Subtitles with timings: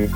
[0.00, 0.06] Hey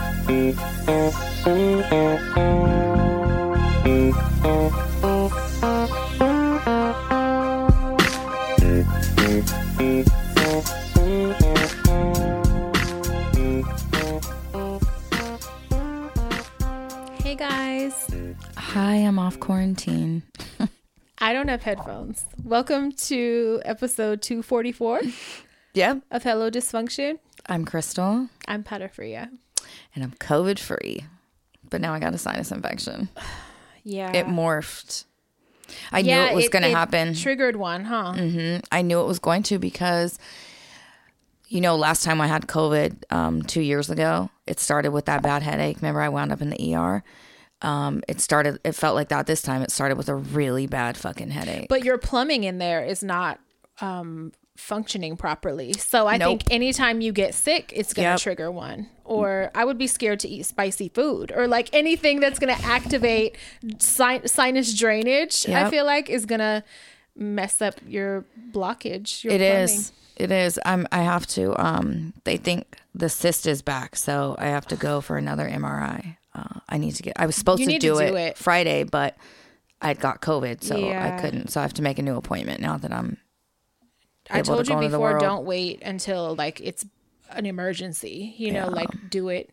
[17.36, 18.08] guys,
[18.56, 20.22] Hi, I'm off quarantine.
[21.18, 22.24] I don't have headphones.
[22.42, 25.02] Welcome to episode 244
[25.74, 25.96] yeah.
[26.10, 27.18] of Hello Dysfunction.
[27.46, 29.28] I'm Crystal I'm Patafria.
[29.94, 31.04] And I'm COVID free.
[31.70, 33.08] But now I got a sinus infection.
[33.86, 34.12] Yeah.
[34.12, 35.04] It morphed.
[35.92, 37.12] I yeah, knew it was going to happen.
[37.12, 38.14] Triggered one, huh?
[38.72, 40.18] I knew it was going to because,
[41.48, 45.22] you know, last time I had COVID um, two years ago, it started with that
[45.22, 45.76] bad headache.
[45.82, 47.04] Remember, I wound up in the ER.
[47.60, 48.58] Um, it started.
[48.64, 49.60] It felt like that this time.
[49.62, 51.68] It started with a really bad fucking headache.
[51.68, 53.38] But your plumbing in there is not
[53.80, 55.72] um, functioning properly.
[55.74, 56.28] So I Nope.
[56.40, 58.20] think anytime you get sick, it's going to Yep.
[58.20, 58.88] trigger one.
[59.04, 62.64] Or I would be scared to eat spicy food or like anything that's going to
[62.64, 63.36] activate
[63.78, 65.48] sin- sinus drainage.
[65.48, 66.62] I feel like is going to
[67.16, 69.24] mess up your blockage.
[69.24, 69.56] Your It plumbing.
[69.64, 69.92] is.
[70.16, 70.60] It is.
[70.64, 70.86] I'm.
[70.92, 71.60] I have to.
[71.60, 72.12] Um.
[72.22, 76.16] They think the cyst is back, so I have to go for another MRI.
[76.32, 77.14] Uh, I need to get.
[77.18, 78.38] I was supposed to need to do, do it, it.
[78.38, 79.16] Friday, but
[79.82, 81.16] I got COVID, so Yeah.
[81.16, 81.48] I couldn't.
[81.50, 83.16] So I have to make a new appointment now that I'm.
[84.30, 86.84] I to told go you before, don't wait until like it's
[87.30, 88.34] an emergency.
[88.36, 89.50] You know, like do it.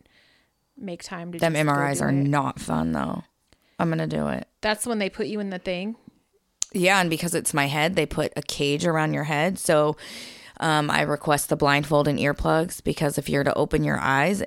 [0.76, 1.38] Make time to.
[1.38, 2.12] Them MRIs are it.
[2.12, 3.24] not fun though.
[3.78, 4.46] I'm gonna do it.
[4.60, 5.96] That's when they put you in the thing.
[6.72, 9.58] Yeah, and because it's my head, they put a cage around your head.
[9.58, 9.96] So
[10.60, 14.42] um, I request the blindfold and earplugs because if you're to open your eyes,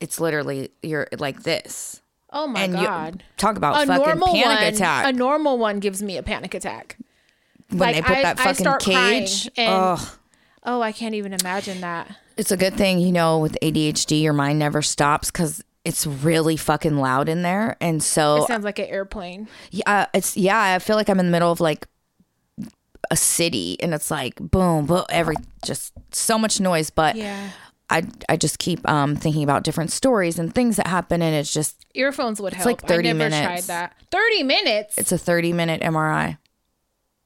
[0.00, 2.02] it's literally you're like this.
[2.30, 3.14] Oh my and god.
[3.14, 6.52] you talk about a fucking panic one, attack A normal one gives me a panic
[6.52, 6.98] attack.
[7.70, 9.48] When like, they put I- that fucking cage.
[9.56, 9.98] and-
[10.66, 12.08] Oh, I can't even imagine that.
[12.38, 16.56] It's a good thing, you know, with ADHD, your mind never stops because it's really
[16.56, 19.46] fucking loud in there, and so It sounds like an airplane.
[19.70, 20.58] yeah, it's yeah.
[20.58, 21.86] I feel like I'm in the middle of like
[23.10, 26.88] a city, and it's like boom, boom, every just so much noise.
[26.88, 27.50] But Yeah.
[27.90, 31.52] I I just keep um thinking about different stories and things that happen, and it's
[31.52, 32.64] just Earphones would help.
[32.66, 33.66] like 30 I never minutes.
[33.66, 33.96] tried that.
[34.10, 34.94] 30 minutes?
[34.96, 36.38] it's a 30 minute MRI.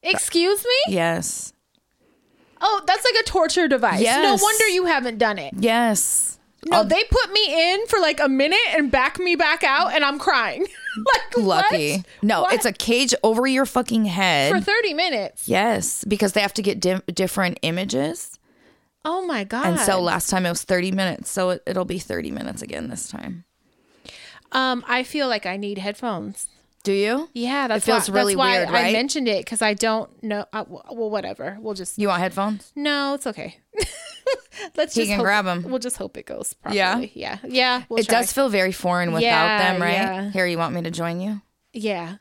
[0.03, 0.95] Excuse me?
[0.95, 1.53] Yes,
[2.61, 4.01] Oh, that's like a torture device.
[4.01, 4.41] Yes.
[4.41, 5.55] No wonder you haven't done it.
[5.57, 6.39] yes.
[6.67, 10.05] No, they put me in for like a minute and back me back out, and
[10.05, 10.63] I'm crying.
[11.07, 11.93] like Lucky.
[11.99, 12.07] what?
[12.21, 12.53] No, What?
[12.55, 14.53] it's a cage over your fucking head.
[14.53, 15.49] for 30 minutes.
[15.49, 18.41] yes, because they have to get di- different images.
[19.05, 19.67] Oh my god.
[19.67, 21.31] And so last time it was 30 minutes.
[21.31, 23.45] So it, it'll be 30 minutes again this time.
[24.51, 26.49] um, I feel like I need headphones.
[26.85, 27.29] Do you?
[27.35, 28.93] Yeah, that's it feels why, really that's why weird, I right?
[28.93, 30.47] mentioned it because I don't know.
[30.53, 31.59] Uh, well, whatever.
[31.61, 32.73] We'll just You want headphones?
[32.77, 33.15] no.
[33.15, 33.57] It's okay.
[34.77, 35.63] Let's He just can hope, grab 'em.
[35.65, 36.79] We'll just hope it goes properly.
[36.79, 36.99] Yeah?
[37.15, 37.83] yeah, yeah.
[37.89, 38.21] We'll it try.
[38.21, 39.93] does feel very foreign without Yeah, them, right?
[39.93, 40.31] yeah.
[40.31, 41.41] Here, you want me to join you?
[41.73, 42.17] Yeah,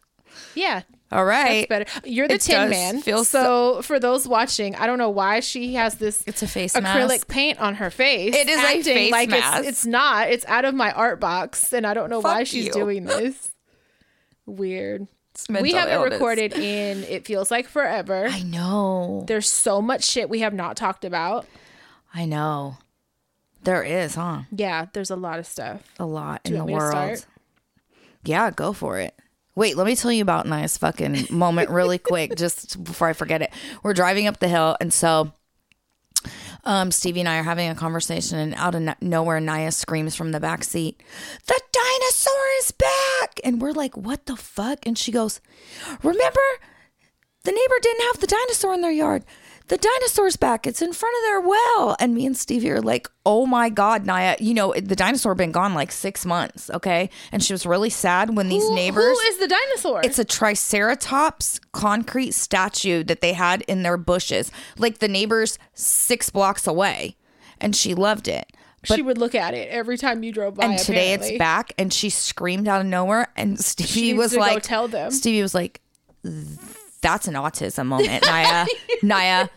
[0.56, 0.82] yeah.
[1.12, 1.68] All right.
[1.70, 2.08] That's better.
[2.08, 3.02] You're the It Tin Man.
[3.02, 6.22] feel so, for those watching, I don't know why she has this.
[6.28, 7.28] It's a face acrylic mask.
[7.30, 8.36] paint on her face.
[8.36, 9.60] It is a face like mask.
[9.60, 10.30] It's, it's not.
[10.30, 12.74] It's out of my art box, and I don't know why she's you.
[12.74, 13.50] doing this.
[14.48, 15.08] Weird.
[15.36, 16.14] It's We haven't illness.
[16.14, 18.26] recorded in it feels like forever.
[18.28, 19.24] I know.
[19.28, 21.46] There's so much shit we have not talked about.
[22.14, 22.78] I know.
[23.64, 24.44] There is, huh?
[24.52, 25.84] Yeah, there's a lot of stuff.
[26.00, 27.26] A lot you in the want me to world.
[28.24, 29.14] Yeah, go for it.
[29.56, 33.42] Wait, let me tell you about nice fucking moment really quick, just before I forget
[33.42, 33.52] it.
[33.84, 35.34] We're driving up the hill, and so
[36.68, 40.16] um, Stevie and I are having a conversation, and out of no- nowhere, Naya screams
[40.16, 41.02] from the back seat,
[41.46, 45.40] "The dinosaur is back!" And we're like, "What the fuck?" And she goes,
[46.04, 46.42] "Remember,
[47.44, 49.24] the neighbor didn't have the dinosaur in their yard."
[49.68, 50.66] The dinosaur's back.
[50.66, 51.98] It's in front of their well.
[52.00, 54.38] And me and Stevie are like, oh my God, Naya.
[54.40, 56.70] You know, the dinosaur been gone like six months.
[56.70, 57.10] Okay.
[57.34, 59.04] And she was really sad when these Who- neighbors.
[59.04, 60.02] Who is the dinosaur?
[60.06, 66.30] It's a triceratops concrete statue that they had in their bushes, like the neighbors six
[66.30, 67.18] blocks away.
[67.60, 68.46] And she loved it.
[68.84, 70.66] she would look at it every time you drove by.
[70.66, 71.30] And today apparently.
[71.30, 73.28] it's back, and she screamed out of nowhere.
[73.36, 75.12] And Stevie was like, tell them.
[75.12, 75.82] Stevie was like,
[77.08, 78.66] that's an autism moment, Naya.
[79.02, 79.48] Naya,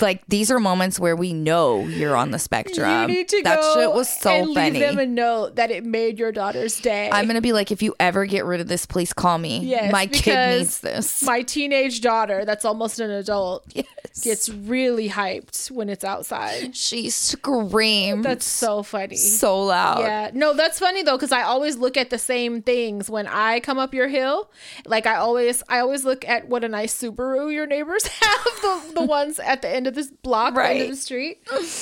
[0.00, 3.02] like these are moments where we know you're on the spectrum.
[3.02, 4.70] You need to that go shit was so and funny.
[4.78, 7.10] leave them a note that it made your daughter's day.
[7.12, 9.58] I'm gonna be like, if you ever get rid of this, please call me.
[9.60, 11.22] Yes, My kid needs this.
[11.22, 13.86] My teenage daughter, that's almost an adult, Yes.
[14.22, 16.74] gets really hyped when it's outside.
[16.76, 18.24] She screams.
[18.24, 19.16] That's so funny.
[19.16, 20.00] so loud.
[20.00, 20.30] Yeah.
[20.34, 23.78] No, that's funny though, because I always look at the same things when I come
[23.78, 24.50] up your hill.
[24.86, 28.92] Like I always, I always look at what a nice Subaru your neighbors have, the,
[29.00, 31.40] the ones at the end of this block, the end of the street.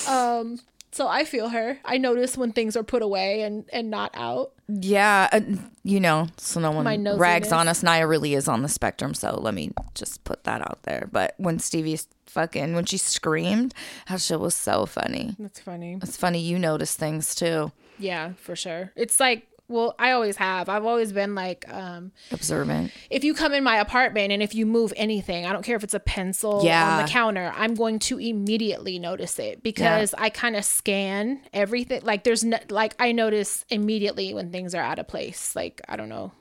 [0.08, 0.60] Um,
[0.90, 1.78] So I feel her.
[1.84, 4.52] I notice when things are put away and and not out.
[4.68, 5.40] Yeah, uh,
[5.82, 7.82] you know, so no one rags on us.
[7.82, 11.08] Naya really is on the spectrum, so let me just put that out there.
[11.12, 13.74] But when Stevie fucking when she screamed,
[14.08, 15.36] that shit was so funny.
[15.38, 15.98] That's funny.
[16.02, 17.72] It's funny you notice things too.
[17.98, 18.92] Yeah, for sure.
[18.96, 20.68] It's like well, I always have.
[20.68, 22.90] I've always been like, um, Observant.
[23.10, 25.84] if you come in my apartment and if you move anything, I don't care if
[25.84, 26.96] it's a pencil Yeah.
[26.98, 32.00] on the counter, I'm going to immediately notice it because I kind of scan everything.
[32.02, 35.54] Like there's no, like I notice immediately when things are out of place.
[35.54, 36.32] Like I don't know,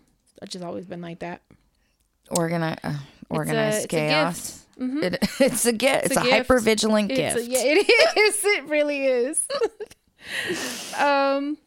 [0.41, 1.41] I've just always been like that.
[2.31, 2.94] Organi- uh,
[3.30, 4.65] organized it's a chaos.
[4.80, 6.06] It, it's a gift.
[6.07, 7.47] It's, a a, hyper vigilant It's gift.
[7.47, 8.45] a, yeah, it is.
[8.45, 9.41] It really is.
[10.97, 11.57] um,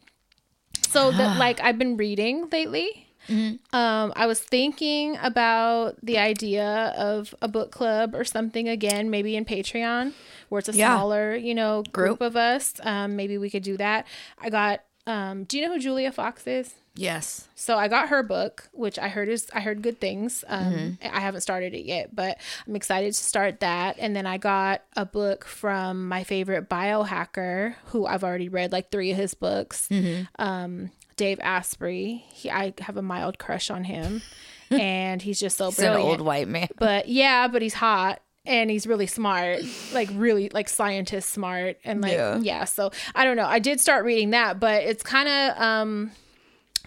[0.91, 3.07] so that like I've been reading lately.
[3.27, 3.75] Mm-hmm.
[3.75, 9.35] Um, I was thinking about the idea of a book club or something again, maybe
[9.35, 10.13] in Patreon,
[10.49, 10.95] where it's a Yeah.
[10.95, 12.21] smaller, you know, group, Group.
[12.21, 12.73] of us.
[12.81, 14.07] Um, maybe we could do that.
[14.39, 14.81] I got.
[15.07, 16.75] Um, do you know who Julia Fox is?
[16.95, 17.47] Yes.
[17.55, 20.43] So I got her book, which I heard is I heard good things.
[20.47, 21.15] Um, Mm-hmm.
[21.15, 22.37] I haven't started it yet, but
[22.67, 23.95] I'm excited to start that.
[23.97, 28.91] And then I got a book from my favorite biohacker, who I've already read like
[28.91, 29.87] three of his books.
[29.89, 30.23] Mm-hmm.
[30.37, 32.25] Um, Dave Asprey.
[32.33, 34.21] He, I have a mild crush on him,
[34.69, 36.67] and he's just so It's an old white man.
[36.77, 39.61] but yeah, but he's hot and he's really smart,
[39.93, 42.37] like really like scientist smart and like yeah.
[42.39, 42.65] Yeah.
[42.65, 43.45] So I don't know.
[43.45, 46.11] I did start reading that, but it's kind of um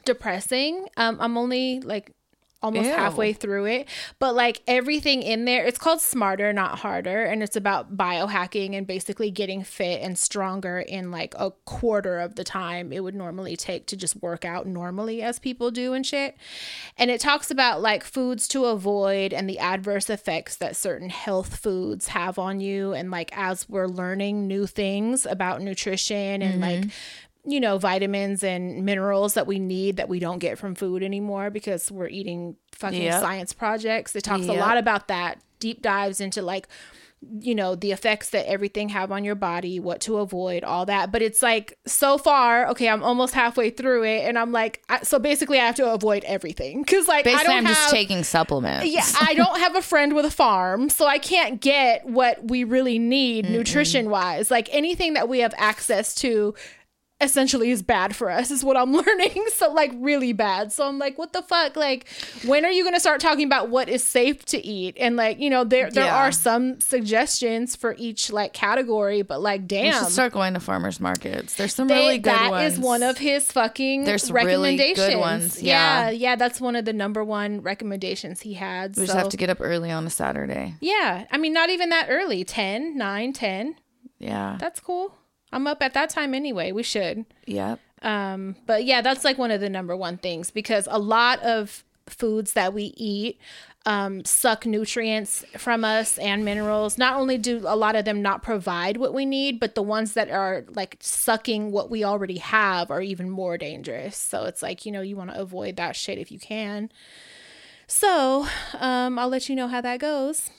[0.04, 0.86] depressing.
[0.96, 2.12] Um, I'm only like
[2.64, 2.94] almost Ew.
[2.94, 3.86] halfway through it,
[4.18, 8.86] but like everything in there, it's called Smarter Not Harder, and it's about biohacking and
[8.86, 13.54] basically getting fit and stronger in like a quarter of the time it would normally
[13.54, 16.36] take to just work out normally as people do and shit.
[16.96, 21.56] And it talks about like foods to avoid and the adverse effects that certain health
[21.56, 26.80] foods have on you, and like as we're learning new things about nutrition and like
[26.80, 26.88] mm-hmm.
[27.46, 31.50] You know, vitamins and minerals that we need that we don't get from food anymore
[31.50, 33.20] because we're eating fucking Yep.
[33.20, 34.16] science projects.
[34.16, 36.68] It talks a lot about that, deep dives into like,
[37.40, 41.10] you know, the effects that everything have on your body, what to avoid, all that.
[41.10, 45.02] But it's like so far, okay, I'm almost halfway through it, and I'm like, I,
[45.04, 47.90] so basically, I have to avoid everything because like I Basically, don't I'm have, just
[47.90, 48.86] taking supplements.
[48.86, 52.62] yeah, I don't have a friend with a farm, so I can't get what we
[52.64, 54.50] really need nutrition wise.
[54.50, 56.54] Like anything that we have access to
[57.20, 59.44] essentially is bad for us is what I'm learning.
[59.54, 60.72] So like really bad.
[60.72, 61.76] So I'm like, what the fuck?
[61.76, 62.06] Like
[62.44, 64.96] when are you gonna start talking about what is safe to eat?
[64.98, 66.16] And like, you know, there there Yeah.
[66.26, 70.04] are some suggestions for each like category, but like You damn.
[70.04, 71.54] should start going to farmers markets.
[71.54, 72.74] There's some They- really good that ones.
[72.74, 75.20] is one of his fucking There's really good recommendations.
[75.20, 76.10] ones, yeah, yeah.
[76.10, 78.96] yeah, that's one of the number one recommendations he had.
[78.96, 80.74] We just have to get up early on a Saturday.
[80.80, 81.24] Yeah.
[81.30, 83.76] I mean, not even that early 10, 9, 10.
[84.18, 84.56] Yeah.
[84.58, 85.14] That's cool.
[85.54, 86.72] I'm up at that time anyway.
[86.72, 87.24] We should.
[87.46, 87.78] Yep.
[88.02, 91.84] Um, but yeah, that's like one of the number one things because a lot of
[92.06, 93.38] foods that we eat
[93.86, 96.98] um, suck nutrients from us and minerals.
[96.98, 100.14] Not only do a lot of them not provide what we need, but the ones
[100.14, 104.16] that are like sucking what we already have are even more dangerous.
[104.16, 106.90] So it's like, you know, you want to avoid that shit if you can.
[107.86, 108.46] So
[108.78, 110.50] um, I'll let you know how that goes.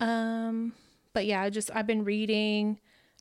[0.00, 0.72] Um,
[1.12, 2.78] but yeah, I just, I've been reading.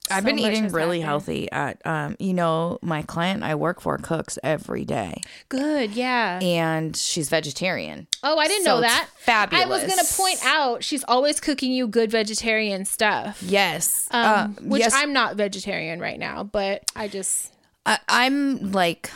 [0.10, 1.10] I've So been eating really happened.
[1.28, 1.52] healthy.
[1.52, 6.40] At um, you know, my client I work for cooks every day, Good, yeah.
[6.42, 8.08] and she's vegetarian.
[8.24, 9.08] Oh, I didn't So know that.
[9.18, 9.66] fabulous.
[9.66, 13.42] I was gonna point out she's always cooking you good vegetarian stuff.
[13.44, 17.52] Yes, Um, uh, which yes, I'm not vegetarian right now, but I just
[17.86, 19.10] I, I'm like,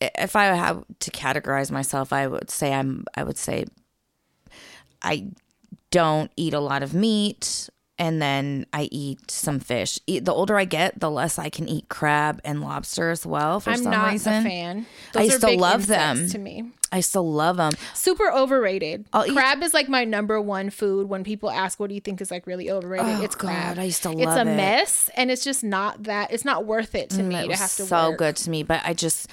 [0.00, 3.04] if I have to categorize myself, I would say I'm.
[3.16, 3.64] I would say
[5.02, 5.28] I
[5.90, 7.68] don't eat a lot of meat,
[8.00, 10.00] and then I eat some fish.
[10.08, 13.60] The older I get, the less I can eat crab and lobster as well.
[13.60, 14.86] For I'm some not reason, a fan.
[15.14, 16.26] I are still love them.
[16.30, 17.72] To me, I still love them.
[17.94, 19.04] super overrated.
[19.12, 21.10] I'll eat- crab is like my number one food.
[21.10, 23.54] When people ask, "What do you think is like really overrated?" it's crab.
[23.54, 24.22] Oh, God, I used to love it.
[24.22, 24.56] It's a it.
[24.56, 26.32] mess, and it's just not that.
[26.32, 28.18] It's not worth it to me It to have to so work.
[28.18, 29.28] good to me, but I just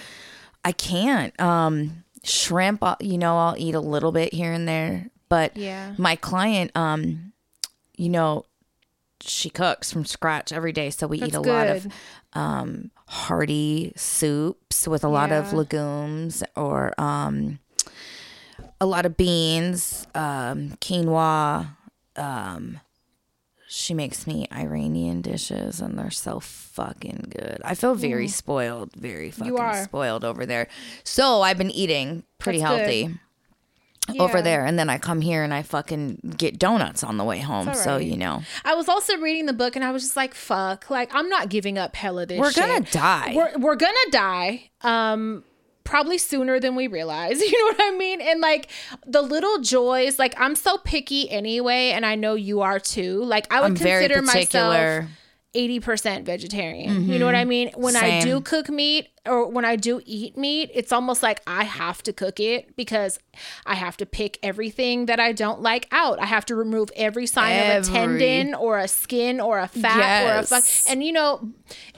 [0.66, 1.40] I can't.
[1.40, 5.94] Um, shrimp, you know, I'll eat a little bit here and there, but Yeah.
[5.98, 7.32] my client, um,
[7.96, 8.44] you know,
[9.22, 11.88] she cooks from scratch every day, so we eat That's a lot of
[12.34, 17.60] um hearty soups with a lot of legumes or um
[18.80, 21.70] a lot of beans, um, quinoa.
[22.16, 22.80] Um,
[23.68, 27.60] she makes me Iranian dishes, and they're so fucking good.
[27.66, 30.68] I feel very spoiled, very fucking spoiled over there.
[31.04, 33.04] So I've been eating pretty That's healthy.
[33.08, 33.20] good.
[34.20, 34.66] Over there.
[34.66, 37.74] And then I come here and I fucking get donuts on the way home.
[37.74, 40.90] So, you know, I was also reading the book and I was just like, fuck,
[40.90, 43.34] like I'm not giving up hella this we're going to die.
[43.36, 44.70] We're, we're gonna die.
[44.82, 45.44] Um,
[45.84, 47.42] probably sooner than we realize.
[47.48, 48.22] You know what I mean?
[48.22, 48.70] And like
[49.06, 53.24] the little joys, like I'm so picky anyway, and I know you are too.
[53.24, 55.08] Like I would I'm consider myself
[55.56, 57.10] 80% vegetarian.
[57.10, 57.72] You know what I mean?
[57.76, 61.64] When I do cook meat or when I do eat meat, it's almost like I
[61.64, 63.20] have to cook it because
[63.66, 66.20] I have to pick everything that I don't like out.
[66.20, 70.26] I have to remove every sign of a tendon or a skin or a fat
[70.26, 70.64] or a fuck.
[70.90, 71.52] And you know,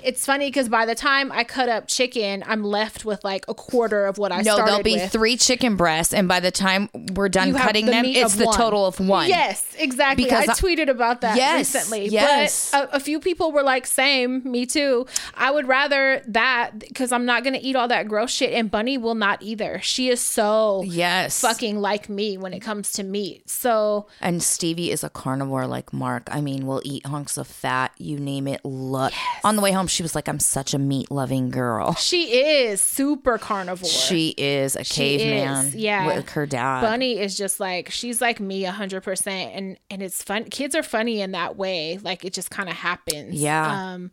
[0.04, 3.54] it's funny because by the time I cut up chicken, I'm left with like a
[3.54, 5.12] quarter of what I no, there'll be with.
[5.12, 6.14] three chicken breasts.
[6.14, 8.58] And by the time we're done You cutting the them, it's the one.
[8.58, 9.28] total of one.
[9.30, 10.24] Yes, exactly.
[10.26, 12.08] Because I I- tweeted about that Yes, recently.
[12.08, 12.72] yes.
[12.72, 15.06] But a, a few people were like, "Same, me too."
[15.36, 18.98] I would rather that because I'm not gonna eat all that gross shit, and Bunny
[18.98, 19.80] will not either.
[19.82, 21.40] She is so Yes.
[21.42, 23.50] fucking like me when it comes to meat.
[23.50, 26.28] So And Stevie is a carnivore like Mark.
[26.32, 28.62] I mean, we'll eat hunks of fat, you name it.
[28.64, 29.10] Lo-
[29.44, 31.94] On the way home, she was like, I'm such a meat loving girl.
[31.96, 33.90] she is super carnivore.
[33.90, 36.06] She is a caveman is, yeah.
[36.08, 36.82] with her dad.
[36.82, 40.46] Bunny is just like she's like me a hundred percent, and and it's fun.
[40.46, 41.98] Kids are funny in that way.
[42.02, 43.36] Like it just kind of happens.
[43.36, 43.94] Yeah.
[43.94, 44.12] Um,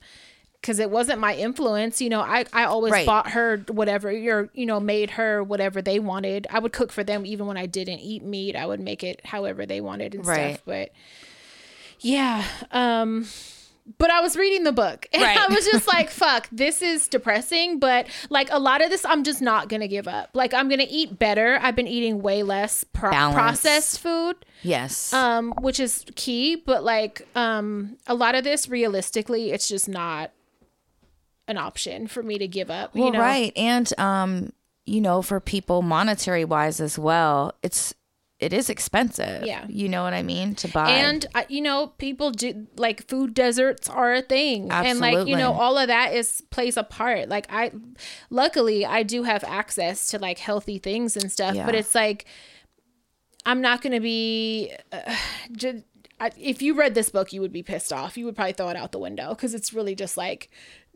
[0.66, 2.00] because it wasn't my influence.
[2.02, 3.06] You know, I I always Right.
[3.06, 6.48] bought her whatever or you know made her whatever they wanted.
[6.50, 8.56] I would cook for them even when I didn't eat meat.
[8.56, 10.54] I would make it however they wanted and Right.
[10.54, 10.62] stuff.
[10.66, 10.90] But
[12.00, 12.44] yeah.
[12.72, 13.26] Um.
[13.98, 15.38] But I was reading the book and Right.
[15.38, 17.78] I was just like, fuck, this is depressing.
[17.78, 20.30] But like a lot of this, I'm just not going to give up.
[20.34, 21.56] Like, I'm going to eat better.
[21.62, 25.12] I've been eating way less pro- processed food, yes.
[25.12, 26.56] um, which is key.
[26.56, 30.32] But like, um, a lot of this, realistically, it's just not
[31.48, 32.94] an option for me to give up.
[32.94, 33.20] well, you know?
[33.20, 33.52] right.
[33.56, 34.52] And, um,
[34.84, 37.94] you know, for people monetary wise as well, it's,
[38.38, 39.46] it is expensive.
[39.46, 39.64] Yeah.
[39.68, 40.54] You know what I mean?
[40.56, 40.90] To buy.
[40.90, 45.36] And uh, you know, people do like food deserts are a thing, and like you
[45.36, 47.30] know, all of that is plays a part.
[47.30, 47.72] Like I,
[48.28, 52.26] luckily, I do have access to like healthy things and stuff, but it's like
[53.46, 54.72] I'm not gonna be.
[54.92, 55.16] Uh,
[55.52, 55.84] just,
[56.20, 58.18] I, if you read this book, you would be pissed off.
[58.18, 60.50] You would probably throw it out the window because it's really just like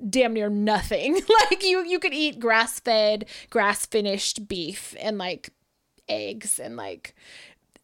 [0.09, 1.15] damn near nothing.
[1.51, 5.51] like you, you could eat grass fed, grass finished beef and like
[6.09, 7.15] eggs and like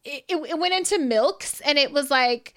[0.05, 2.55] it, it, went into milks and it was like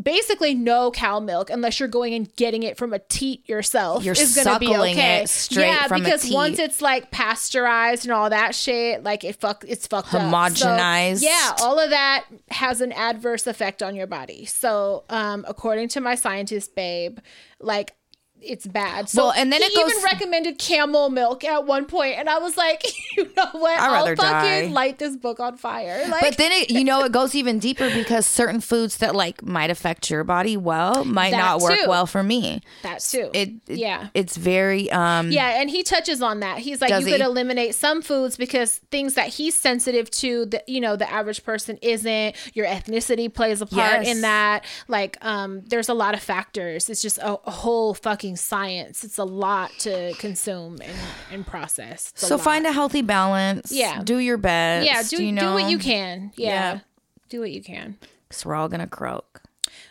[0.00, 4.12] basically no cow milk unless you're going and getting it from a teat yourself You're
[4.12, 5.22] is gonna be suckling okay.
[5.22, 6.34] it straight yeah, from a because teat.
[6.34, 10.20] once it's like pasteurized and all that shit, like it fuck it's fucked up.
[10.20, 11.22] So, Homogenized.
[11.22, 14.44] yeah, all of that has an adverse effect on your body.
[14.44, 17.18] So, um, according to my scientist babe,
[17.58, 17.94] like
[18.42, 19.08] it's bad.
[19.08, 22.28] So Well, and then he it goes- even recommended camel milk at one point, and
[22.28, 22.84] I was like,
[23.16, 23.78] you know what?
[23.78, 24.66] I'd I'll fucking die.
[24.72, 26.06] light this book on fire.
[26.08, 29.42] Like, But then it, you know, it goes even deeper because certain foods that like
[29.44, 31.88] might affect your body well might That not work too.
[31.88, 32.60] well for me.
[32.82, 33.30] that too.
[33.32, 34.08] It, it- yeah.
[34.14, 36.58] it's very um Yeah, and he touches on that.
[36.58, 37.12] He's like, you he?
[37.12, 41.42] could eliminate some foods because things that he's sensitive to, that you know, the average
[41.44, 42.36] person isn't.
[42.54, 44.08] Your ethnicity plays a part Yes.
[44.08, 44.64] in that.
[44.88, 46.88] Like, um, there's a lot of factors.
[46.88, 49.04] It's just a, a whole fucking science.
[49.04, 50.96] It's a lot to consume and,
[51.32, 52.12] and process.
[52.14, 52.44] It's So lot.
[52.44, 53.72] find a healthy balance.
[53.72, 54.02] Yeah.
[54.02, 54.86] Do your best.
[54.86, 55.56] yeah, do you know?
[55.56, 56.32] do what you can.
[56.36, 56.80] Yeah, Yeah.
[57.28, 57.96] do what you can.
[58.28, 59.42] Because we're all gonna croak.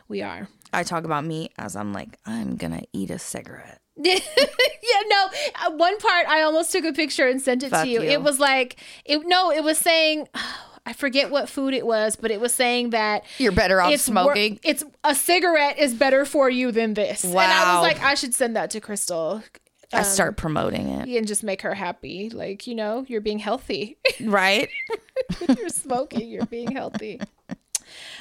[0.08, 0.48] We are.
[0.74, 3.80] I talk about meat as I'm like, I'm gonna eat a cigarette.
[3.98, 4.20] yeah,
[5.08, 5.30] no.
[5.66, 8.02] uh, One part I almost took a picture and sent it Fuck to you.
[8.02, 8.10] you.
[8.10, 8.76] It was like
[9.06, 9.22] it.
[9.26, 10.28] No, it was saying.
[10.86, 14.08] I forget what food it was, but it was saying that You're better off it's
[14.08, 14.60] wor- smoking.
[14.64, 17.24] it's a cigarette is better for you than this.
[17.24, 17.42] Wow.
[17.42, 19.42] And I was like, I should send that to Crystal
[19.94, 21.08] I Um, start promoting it.
[21.18, 22.30] and just make her happy.
[22.30, 23.98] Like, you know, you're being healthy.
[24.22, 24.70] Right?
[25.58, 27.20] you're smoking, you're being healthy.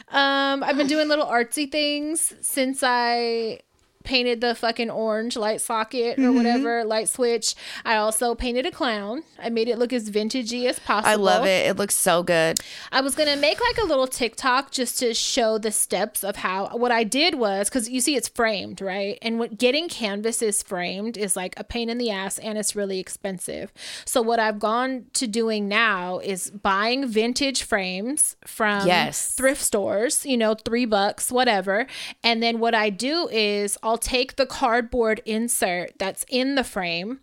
[0.09, 3.61] Um, I've been doing little artsy things since I
[4.05, 6.25] painted the fucking orange light socket Mm-hmm.
[6.27, 7.55] or whatever light switch.
[7.85, 9.23] I also painted a clown.
[9.43, 11.11] I made it look as vintagey as possible.
[11.11, 11.67] I love it.
[11.67, 12.59] It looks so good.
[12.93, 16.69] I was gonna make like a little TikTok just to show the steps of how.
[16.77, 19.19] What I did was because you see it's framed, right?
[19.23, 22.99] And what getting canvases framed is like a pain in the ass, and it's really
[23.01, 23.73] expensive.
[24.05, 29.35] So what I've gone to doing now is buying vintage frames from Yes.
[29.35, 30.25] thrift stores.
[30.27, 31.87] You know, three bucks, whatever.
[32.23, 37.21] And then what I do is I'll take the cardboard insert that's in the frame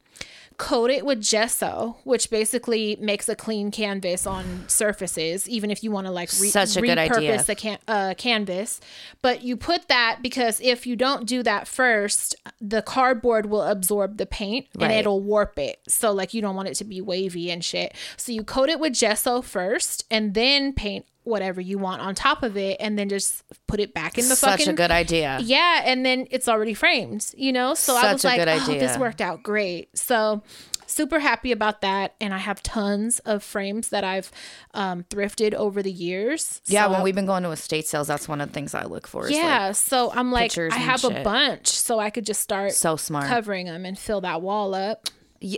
[0.57, 5.89] coat it with gesso, which basically makes a clean canvas on surfaces, even if you
[5.89, 8.79] want to like re- Such a repurpose a can- uh, canvas.
[9.23, 14.17] But you put that because if you don't do that first, the cardboard will absorb
[14.17, 14.91] the paint and Right.
[14.99, 15.79] it'll warp it.
[15.87, 17.95] So like you don't want it to be wavy and shit.
[18.15, 22.43] So you coat it with gesso first and then paint whatever you want on top
[22.43, 24.91] of it and then just put it back in the fucking Such fucking a good
[24.91, 25.39] idea.
[25.41, 27.73] yeah, and then it's already framed, you know?
[27.73, 29.95] So I was like, oh, this worked out great.
[29.97, 30.41] So
[30.87, 32.15] super happy about that.
[32.19, 34.31] And I have tons of frames that I've
[34.73, 36.61] um, thrifted over the years.
[36.65, 38.85] Yeah, So when we've been going to estate sales, that's one of the things I
[38.85, 39.29] look for.
[39.29, 43.27] Yeah, so I'm like, I have a bunch, so I could just start so smart.
[43.27, 45.07] covering them and fill that wall up.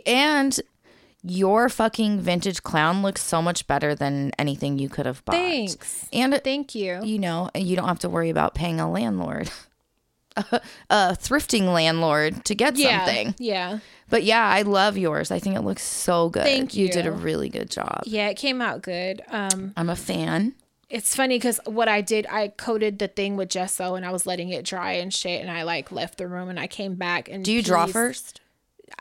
[0.05, 0.59] And
[1.23, 5.35] your fucking vintage clown looks so much better than anything you could have bought.
[5.35, 6.07] Thanks.
[6.11, 6.99] And Thank you.
[7.03, 9.49] you know, you don't have to worry about paying a landlord,
[10.35, 13.05] a, a thrifting landlord to get Yeah.
[13.05, 13.35] something.
[13.37, 13.79] Yeah.
[14.09, 15.31] But yeah, I love yours.
[15.31, 16.43] I think it looks so good.
[16.43, 18.01] Thank You You did a really good job.
[18.05, 19.21] Yeah, it came out good.
[19.29, 20.53] Um, I'm a fan.
[20.89, 24.25] it's funny because what I did, I coated the thing with gesso and I was
[24.27, 27.29] letting it dry and shit, and I like left the room and I came back
[27.29, 28.39] and Do you draw first?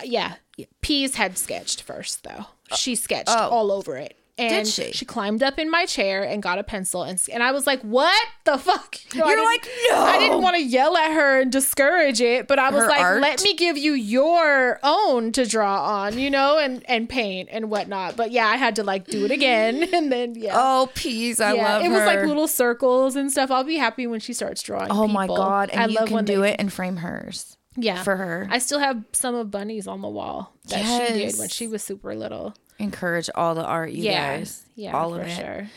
[0.05, 0.37] Yeah,
[0.81, 2.47] Peas had sketched first though.
[2.77, 3.49] She sketched oh.
[3.49, 4.17] all over it.
[4.39, 4.93] And she?
[4.93, 7.83] She climbed up in my chair and got a pencil and and I was like,
[7.83, 11.43] "What the fuck?" You know, You're like, "No." I didn't want to yell at her
[11.43, 13.21] and discourage it, but I was Her like, art?
[13.21, 17.71] "Let me give you your own to draw on, you know, and and paint and
[17.71, 20.55] whatnot." But yeah, I had to like do it again, and then yeah.
[20.55, 21.39] Oh, peas.
[21.39, 23.51] I yeah, love it was like little circles and stuff.
[23.51, 24.91] I'll be happy when she starts drawing.
[24.91, 25.69] Oh my god!
[25.71, 28.47] And I you love can when do they- it and frame hers Yeah, for her.
[28.51, 31.83] I still have some of Bunny's on the wall that she did when she was
[31.83, 32.55] super little.
[32.79, 34.65] Encourage all the art, you yeah, guys.
[34.75, 35.31] yeah, all of it.
[35.31, 35.69] sure.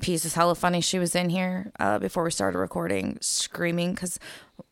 [0.00, 0.80] Peas is hella funny.
[0.80, 4.18] She was in here uh, before we started recording, screaming because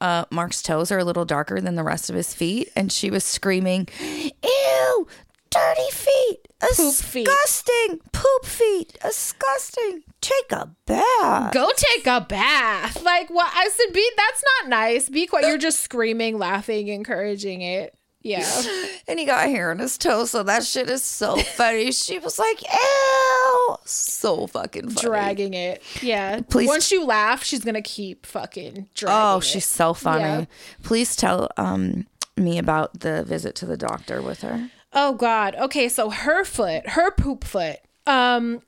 [0.00, 3.10] uh, Mark's toes are a little darker than the rest of his feet, and she
[3.10, 5.06] was screaming, "Ew,
[5.50, 7.26] dirty feet, feet.
[7.26, 10.04] disgusting, poop feet, disgusting.
[10.26, 13.02] Take a bath." Go take a bath.
[13.02, 15.08] Like what I said, be that's not nice.
[15.08, 15.46] Be quiet.
[15.46, 17.94] You're just screaming, laughing, encouraging it.
[18.22, 18.44] Yeah.
[19.08, 21.92] And he got hair on his toe, so that shit is so funny.
[22.04, 25.00] she was like, "Ew," so fucking funny.
[25.08, 25.80] dragging it.
[26.02, 26.40] Yeah.
[26.40, 29.16] Please- Once you laugh, she's gonna keep fucking dragging.
[29.16, 29.44] Oh, it.
[29.44, 30.22] she's so funny.
[30.24, 30.44] Yeah.
[30.82, 32.06] Please tell um
[32.36, 34.70] me about the visit to the doctor with her.
[34.92, 35.54] Oh God.
[35.54, 37.76] Okay, so her foot, her poop foot.
[38.08, 38.60] Um,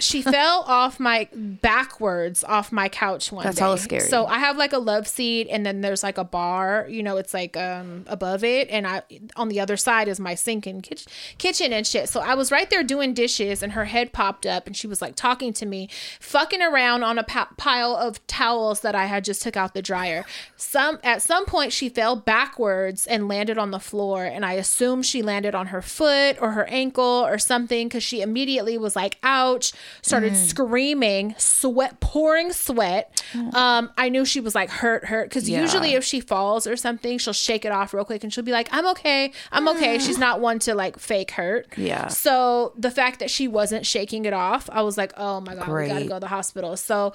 [0.00, 3.62] she fell off my backwards off my couch one That's day.
[3.62, 4.00] hella scary.
[4.08, 6.86] So I have like a love seat, and then there's like a bar.
[6.88, 9.02] You know, it's like um above it, and I
[9.36, 12.08] on the other side is my sink and kitchen, kitchen and shit.
[12.08, 15.00] So I was right there doing dishes, and her head popped up, and she was
[15.00, 19.42] like talking to me, fucking around on a pile of towels that I had just
[19.42, 20.24] took out the dryer.
[20.56, 25.02] Some at some point she fell backwards and landed on the floor, and I assume
[25.02, 29.18] she landed on her foot or her ankle or something because she immediately was like,
[29.22, 33.22] "Ouch!" Started screaming, sweat, pouring sweat.
[33.52, 35.60] Um, I knew she was like hurt, hurt because Yeah.
[35.62, 38.52] usually if she falls or something, she'll shake it off real quick and she'll be
[38.52, 41.66] like, "I'm okay, I'm okay." She's not one to like fake hurt.
[41.76, 42.08] Yeah.
[42.08, 45.68] So the fact that she wasn't shaking it off, I was like, "Oh my god,
[45.68, 47.14] we gotta go to the hospital." So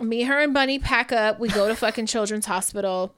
[0.00, 1.38] me, her, and Bunny pack up.
[1.38, 3.14] We go to fucking Children's Hospital.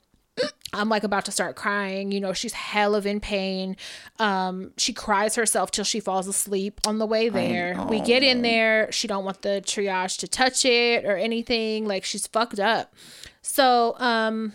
[0.73, 2.13] I'm like about to start crying.
[2.13, 3.77] You know, she's hell of in pain.
[4.19, 7.75] Um, she cries herself till she falls asleep on the way there.
[7.89, 8.91] We get in there.
[8.91, 11.87] She don't want the triage to touch it or anything.
[11.87, 12.95] Like she's fucked up.
[13.43, 14.53] So, um,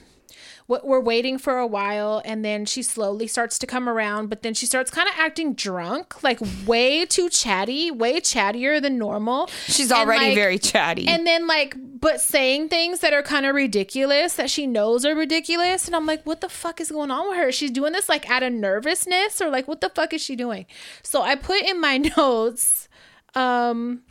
[0.67, 4.53] we're waiting for a while and then she slowly starts to come around but then
[4.53, 9.47] she starts kind of acting drunk like way too chatty way chattier than normal.
[9.65, 11.08] She's already like, very chatty.
[11.08, 15.15] and then like but saying things that are kind of ridiculous that she knows are
[15.15, 17.51] ridiculous and i'm like what the fuck is going on with her?
[17.51, 20.65] She's doing this like out of nervousness or like what the fuck is she doing?
[21.01, 22.89] So i put in my notes
[23.36, 24.01] um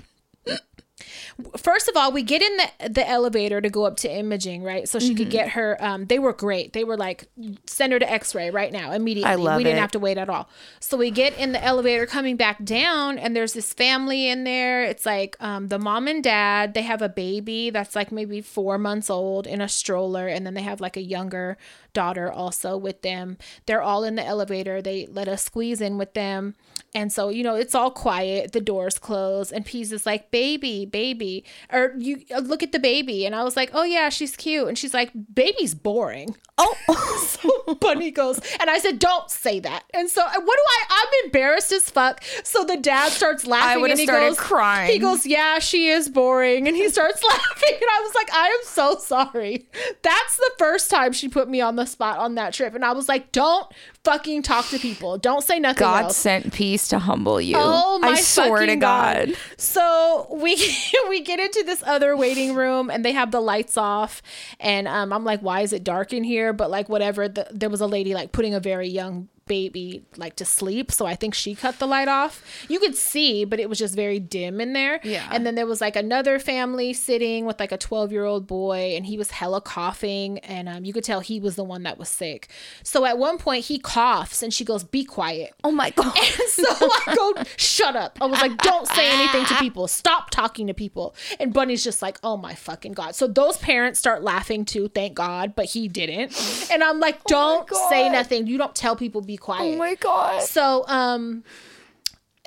[1.57, 4.89] first of all we get in the the elevator to go up to imaging right?
[4.89, 5.17] So she Mm-hmm.
[5.17, 6.73] could get her um they were great.
[6.73, 7.29] They were like
[7.67, 9.31] send her to x-ray right now immediately.
[9.31, 9.81] I love we didn't it.
[9.83, 10.49] have to wait at all.
[10.81, 14.85] So we get in the elevator coming back down and there's this family in there.
[14.85, 18.79] It's like um the mom and dad they have a baby that's like maybe four
[18.79, 21.59] months old in a stroller and then they have like a younger
[21.93, 23.37] daughter also with them.
[23.67, 24.81] They're all in the elevator.
[24.83, 26.55] They let us squeeze in with them.
[26.95, 28.53] And so, you know, it's all quiet.
[28.53, 31.26] The doors close, and Peas is like, "Baby, baby,"
[31.73, 34.69] or you uh, look at the baby, and I was like, "Oh yeah, she's cute,"
[34.69, 36.77] and she's like, "Baby's boring." oh,
[37.27, 40.85] So Bunny goes, and I said, "Don't say that." And so, uh, what do I?
[40.91, 42.23] I'm embarrassed as fuck.
[42.45, 44.91] So the dad starts laughing would've and he goes, crying.
[44.91, 47.75] He goes, "Yeah, she is boring," and he starts laughing.
[47.75, 49.69] And I was like, "I am so sorry."
[50.03, 52.93] That's the first time she put me on the spot on that trip, and I
[52.93, 53.67] was like, "Don't
[54.07, 55.19] fucking talk to people.
[55.19, 57.57] Don't say nothing God else." sent peace to humble you.
[57.59, 59.35] Oh my I swear to fucking God.
[59.59, 60.57] So we
[61.09, 64.23] we get into this other waiting room and they have the lights off
[64.61, 66.53] and um, I'm like, why is it dark in here?
[66.53, 67.29] But like whatever.
[67.29, 71.07] The, there was a lady like putting a very young baby like to sleep, so
[71.07, 72.43] I think she cut the light off.
[72.69, 75.01] You could see, but it was just very dim in there.
[75.03, 75.29] Yeah.
[75.31, 78.95] And then there was like another family sitting with like a 12 year old boy
[78.97, 81.99] and he was hella coughing and um, you could tell he was the one that
[81.99, 82.49] was sick.
[82.83, 86.17] So at one point he coughs and she goes, "Be quiet." Oh my God.
[86.49, 88.19] so I go, shut up.
[88.21, 89.89] I was like, don't say anything to people.
[89.89, 91.15] Stop talking to people.
[91.39, 93.15] And Bunny's just like, oh my fucking God.
[93.15, 96.35] So those parents start laughing too, thank God, but he didn't.
[96.71, 98.47] And I'm like, don't say nothing.
[98.47, 99.75] You don't tell people be quiet.
[99.75, 100.43] Oh my God.
[100.43, 101.45] So, um,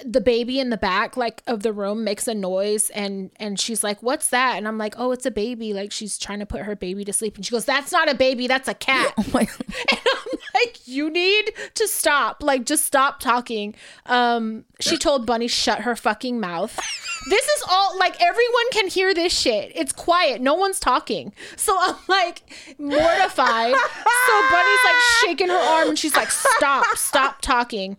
[0.06, 3.84] the baby in the back like of the room makes a noise and and she's
[3.84, 6.62] like what's that and i'm like oh it's a baby like she's trying to put
[6.62, 9.26] her baby to sleep and she goes that's not a baby that's a cat Oh
[9.34, 9.42] my
[9.92, 12.42] and I'm like, you need to stop.
[12.42, 13.76] Like, just stop talking.
[14.06, 16.80] Um, she told Bunny, shut her fucking mouth.
[17.30, 19.74] This is all like everyone can hear this shit.
[19.76, 20.42] It's quiet.
[20.42, 21.34] No one's talking.
[21.58, 22.44] So I'm like
[22.80, 23.74] mortified.
[23.74, 27.98] so Bunny's like shaking her arm and she's like, stop, stop talking.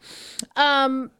[0.57, 1.11] Um,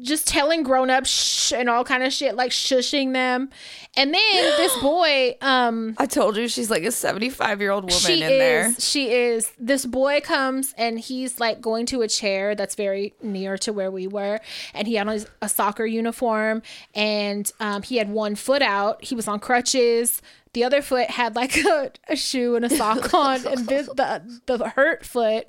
[0.00, 3.50] just telling grown-ups and all kind of shit, like shushing them.
[3.96, 7.96] And then this boy, um, I told you she's like a 75 year old woman
[7.98, 8.74] she in is there.
[8.78, 13.56] she is this boy comes and he's like going to a chair that's very near
[13.58, 14.40] to where we were.
[14.72, 16.62] And he had on his, a soccer uniform
[16.94, 19.04] and um, he had one foot out.
[19.04, 20.20] He was on crutches.
[20.54, 24.40] The other foot had like a, a shoe and a sock on and this, the
[24.46, 25.46] the hurt foot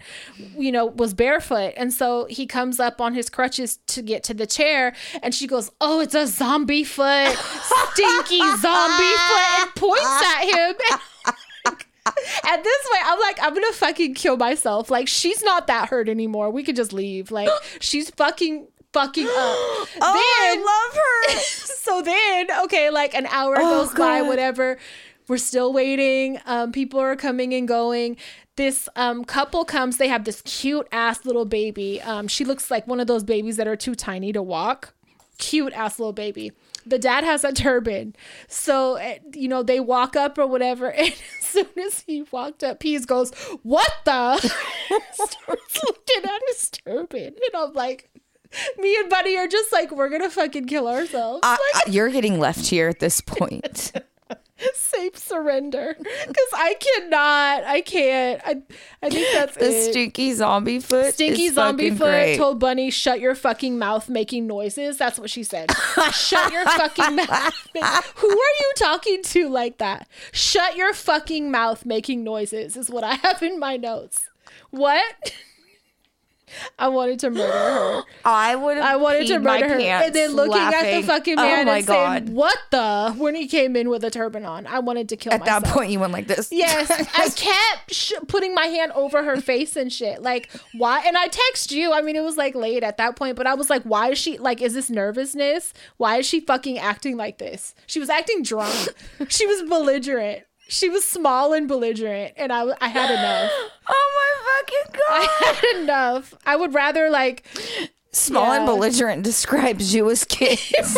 [0.58, 1.73] you know was barefoot.
[1.77, 5.45] And so he comes up on his crutches to get to the chair and she
[5.47, 7.36] goes oh it's a zombie foot.
[7.93, 10.76] Stinky zombie foot and points at him
[12.45, 14.91] at this way, I'm like, I'm gonna fucking kill myself.
[14.91, 16.50] Like, she's not that hurt anymore.
[16.52, 17.32] We could just leave.
[17.32, 19.32] Like, she's fucking fucking up.
[20.02, 21.39] Oh, then, I love her.
[21.43, 24.78] so then, okay, like an hour Oh, goes by, whatever.
[25.28, 26.39] We're still waiting.
[26.45, 28.17] Um, people are coming and going.
[28.58, 29.98] This um couple comes.
[29.98, 32.02] They have this cute ass little baby.
[32.02, 34.93] Um, she looks like one of those babies that are too tiny to walk.
[35.38, 36.52] Cute ass little baby.
[36.86, 38.15] The dad has a turban,
[38.48, 40.89] so eh, you know they walk up or whatever.
[40.98, 43.32] And as soon as he walked up, he goes,
[43.63, 44.38] "What the?"
[45.13, 48.10] Starts looking at his turban, and I'm like,
[48.78, 51.39] me and Bunny are just like, we're gonna fucking kill ourselves.
[51.43, 53.93] I, I- you're getting left here at this point.
[54.75, 58.41] Safe surrender, because I cannot, I can't.
[58.45, 58.62] I,
[59.04, 59.91] I think that's The it.
[59.91, 61.13] stinky zombie foot.
[61.13, 62.38] Stinky zombie foot great.
[62.38, 65.71] told Bunny, "Shut your fucking mouth, making noises." That's what she said.
[66.12, 67.54] Shut your fucking mouth.
[68.17, 70.08] Who are you talking to like that?
[70.32, 74.28] Shut your fucking mouth, making noises is what I have in my notes.
[74.71, 75.04] What?
[76.80, 78.04] I wanted to murder her.
[78.24, 78.86] I would have.
[78.86, 79.80] I wanted to murder her.
[79.80, 82.24] And then looking at the fucking Oh man my and God.
[82.26, 84.68] saying, "What the?" when he came in with a turban on.
[84.68, 85.48] I wanted to kill myself.
[85.48, 85.63] At myself.
[85.63, 86.52] that point, you went like this.
[86.52, 90.22] Yes, I kept sh- putting my hand over her face and shit.
[90.22, 91.04] Like, why?
[91.06, 91.94] And I text you.
[91.94, 94.18] I mean, it was like late at that point, but I was like, why is
[94.18, 95.74] she like, is this nervousness?
[95.98, 97.76] Why is she fucking acting like this?
[97.88, 98.76] She was acting drunk.
[99.30, 100.44] she was belligerent.
[100.67, 103.51] She was small and belligerent, and I, I had enough.
[103.88, 105.30] Oh my fucking god!
[105.30, 106.34] I had enough.
[106.45, 107.45] I would rather like
[108.12, 110.73] Small and belligerent describes you as kids.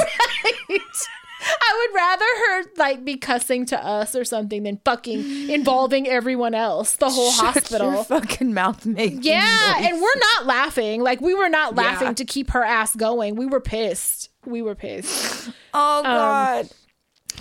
[1.60, 6.53] I would rather her like be cussing to us or something than fucking involving everyone
[6.53, 7.91] else, the whole Shut hospital.
[7.93, 9.88] your fucking mouth, making Yeah, noise.
[9.89, 11.01] and we're not laughing.
[11.01, 12.13] Like we were not laughing Yeah.
[12.13, 13.36] to keep her ass going.
[13.36, 14.30] We were pissed.
[14.45, 15.49] We were pissed.
[15.73, 16.69] oh um, god,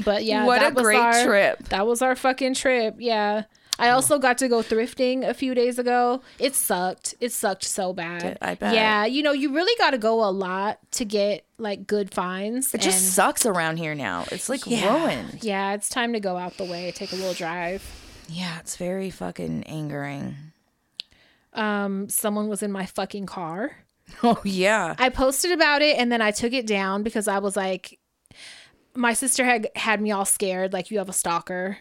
[0.04, 1.68] But yeah, What that a was great our- trip.
[1.68, 2.96] That was our fucking trip.
[2.98, 3.44] Yeah.
[3.78, 6.22] I also got to go thrifting a few days ago.
[6.38, 7.14] It sucked.
[7.20, 8.38] It sucked so bad.
[8.40, 8.72] I bet.
[8.72, 12.72] Yeah, you know, you really got to go a lot to get like good finds.
[12.74, 14.24] it just sucks around here now.
[14.32, 15.42] It's like ruined.
[15.44, 17.84] Yeah, it's time to go out the way, take a little drive.
[18.30, 20.36] Yeah, it's very fucking angering.
[21.52, 23.72] Um, someone was in my fucking car.
[24.22, 24.94] Oh yeah.
[25.00, 27.98] I posted about it and then I took it down because I was like,
[28.96, 31.78] my sister had had me all scared, like you have a stalker.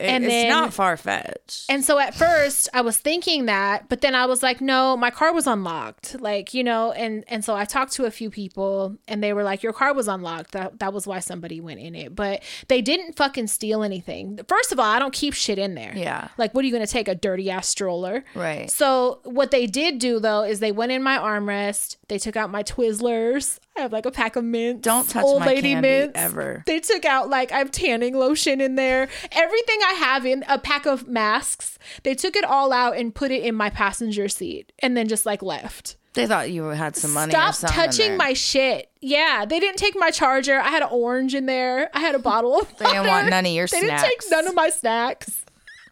[0.00, 1.66] And it's then- not far fetched.
[1.68, 5.10] And so at first I was thinking that, but then I was like, no, my
[5.10, 6.18] car was unlocked.
[6.18, 9.42] Like, you know, and and so I talked to a few people and they were
[9.42, 10.52] like, Your car was unlocked.
[10.52, 12.16] That that was why somebody went in it.
[12.16, 14.40] But they didn't fucking steal anything.
[14.48, 15.92] First of all, I don't keep shit in there.
[15.94, 16.28] Yeah.
[16.38, 17.06] Like, what are you gonna take?
[17.06, 18.24] A dirty ass stroller?
[18.34, 18.70] Right.
[18.70, 22.48] So what they did do though is they went in my armrest, they took out
[22.50, 23.58] my Twizzlers.
[23.78, 24.82] I have like a pack of mints.
[24.82, 26.12] Don't touch old my lady candy mints.
[26.16, 26.64] ever.
[26.66, 29.08] They took out like I have tanning lotion in there.
[29.32, 31.78] Everything I have in a pack of masks.
[32.02, 35.24] They took it all out and put it in my passenger seat and then just
[35.24, 35.96] like left.
[36.14, 37.32] They thought you had some money.
[37.32, 38.90] or Stop touching my shit.
[39.00, 40.58] Yeah, they didn't take my charger.
[40.58, 41.88] I had an orange in there.
[41.94, 44.48] I had a bottle of They didn't want none of your They didn't take none
[44.48, 45.44] of my snacks.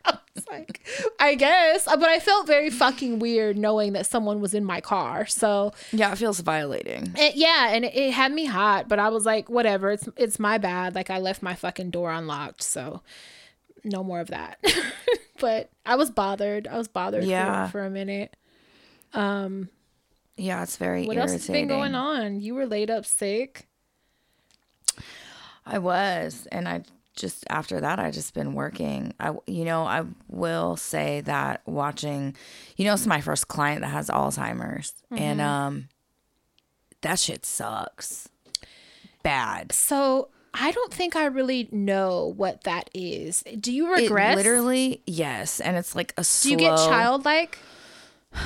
[0.15, 0.19] I
[0.51, 0.87] like,
[1.19, 5.27] I guess, but I felt very fucking weird knowing that someone was in my car.
[5.27, 7.13] So Yeah, it feels violating.
[7.17, 10.39] it, yeah, and it, it had me hot, but I was like, whatever, it's it's
[10.39, 10.95] my bad.
[10.95, 13.03] Like I left my fucking door unlocked, so
[13.85, 14.59] no more of that.
[15.41, 16.69] but I was bothered.
[16.69, 17.67] I was bothered Yeah.
[17.67, 18.37] for, for a minute.
[19.15, 19.69] Um.
[20.39, 22.41] Yeah, it's very What else has been going on?
[22.43, 23.67] You were laid up sick.
[25.65, 26.83] I was, and I
[27.17, 29.13] just after that I just been working.
[29.19, 32.37] I you know I will say that watching,
[32.77, 35.49] you know, it's my first client that has Alzheimer's, and Mm-hmm.
[35.49, 35.89] um,
[37.03, 38.29] that shit sucks,
[39.23, 39.73] bad.
[39.73, 43.43] So I don't think I really know what that is.
[43.61, 44.37] Do you It regress?
[44.37, 47.59] literally, yes, and it's like a slow, Do you get childlike?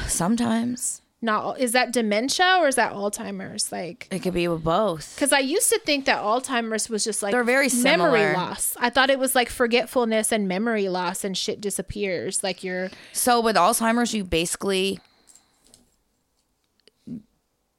[0.06, 3.70] Sometimes Not is that dementia or is that Alzheimer's?
[3.70, 5.14] Like it could be with both.
[5.14, 8.32] Because I used to think that Alzheimer's was just like They're very memory similar.
[8.32, 8.74] loss.
[8.80, 12.42] I thought it was like forgetfulness and memory loss and shit disappears.
[12.42, 14.98] Like you're So with Alzheimer's, you basically,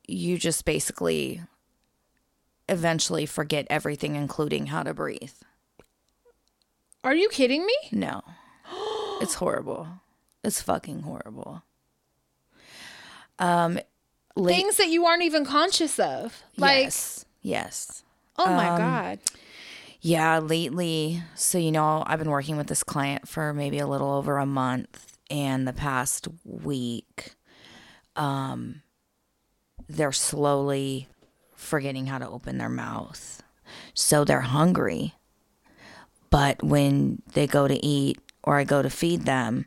[0.08, 1.41] you just basically
[2.69, 5.34] eventually forget everything, including how to breathe.
[7.04, 7.73] Are you kidding me?
[7.91, 8.21] No,
[9.21, 9.88] it's horrible.
[10.43, 11.63] It's fucking horrible.
[13.41, 13.80] Um,
[14.36, 16.43] late, Things that you aren't even conscious of.
[16.58, 18.04] Like, yes, yes,
[18.38, 19.19] oh my Um, God.
[19.99, 20.39] yeah.
[20.39, 24.38] Lately, so you know, I've been working with this client for maybe a little over
[24.38, 27.34] a month, and the past week,
[28.15, 28.82] um,
[29.89, 31.08] they're slowly
[31.56, 33.41] forgetting how to open their mouth.
[33.93, 35.15] So they're hungry.
[36.30, 39.65] But when they go to eat or I go to feed them,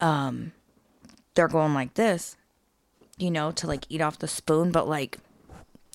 [0.00, 0.52] um,
[1.34, 2.36] they're going like this,
[3.18, 5.18] you know, to like eat off the spoon, but like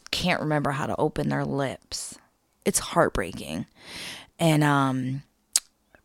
[0.09, 2.17] can't remember how to open their lips.
[2.65, 3.65] It's heartbreaking.
[4.39, 5.23] And um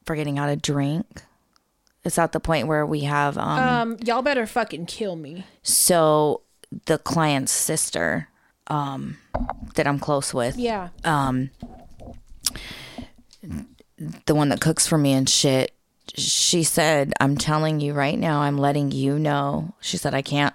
[0.04, 1.22] forgetting how to drink.
[2.04, 5.44] It's at the point where we have um Um, y'all better fucking kill me.
[5.62, 6.42] so
[6.86, 8.28] the client's sister
[8.68, 9.16] um
[9.76, 10.88] that I'm close with Yeah.
[11.04, 11.50] um
[14.26, 15.72] the one that cooks for me and shit
[16.14, 20.52] she said i'm telling you right now i'm letting you know she said i can't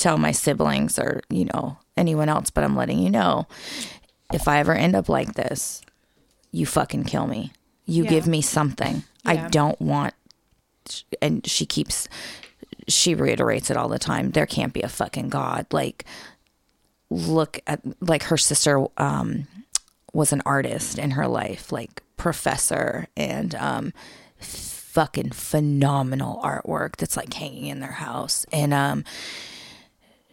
[0.00, 3.46] tell my siblings or you know anyone else but i'm letting you know
[4.32, 5.82] if i ever end up like this
[6.50, 7.52] you fucking kill me.
[7.84, 8.10] You Yeah.
[8.10, 9.02] give me something.
[9.24, 10.14] I don't want
[11.20, 12.08] and she keeps
[12.88, 15.66] she reiterates it all the time there can't be a fucking god.
[15.70, 16.06] Like
[17.10, 19.46] look at like her sister um
[20.14, 23.92] was an artist in her life like professor and um
[24.38, 28.46] fucking phenomenal artwork that's like hanging in their house.
[28.52, 29.04] And um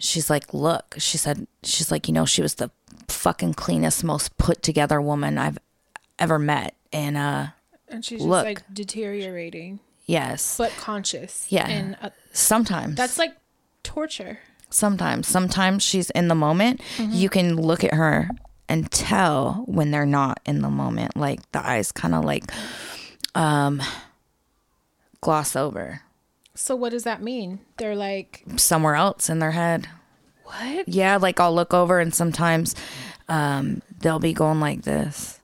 [0.06, 2.70] she's like look she said she's like you know she was the
[3.08, 5.58] fucking cleanest most put together woman i've
[6.20, 7.48] ever met and uh
[7.90, 8.46] And she's just Look.
[8.46, 11.46] like deteriorating, yes but conscious.
[11.50, 11.68] Yeah.
[11.68, 13.36] And uh, sometimes that's like
[13.84, 14.40] torture.
[14.70, 17.12] sometimes sometimes she's in the moment Mm-hmm.
[17.14, 18.30] you can look at her
[18.68, 22.44] and tell when they're not in the moment like the eyes kind of like
[23.36, 23.82] um
[25.22, 26.02] gloss over
[26.56, 27.60] So what does that mean?
[27.78, 29.88] They're like, somewhere else in their head
[30.44, 30.88] what?
[30.88, 32.76] yeah like i'll look over and sometimes
[33.28, 35.40] um they'll be going like this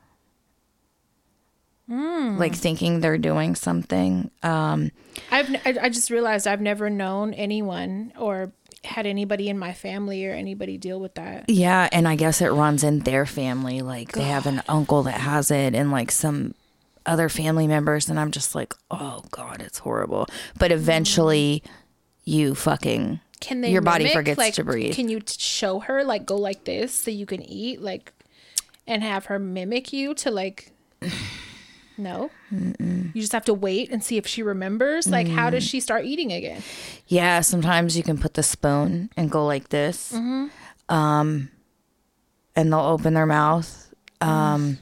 [1.87, 2.37] Hmm.
[2.37, 4.91] like thinking they're doing something um
[5.31, 8.53] I've I, I just realized I've never known anyone or
[8.85, 11.49] had anybody in my family or anybody deal with that.
[11.49, 13.81] Yeah, and I guess it runs in their family.
[13.81, 16.55] Like they have an uncle that has it, and like some
[17.05, 20.27] other family members, and I'm just like, oh god, it's horrible.
[20.57, 21.63] But eventually,
[22.23, 24.13] you fucking Can they your body mimic?
[24.15, 24.93] forgets like, to breathe.
[24.93, 28.13] Can you show her like go like this so you can eat like
[28.87, 30.71] and have her mimic you to like
[31.97, 35.51] no you just have to wait and see if she remembers like how Mm.
[35.51, 36.61] does she start eating again
[37.07, 37.41] yeah.
[37.41, 40.13] Sometimes you can put the spoon and go like this,
[40.87, 41.49] um,
[42.55, 43.93] and they'll open their mouth.
[44.21, 44.77] Um,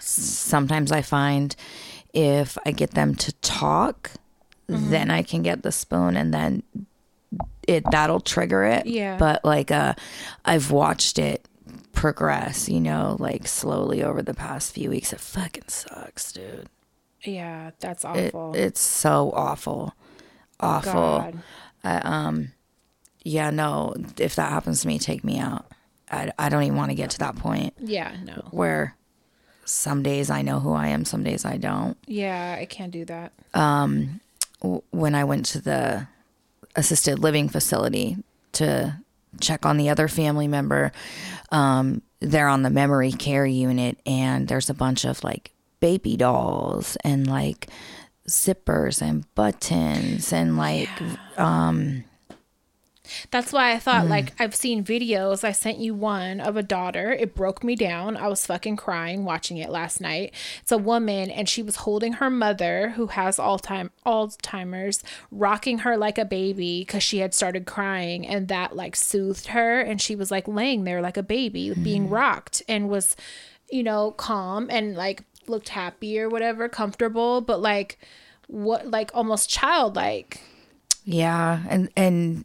[0.00, 1.54] sometimes I find
[2.12, 4.10] if I get them to talk,
[4.66, 6.62] then I can get the spoon and then
[7.68, 8.86] it that'll trigger it.
[8.86, 9.16] Yeah.
[9.16, 9.94] But like uh
[10.44, 11.46] I've watched it
[11.92, 15.12] progress, you know, like slowly over the past few weeks.
[15.12, 16.68] It fucking sucks, dude.
[17.22, 18.54] Yeah, that's It, awful.
[18.56, 19.94] it's so awful.
[20.58, 21.32] Awful.
[21.82, 22.48] God.
[23.22, 25.66] Yeah, no, if that happens to me, take me out.
[26.10, 28.48] I, I don't even want to get to that point Yeah, no.
[28.50, 28.96] where
[29.70, 31.96] some days I know who I am, some days I don't.
[32.06, 33.32] Yeah, I can't do that.
[34.60, 36.06] w- when I went to the
[36.76, 38.16] assisted living facility
[38.52, 38.96] to
[39.40, 40.92] check on the other family member,
[41.52, 46.96] um, they're on the memory care unit, and there's a bunch of like baby dolls
[47.04, 47.68] and like
[48.28, 50.88] zippers and buttons and like
[53.30, 54.10] That's why I thought, Mm.
[54.10, 55.44] like, I've seen videos.
[55.44, 57.12] I sent you one of a daughter.
[57.12, 58.16] It broke me down.
[58.16, 60.32] I was fucking crying watching it last night.
[60.62, 65.78] It's a woman, and she was holding her mother, who has all Alzheimer, Alzheimer's, rocking
[65.78, 69.80] her like a baby because she had started crying, and that like soothed her.
[69.80, 72.14] And she was like laying there like a baby, being Mm-hmm.
[72.14, 73.16] rocked, and was,
[73.70, 77.98] you know, calm and like looked happy or whatever, comfortable, but like,
[78.46, 80.40] what, like almost childlike.
[81.04, 82.44] Yeah, and and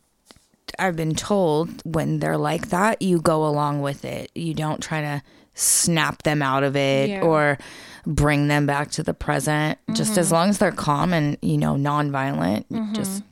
[0.79, 4.31] I've been told when they're like that, you go along with it.
[4.35, 5.21] You don't try to
[5.53, 7.21] snap them out of it Yeah.
[7.21, 7.57] or
[8.05, 9.79] bring them back to the present.
[9.93, 10.35] Just as mm-hmm.
[10.35, 13.23] long as they're calm and you know nonviolent, you just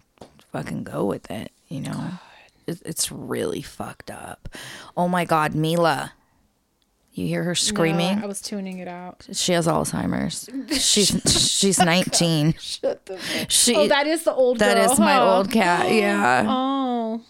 [0.52, 1.52] fucking go with it.
[1.68, 2.12] You know,
[2.68, 4.50] It- it's really fucked up.
[4.96, 6.14] Oh my god, Mila.
[7.16, 8.18] You hear her screaming?
[8.18, 9.28] No, I was tuning it out.
[9.34, 10.50] she has Alzheimer's.
[10.82, 11.10] She's
[11.60, 12.56] she's 19.
[12.58, 13.52] Shut the fuck.
[13.52, 15.92] She Oh, that is the old that girl, is my old cat.
[15.92, 16.44] Yeah.
[16.50, 17.22] Oh,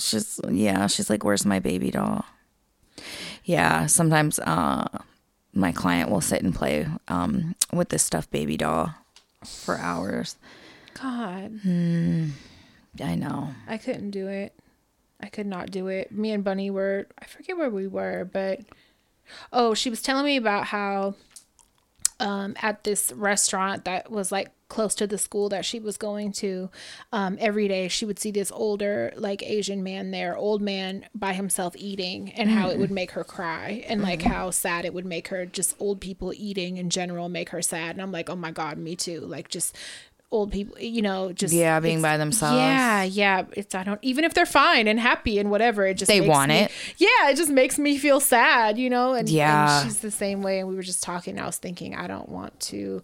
[0.00, 2.24] she's yeah she's like where's my baby doll
[3.44, 4.86] yeah sometimes uh
[5.54, 8.94] my client will sit and play um with this stuffed baby doll
[9.44, 10.36] for hours
[11.00, 11.60] God.
[11.64, 14.52] i know I couldn't do it.
[15.20, 16.12] I could not do it.
[16.12, 18.60] Me and Bunny were, I forget where we were, but
[19.52, 21.14] oh, she was telling me about how
[22.20, 26.30] um, at this restaurant that was like close to the school that she was going
[26.30, 26.68] to,
[27.12, 31.32] um, every day she would see this older, like Asian man there, old man by
[31.32, 35.06] himself eating, and how it would make her cry, and like how sad it would
[35.06, 35.46] make her.
[35.46, 37.92] Just old people eating in general make her sad.
[37.92, 39.20] And I'm like, oh my God, me too.
[39.20, 39.74] Like just
[40.30, 42.56] old people, you know, just Yeah, being by themselves.
[42.58, 43.44] Yeah, yeah.
[43.54, 45.86] It's I don't even if they're fine and happy and whatever.
[45.86, 46.70] It just They want me- it.
[46.98, 49.14] Yeah, it just makes me feel sad, you know.
[49.14, 49.80] And Yeah.
[49.80, 50.58] and she's the same way.
[50.58, 51.38] And we were just talking.
[51.40, 53.02] I was thinking I don't want to.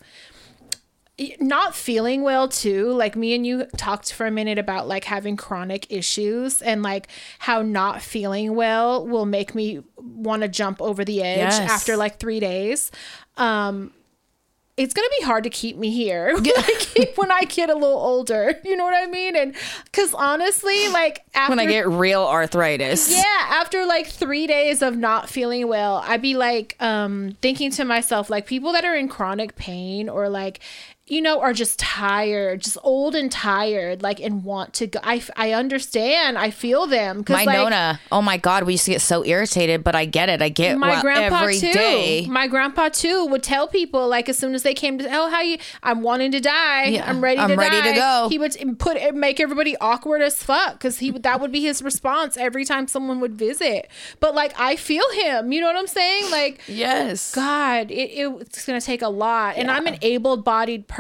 [1.39, 2.91] Not feeling well too.
[2.91, 7.07] Like me and you talked for a minute about like having chronic issues and like
[7.39, 11.71] how not feeling well will make me want to jump over the edge Yes.
[11.71, 12.91] after like three days.
[13.37, 13.93] Um,
[14.77, 17.75] it's gonna be hard to keep me here when, I get, when I get a
[17.75, 18.61] little older.
[18.65, 19.37] You know what I mean?
[19.37, 24.83] And because honestly, like after when i get real arthritis yeah, after like three days
[24.83, 28.97] of not feeling well, I'd be like um thinking to myself, like people that are
[28.97, 30.61] in chronic pain or like
[31.07, 35.01] you know, are just tired, just old and tired, like, and want to go.
[35.03, 36.39] I, I understand.
[36.39, 37.25] I feel them.
[37.29, 40.29] My like, nona oh my god we used to get so irritated but i get
[40.29, 41.73] it i get my well, grandpa every too.
[41.73, 42.27] day.
[42.27, 45.41] My grandpa too would tell people like as soon as they came to oh how
[45.41, 48.29] you I'm wanting to die Yeah, I'm ready I'm to ready to go.
[48.31, 51.83] He would put make everybody awkward as fuck because he would that would be his
[51.83, 53.89] response every time someone would visit.
[54.21, 56.31] But like I feel him, you know what I'm saying?
[56.31, 60.94] Like yes God, it, it's gonna take a lot, and I'm an able-bodied person,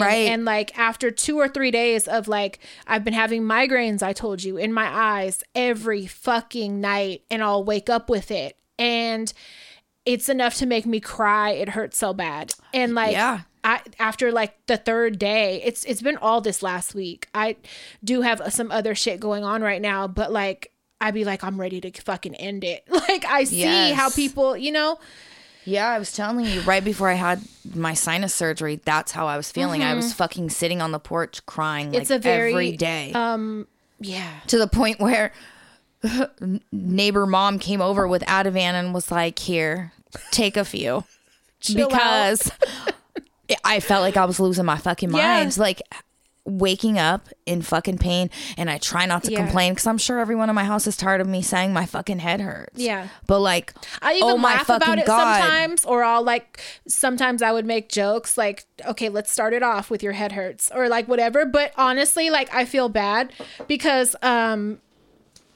[0.00, 0.28] Right.
[0.28, 4.02] And like after two or three days of like, I've been having migraines.
[4.02, 8.56] I told you in my eyes every fucking night, and I'll wake up with it,
[8.78, 9.32] and
[10.04, 11.50] it's enough to make me cry.
[11.50, 13.40] It hurts so bad, and like, Yeah.
[13.64, 17.26] I after like the third day, it's it's been all this last week.
[17.34, 17.56] I
[18.04, 20.72] do have some other shit going on right now, but like.
[20.98, 22.84] I'd be like, I'm ready to fucking end it.
[22.90, 24.98] Like, I see how people, you know,
[25.66, 27.42] Yeah, I was telling you right before I had
[27.74, 29.82] my sinus surgery, that's how I was feeling.
[29.82, 32.02] I was fucking sitting on the porch crying like Mm-hmm.
[32.02, 33.12] It's a very, every day.
[34.00, 34.30] yeah.
[34.46, 35.32] to the point where
[36.72, 39.92] neighbor mom came over with Ativan and was like, "Here,
[40.30, 41.04] take a few."
[41.74, 42.52] Because
[43.64, 45.56] I felt like I was losing my fucking mind.
[45.56, 45.60] Yeah.
[45.62, 45.82] Like
[46.46, 49.38] waking up in fucking pain and I try not to Yeah.
[49.42, 52.20] complain because I'm sure everyone in my house is tired of me saying my fucking
[52.20, 52.78] head hurts.
[52.80, 53.08] Yeah.
[53.26, 55.40] But like, I even oh my laugh about it God.
[55.40, 59.90] sometimes, or I'll like sometimes I would make jokes like, okay, let's start it off
[59.90, 61.44] with your head hurts or like whatever.
[61.44, 63.32] But honestly, like I feel bad
[63.66, 64.78] because um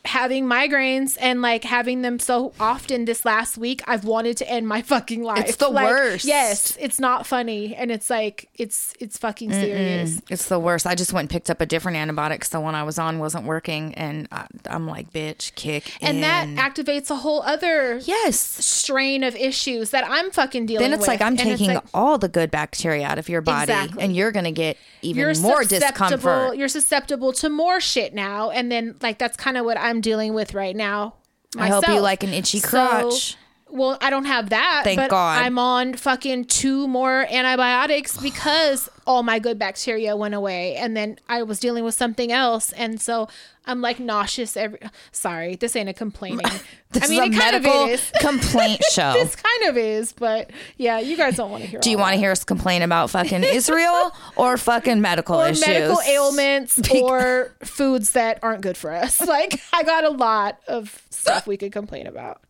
[0.06, 4.66] having migraines and like having them so often this last week i've wanted to end
[4.66, 6.24] my fucking life It's the Like, worst.
[6.24, 10.86] yes it's not funny and it's like it's it's fucking serious It's the worst.
[10.86, 13.18] I just went and picked up a different antibiotic 'cause the one I was on
[13.18, 15.92] wasn't working, and I, I'm like, bitch, kick.
[16.02, 18.38] and that activates a whole other yes.
[18.38, 20.90] strain of issues that i'm fucking dealing with.
[20.90, 23.40] Then it's with like I'm And taking like, all the good bacteria out of your
[23.42, 24.03] body, Exactly.
[24.03, 26.57] and you're gonna get even you're more susceptible discomfort.
[26.59, 30.32] you're susceptible to more shit now and then like that's kind of what i'm dealing
[30.34, 31.14] with right now
[31.59, 33.36] I hope you like an itchy So- crotch.
[33.72, 35.42] Well i don't have that Thank but God.
[35.42, 41.18] i'm on fucking two more antibiotics because all my good bacteria went away and then
[41.28, 43.28] i was dealing with something else and so
[43.66, 44.78] i'm like nauseous every
[45.12, 46.40] sorry this ain't a complaining
[46.92, 49.12] This i mean is a medical is complaint show.
[49.12, 52.14] this kind of is but yeah you guys don't want to hear Do you want
[52.14, 55.64] to hear us complain about fucking Israel or fucking medical or issues?
[55.66, 59.20] medical ailments or foods that aren't good for us.
[59.24, 62.42] Like I got a lot of stuff we could complain about.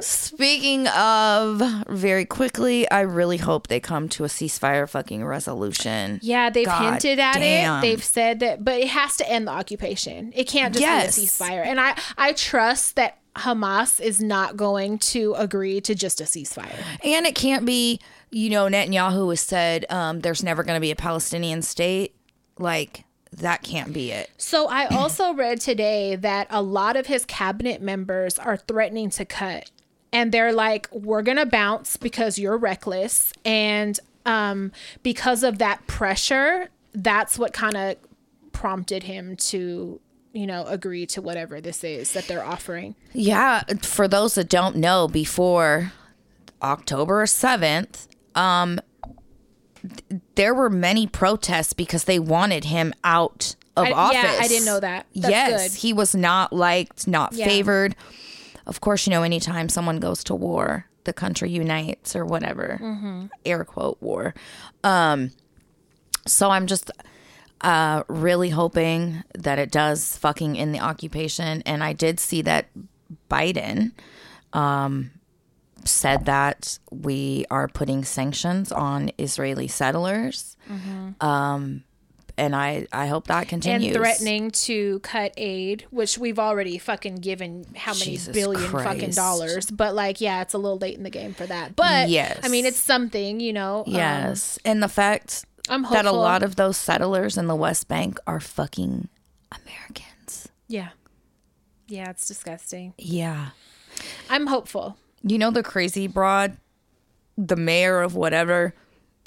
[0.00, 6.20] Speaking of, very quickly, I really hope they come to a ceasefire fucking resolution.
[6.22, 7.78] Yeah, they've God hinted at damn.
[7.78, 7.80] it.
[7.82, 10.32] They've said that, but it has to end the occupation.
[10.34, 11.16] It can't just Yes.
[11.18, 11.64] be a ceasefire.
[11.66, 16.82] And I, I trust that Hamas is not going to agree to just a ceasefire.
[17.04, 18.00] And it can't be,
[18.30, 22.14] you know, Netanyahu has said um, there's never going to be a Palestinian state.
[22.58, 23.04] Like,
[23.36, 24.30] that can't be it.
[24.38, 29.24] So I also read today that a lot of his cabinet members are threatening to
[29.24, 29.70] cut.
[30.12, 33.32] And they're like, we're going to bounce because you're reckless.
[33.44, 34.72] And um,
[35.02, 37.96] because of that pressure, that's what kind of
[38.52, 40.00] prompted him to,
[40.32, 42.94] you know, agree to whatever this is that they're offering.
[43.12, 45.92] Yeah, for those that don't know, before
[46.62, 48.80] October 7th, um,
[50.34, 54.14] there were many protests because they wanted him out of I- office.
[54.22, 55.06] yeah, I didn't know that.
[55.14, 55.78] That's yes, good.
[55.80, 57.46] he was not liked, not Yeah.
[57.46, 57.94] favored.
[58.66, 62.78] Of course, you know, anytime someone goes to war, the country unites or whatever.
[62.82, 63.26] Mm-hmm.
[63.44, 64.34] Air quote war.
[64.82, 65.30] Um,
[66.26, 66.90] so I'm just
[67.60, 71.62] uh, really hoping that it does fucking end the occupation.
[71.64, 72.66] And I did see that
[73.30, 73.92] Biden
[74.52, 75.10] um,
[75.86, 80.56] said that we are putting sanctions on Israeli settlers.
[81.20, 81.84] Um,
[82.38, 83.82] and I, I hope that continues.
[83.82, 83.96] Mm-hmm.
[83.96, 89.10] And threatening to cut aid, which we've already fucking given how many Jesus billion fucking
[89.10, 89.70] dollars.
[89.70, 91.74] But like, yeah, it's a little late in the game for that.
[91.76, 92.40] But Yes.
[92.42, 93.84] I mean, it's something, you know.
[93.86, 94.58] um, Yes.
[94.66, 98.40] and the fact I'm that a lot of those settlers in the West Bank are
[98.40, 99.08] fucking
[99.50, 100.48] Americans.
[100.68, 100.88] yeah.
[101.88, 102.94] Yeah, it's disgusting.
[102.98, 103.50] Yeah.
[104.28, 104.96] I'm hopeful.
[105.22, 106.56] You know the crazy broad,
[107.36, 108.74] the mayor of whatever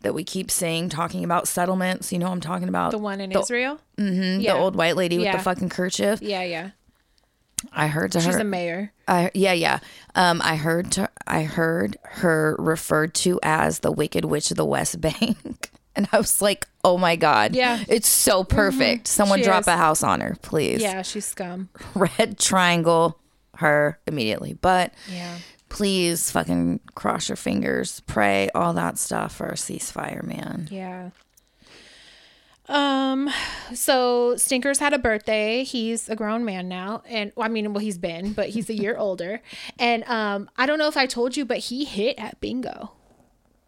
[0.01, 2.11] that we keep seeing talking about settlements.
[2.13, 2.91] You know what I'm talking about?
[2.91, 3.79] The one in The- Israel?
[3.97, 4.53] mhm, yeah.
[4.53, 6.21] The old white lady with the fucking kerchief.
[6.21, 6.69] Yeah, yeah.
[7.73, 8.31] I heard to She's her.
[8.33, 8.93] She's a mayor.
[9.05, 9.79] I, yeah, yeah.
[10.15, 14.63] Um, I heard to, I heard her referred to as the Wicked Witch of the
[14.65, 17.79] West Bank, and I was like, "Oh my god, Yeah.
[17.79, 17.91] Mm-hmm.
[17.91, 19.67] it's so perfect." Someone She drop is.
[19.67, 20.81] a house on her, please.
[20.81, 21.67] Yeah, she's scum.
[21.95, 23.19] Red triangle
[23.57, 25.35] her immediately, but Yeah.
[25.69, 30.67] Please fucking cross your fingers, pray, all that stuff for a ceasefire, man.
[30.71, 31.09] Yeah.
[32.67, 33.29] Um,
[33.73, 35.63] so Stinkers had a birthday.
[35.63, 37.01] He's a grown man now.
[37.07, 39.41] And well, I mean, well, he's been, but he's a year older.
[39.79, 42.91] And um, I don't know if I told you, but he hit at bingo.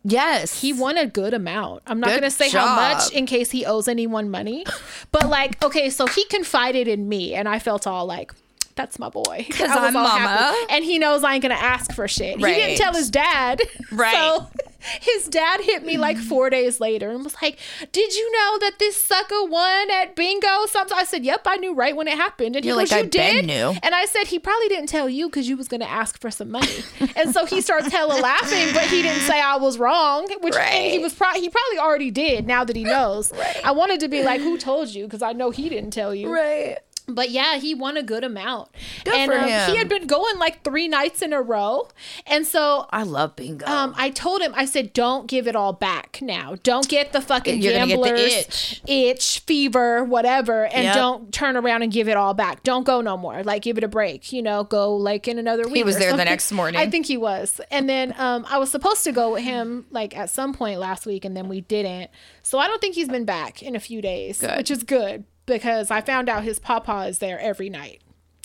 [0.04, 1.84] Yes, He won a good amount.
[1.86, 2.68] I'm not going to say job.
[2.68, 4.66] how much in case he owes anyone money.
[5.12, 8.34] But like, okay, so he confided in me and I felt all like,
[8.76, 9.46] that's my boy.
[9.52, 10.10] Because I'm mama.
[10.20, 10.58] happy.
[10.74, 12.38] And he knows I ain't going to ask for shit.
[12.38, 13.62] He didn't tell his dad.
[13.92, 14.14] Right.
[14.14, 14.48] So
[15.02, 17.60] his dad hit me like four days later and was like,
[17.92, 20.66] Did you know that this sucker won at bingo?
[20.68, 20.98] Something.
[20.98, 22.56] I said, Yep, I knew right when it happened.
[22.56, 23.46] And You're he like, goes, "I You did?
[23.48, 26.20] knew." And I said, He probably didn't tell you because you was going to ask
[26.22, 26.84] for some money.
[27.18, 30.92] and so he starts hella laughing, but he didn't say I was wrong, which and
[30.92, 33.34] he was pro- he probably already did now that he knows.
[33.66, 35.04] I wanted to be like, Who told you?
[35.04, 36.34] Because I know he didn't tell you.
[36.34, 36.78] right.
[37.14, 38.70] But yeah, he won a good amount.
[39.04, 39.72] Good and for um, him.
[39.72, 41.88] he had been going like three nights in a row.
[42.26, 43.66] And so I love bingo.
[43.66, 46.56] um, I told him, I said, don't give it all back now.
[46.64, 48.82] Don't get the fucking You're gonna get the gambler's itch.
[48.88, 50.96] itch, fever, whatever, and Yep.
[50.96, 52.64] don't turn around and give it all back.
[52.64, 53.44] Don't go no more.
[53.44, 54.32] Like, give it a break.
[54.34, 55.76] You know, go like in another week.
[55.78, 56.80] He was there the next morning.
[56.80, 57.60] I think he was.
[57.70, 61.06] And then um, I was supposed to go with him like at some point last
[61.06, 62.10] week, and then we didn't.
[62.44, 64.58] So I don't think he's been back in a few days, Good.
[64.58, 68.02] which is good because I found out his papa is there every night.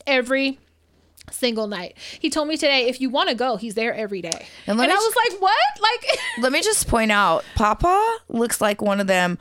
[0.07, 0.59] Every
[1.31, 1.97] single night.
[2.21, 4.47] He told me today, if you want to go, he's there every day.
[4.67, 5.53] And And, I was like, what?
[5.81, 9.39] Like, Let me just point out, Papa looks like one of them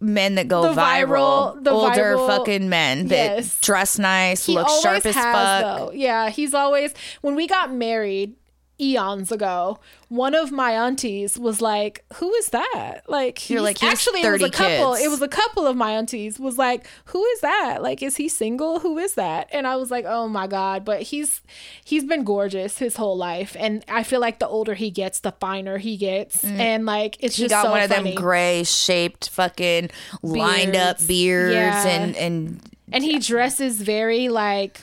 [0.00, 3.60] men that go The viral, viral- the older viral- fucking men that Yes.
[3.60, 5.62] dress nice, he look sharp as has, fuck.
[5.78, 5.92] Though.
[5.92, 8.36] Yeah, he's always when we got married
[8.80, 9.78] eons ago.
[10.08, 14.22] One of my aunties was like, "Who is that?" Like, he's, You're like, "He's actually,
[14.22, 14.94] it was a couple.
[14.94, 15.04] kids.
[15.04, 17.82] It was a couple of my aunties was like, "Who is that?
[17.82, 18.80] Like, is he single?
[18.80, 21.40] Who is that?" And I was like, "Oh my god!" But he's
[21.84, 25.32] he's been gorgeous his whole life, and I feel like the older he gets, the
[25.32, 27.38] finer he gets, and like it's Mm.
[27.38, 28.14] He just got so one of funny.
[28.14, 29.90] them gray shaped fucking
[30.22, 31.06] lined up Beards.
[31.06, 31.88] beards Yeah.
[31.88, 32.60] and and
[32.92, 34.80] and he dresses very like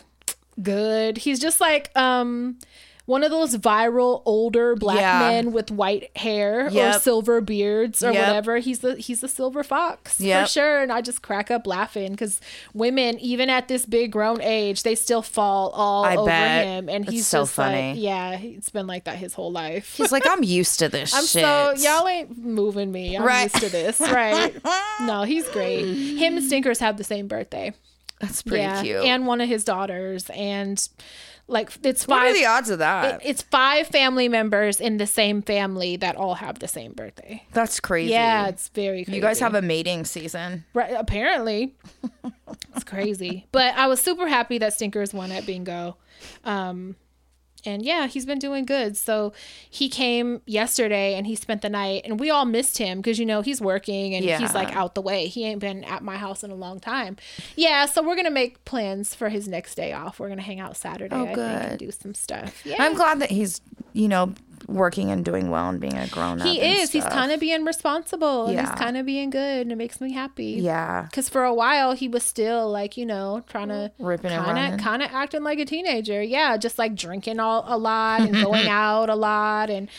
[0.62, 1.18] good.
[1.18, 2.58] He's just like um
[3.06, 5.20] one of those viral older black Yeah.
[5.20, 8.28] men with white hair or silver beards or Yep.
[8.28, 8.58] whatever.
[8.58, 10.46] He's the he's the silver fox Yep.
[10.48, 10.82] for sure.
[10.82, 12.42] And I just crack up laughing because
[12.74, 16.66] women, even at this big grown age, they still fall all I over bet.
[16.66, 16.90] him.
[16.90, 17.92] And It's he's so just funny.
[17.94, 19.94] like, yeah, it's been like that his whole life.
[19.96, 21.44] he's like, I'm used to this I'm shit.
[21.44, 23.16] so y'all ain't moving me.
[23.16, 23.44] I'm Right.
[23.54, 24.56] used to this, right?
[25.02, 25.84] no, he's great.
[26.18, 27.74] Him and Stinkers have the same birthday
[28.20, 29.04] That's pretty cute.
[29.06, 30.88] and one of his daughters and
[31.48, 33.22] like it's what are five the odds of that?
[33.24, 37.80] it's five family members in the same family that all have the same birthday That's
[37.80, 38.12] crazy.
[38.12, 40.66] yeah it's very crazy You guys have a mating season.
[40.74, 41.76] right apparently
[42.76, 45.98] it's crazy but i was super happy that stinkers won at bingo
[46.46, 46.96] um
[47.66, 48.96] and yeah, he's been doing good.
[48.98, 49.34] So
[49.70, 53.26] he came yesterday and he spent the night, and we all missed him because you
[53.26, 54.40] know he's working and Yeah.
[54.40, 55.28] he's like out the way.
[55.28, 57.18] He ain't been at my house in a long time.
[57.56, 60.20] Yeah, so we're gonna make plans for his next day off.
[60.20, 61.78] We're gonna hang out Saturday, Oh, I think, and good.
[61.80, 62.62] do some stuff.
[62.66, 63.62] Yeah, I'm glad that he's,
[63.94, 64.34] you know,
[64.68, 66.48] working and doing well and being a grown up.
[66.48, 66.92] he is.
[66.92, 68.46] He's kind of being responsible.
[68.46, 68.62] and Yeah.
[68.70, 70.58] he's kind of being good, and it makes me happy.
[70.62, 71.04] Yeah.
[71.04, 74.80] Because for a while he was still like you know trying to Ripping kind of
[74.80, 76.22] kind of acting like a teenager.
[76.22, 79.90] Yeah, just like drinking all a lot and going out a lot and.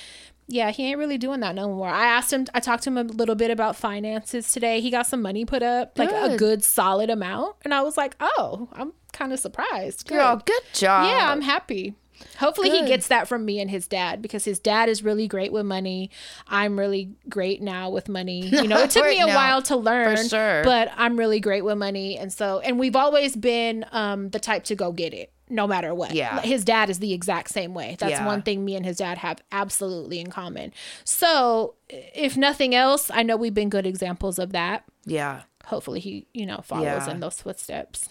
[0.49, 1.89] Yeah, he ain't really doing that no more.
[1.89, 4.81] I asked him, I talked to him a little bit about finances today.
[4.81, 6.39] He got some money put up, like a Good.
[6.39, 7.57] good solid amount.
[7.65, 10.07] And I was like, oh, I'm kind of surprised.
[10.07, 10.15] Good.
[10.15, 11.09] Girl, good job.
[11.11, 11.97] Yeah, I'm happy.
[12.39, 15.53] Hopefully he gets that from me and his dad because his dad is really great
[15.53, 16.11] with money.
[16.49, 18.47] I'm really great now with money.
[18.49, 20.63] You know, it took me a No, while to learn, sure.
[20.65, 22.19] but I'm really great with money.
[22.19, 25.95] And so, and we've always been um, the type to go get it no matter
[25.95, 26.13] what.
[26.13, 26.41] Yeah.
[26.41, 27.97] His dad is the exact same way.
[28.01, 28.27] That's Yeah.
[28.27, 30.73] one thing me and his dad have absolutely in common.
[31.05, 34.85] So, if nothing else, I know we've been good examples of that.
[35.05, 35.43] Yeah.
[35.67, 37.11] Hopefully he, you know, follows Yeah.
[37.11, 38.09] in those footsteps.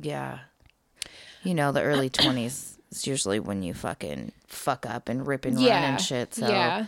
[0.00, 0.38] Yeah.
[1.42, 5.56] You know, the early 20s is usually when you fucking fuck up and rip and
[5.56, 6.34] run and shit.
[6.34, 6.86] So Yeah.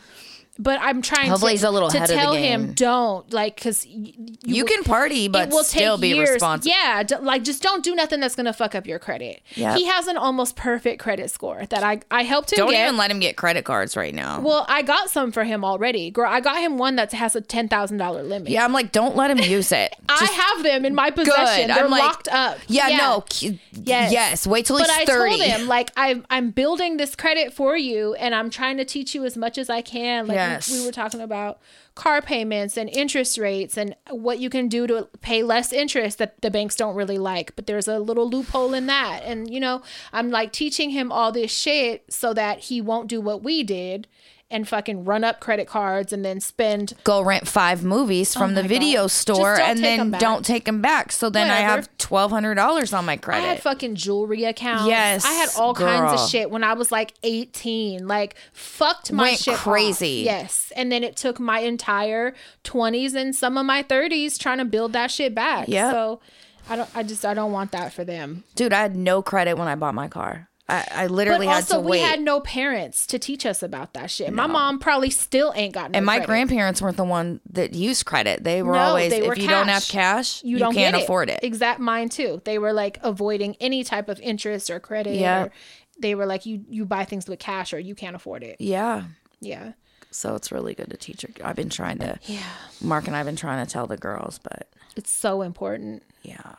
[0.63, 3.33] But I'm trying Hopefully to, he's a little to ahead of the tell him don't
[3.33, 4.13] like because you,
[4.45, 6.29] you can party, but it will still take be years.
[6.33, 6.71] responsible.
[6.77, 9.41] Yeah, d- like just don't do nothing that's gonna fuck up your credit.
[9.55, 9.79] Yep.
[9.79, 12.85] He has an almost perfect credit score that I I helped him Don't get.
[12.85, 14.41] even let him get credit cards right now.
[14.43, 16.11] well, I got some for him already.
[16.11, 18.51] Girl, I got him one that has a ten thousand dollar limit.
[18.51, 19.97] yeah, I'm like, don't let him use it.
[20.11, 21.69] I have them in my possession.
[21.69, 21.77] Good.
[21.77, 22.59] They're I'm like, locked up.
[22.69, 23.25] Yeah, no.
[23.31, 24.13] k- Yes.
[24.13, 24.47] Yes.
[24.47, 25.31] Wait till he's But I 30.
[25.31, 29.15] told him like I'm I'm building this credit for you, and I'm trying to teach
[29.15, 30.27] you as much as I can.
[30.27, 30.71] Like we- Yes.
[30.71, 31.61] we, were talking about
[31.95, 36.41] car payments and interest rates and what you can do to pay less interest that
[36.41, 37.55] the banks don't really like.
[37.57, 39.83] But there's a little loophole in that, and you know
[40.13, 44.07] I'm like teaching him all this shit so that he won't do what we did
[44.51, 48.55] and fucking run up credit cards and then spend Go rent five movies from oh
[48.55, 49.11] the Oh my video God.
[49.11, 51.13] store and then don't take them back.
[51.13, 53.45] So then I have $1,200 on my credit.
[53.45, 54.87] I had fucking jewelry accounts.
[54.87, 58.07] Yes, I had all kinds of shit when I was like 18.
[58.07, 59.61] Like fucked my Went shit off.
[59.61, 60.23] crazy.
[60.25, 60.73] Yes.
[60.77, 62.35] And then it took my entire
[62.65, 65.69] 20s and some of my 30s trying to build that shit back.
[65.69, 65.91] Yeah.
[65.93, 66.21] So
[66.69, 68.45] I don't I just I don't want that for them.
[68.55, 70.49] Dude, I had no credit when I bought my car.
[70.71, 71.75] I, I But literally had to.
[71.75, 74.33] also to we had no parents to teach us about that shit.
[74.33, 76.27] My mom probably still ain't got no and my credit.
[76.29, 78.45] grandparents weren't the one that used credit.
[78.45, 79.91] They were No, always, they if were you don't have cash.
[79.91, 81.41] cash, you, you, don't can't afford it.
[81.43, 82.41] Exact mine too.
[82.45, 85.17] They were like avoiding any type of interest or credit.
[85.17, 85.45] Yeah.
[85.45, 85.53] Or
[85.99, 88.57] they were like you you buy things with cash or you can't afford it.
[88.61, 89.05] Yeah.
[89.41, 89.73] Yeah.
[90.13, 91.29] So it's really good to teach her.
[91.45, 92.43] I've been trying to, Yeah.
[92.81, 96.03] Mark and I've been trying to tell the girls, but It's so important.
[96.23, 96.55] yeah,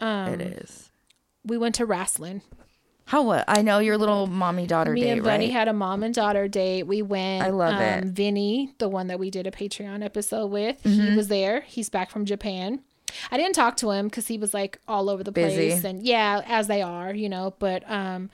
[0.00, 0.90] Um, it is.
[1.44, 2.42] We went to wrestling.
[3.06, 3.44] How what?
[3.46, 5.52] I know your little mommy daughter Me date, and Bunny right?
[5.52, 6.84] had a mom and daughter date.
[6.84, 7.44] We went.
[7.44, 8.04] I love um, it.
[8.06, 11.10] Vinny, the one that we did a Patreon episode with, Mm-hmm.
[11.10, 11.60] he was there.
[11.62, 12.80] He's back from Japan.
[13.30, 15.68] I didn't talk to him because he was like all over the Busy.
[15.70, 17.54] place, and yeah, as they are, you know.
[17.60, 18.28] But um,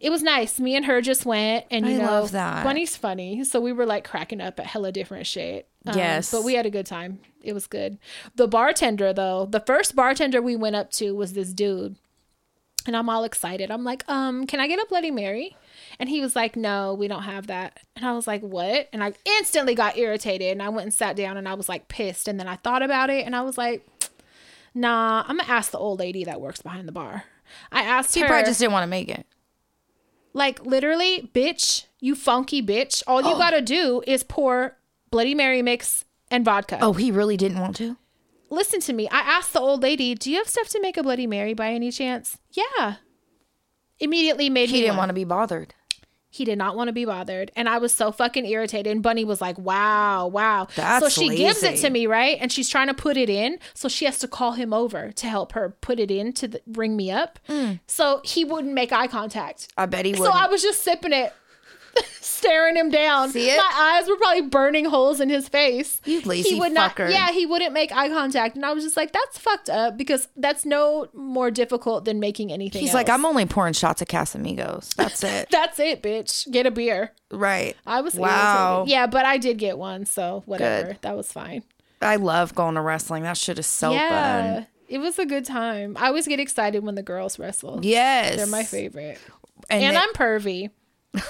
[0.00, 0.58] it was nice.
[0.58, 2.64] Me and her just went, and you I know, love that.
[2.64, 5.68] Bunny's funny, so we were like cracking up at hella different shit.
[5.86, 6.32] Um, Yes.
[6.32, 7.20] but we had a good time.
[7.42, 7.98] It was good.
[8.34, 11.94] The bartender, though, the first bartender we went up to was this dude
[12.86, 13.70] And I'm all excited.
[13.70, 15.56] I'm like, um, can I get a Bloody Mary?
[15.98, 17.80] And he was like, no, we don't have that.
[17.96, 18.88] And I was like, what?
[18.92, 21.88] And I instantly got irritated and I went and sat down and I was like
[21.88, 22.28] pissed.
[22.28, 23.84] And then I thought about it and I was like,
[24.72, 27.24] nah, I'm gonna ask the old lady that works behind the bar.
[27.72, 29.26] I asked He her, probably just didn't want to make it.
[30.32, 33.02] like, literally, bitch, you funky bitch.
[33.06, 34.76] All you gotta do is pour
[35.10, 36.78] Bloody Mary mix and vodka.
[36.80, 37.96] Oh, he really didn't want to?
[38.50, 39.08] Listen to me.
[39.08, 41.72] I asked the old lady, "Do you have stuff to make a Bloody Mary by
[41.72, 42.96] any chance?" Yeah.
[43.98, 45.74] Immediately made He me didn't want to be bothered.
[46.28, 48.92] He did not want to be bothered, and I was so fucking irritated.
[48.92, 52.36] And Bunny was like, "Wow, wow." That's so she gives it to me, right?
[52.38, 55.26] And she's trying to put it in, so she has to call him over to
[55.28, 57.38] help her put it in to the, ring me up.
[57.48, 57.80] Mm.
[57.86, 59.68] So he wouldn't make eye contact.
[59.78, 60.24] I bet he would.
[60.24, 61.32] So I was just sipping it,
[62.36, 63.30] staring him down.
[63.30, 63.56] See it?
[63.56, 63.70] My
[64.00, 66.00] eyes were probably burning holes in his face.
[66.04, 66.94] You lazy he would not.
[66.96, 67.10] fucker.
[67.10, 70.28] Yeah, he wouldn't make eye contact, and I was just like, "That's fucked up," because
[70.36, 72.82] that's no more difficult than making anything.
[72.82, 73.08] He's like.
[73.08, 74.94] I'm only pouring shots of Casamigos.
[74.94, 75.48] That's it.
[75.50, 76.50] That's it, bitch.
[76.50, 77.12] Get a beer.
[77.30, 77.76] right.
[77.86, 78.78] I was Wow.
[78.78, 78.90] irritated.
[78.92, 80.88] Yeah, but I did get one, so whatever.
[80.88, 80.98] Good.
[81.02, 81.62] That was fine.
[82.02, 83.22] I love going to wrestling.
[83.22, 84.66] That shit is so yeah, fun.
[84.88, 85.96] it was a good time.
[85.98, 87.80] I always get excited when the girls wrestle.
[87.82, 88.36] Yes.
[88.36, 89.18] They're my favorite.
[89.70, 90.70] And, And, they- I'm pervy.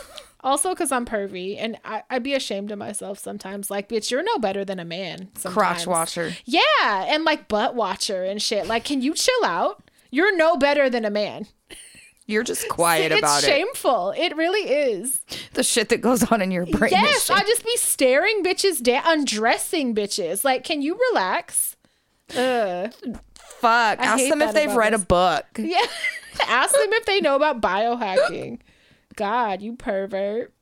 [0.41, 3.71] also, because I'm pervy, and I, I'd be ashamed of myself sometimes.
[3.71, 5.29] Like, bitch, you're no better than a man.
[5.37, 5.55] Sometimes.
[5.55, 6.33] crotch watcher.
[6.45, 8.67] Yeah, and like butt watcher and shit.
[8.67, 9.83] Like, can you chill out?
[10.11, 11.47] You're no better than a man.
[12.29, 13.47] You're just quiet it's about it.
[13.47, 14.13] shameful.
[14.17, 15.21] It really is.
[15.55, 16.91] The shit that goes on in your brain.
[16.91, 20.45] Yes, I just be staring bitches down, undressing bitches.
[20.45, 21.77] Like, can you relax?
[22.37, 22.93] Ugh.
[23.61, 24.01] Fuck.
[24.01, 25.45] Ask them if they've read a book.
[25.57, 25.87] Yeah.
[26.49, 28.59] Ask them if they know about biohacking.
[29.17, 30.53] God, you pervert.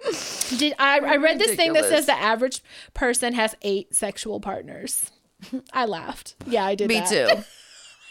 [0.58, 2.62] Did I, I read this thing that says the average
[2.94, 5.10] person has eight sexual partners.
[5.72, 6.34] I laughed.
[6.46, 7.08] Yeah, I did Me that.
[7.08, 7.44] too.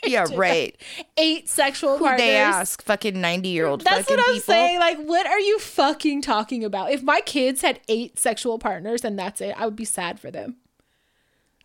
[0.09, 0.75] yeah, right.
[1.17, 2.21] Eight sexual Who partners.
[2.27, 2.81] they ask?
[2.83, 4.39] Fucking 90 year old That's what I'm people.
[4.41, 4.79] saying.
[4.79, 6.91] Like, what are you fucking talking about?
[6.91, 10.29] If my kids had eight sexual partners and that's it, I would be sad for
[10.29, 10.57] them.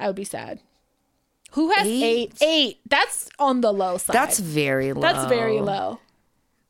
[0.01, 0.61] I would be sad.
[1.53, 2.03] Who has Eight?
[2.03, 2.35] eight?
[2.43, 2.81] Eight.
[2.89, 4.15] That's on the low side.
[4.15, 5.03] That's very low.
[5.03, 5.99] that's very low.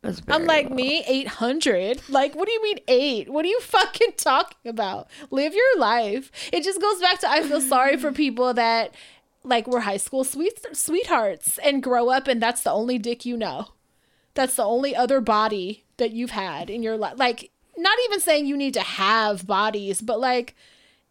[0.03, 0.76] That's I'm like low.
[0.76, 2.03] me, 800.
[2.09, 3.30] Like, what do you mean eight?
[3.30, 5.09] What are you fucking talking about?
[5.30, 6.30] Live your life.
[6.53, 8.94] It just goes back to I feel sorry for people that
[9.44, 13.36] like were high school sweet sweethearts and grow up and that's the only dick you
[13.36, 13.68] know.
[14.34, 17.18] That's the only other body that you've had in your life.
[17.18, 20.57] Like, not even saying you need to have bodies, but like,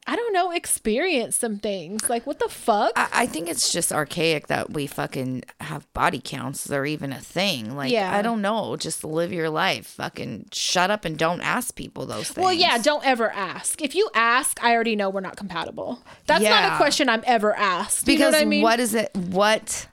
[0.07, 2.09] I don't know, experience some things.
[2.09, 2.91] Like, what the fuck?
[2.95, 6.63] I, I think it's just archaic that we fucking have body counts.
[6.63, 7.75] They're even a thing.
[7.75, 8.15] Like, Yeah.
[8.15, 8.75] I don't know.
[8.77, 9.85] Just live your life.
[9.87, 12.43] Fucking shut up and don't ask people those things.
[12.43, 13.81] Well, yeah, don't ever ask.
[13.81, 16.01] If you ask, I already know we're not compatible.
[16.25, 18.07] That's not a question I'm ever asked.
[18.07, 18.63] You because know what I mean?
[18.63, 19.11] what is it?
[19.15, 19.87] What?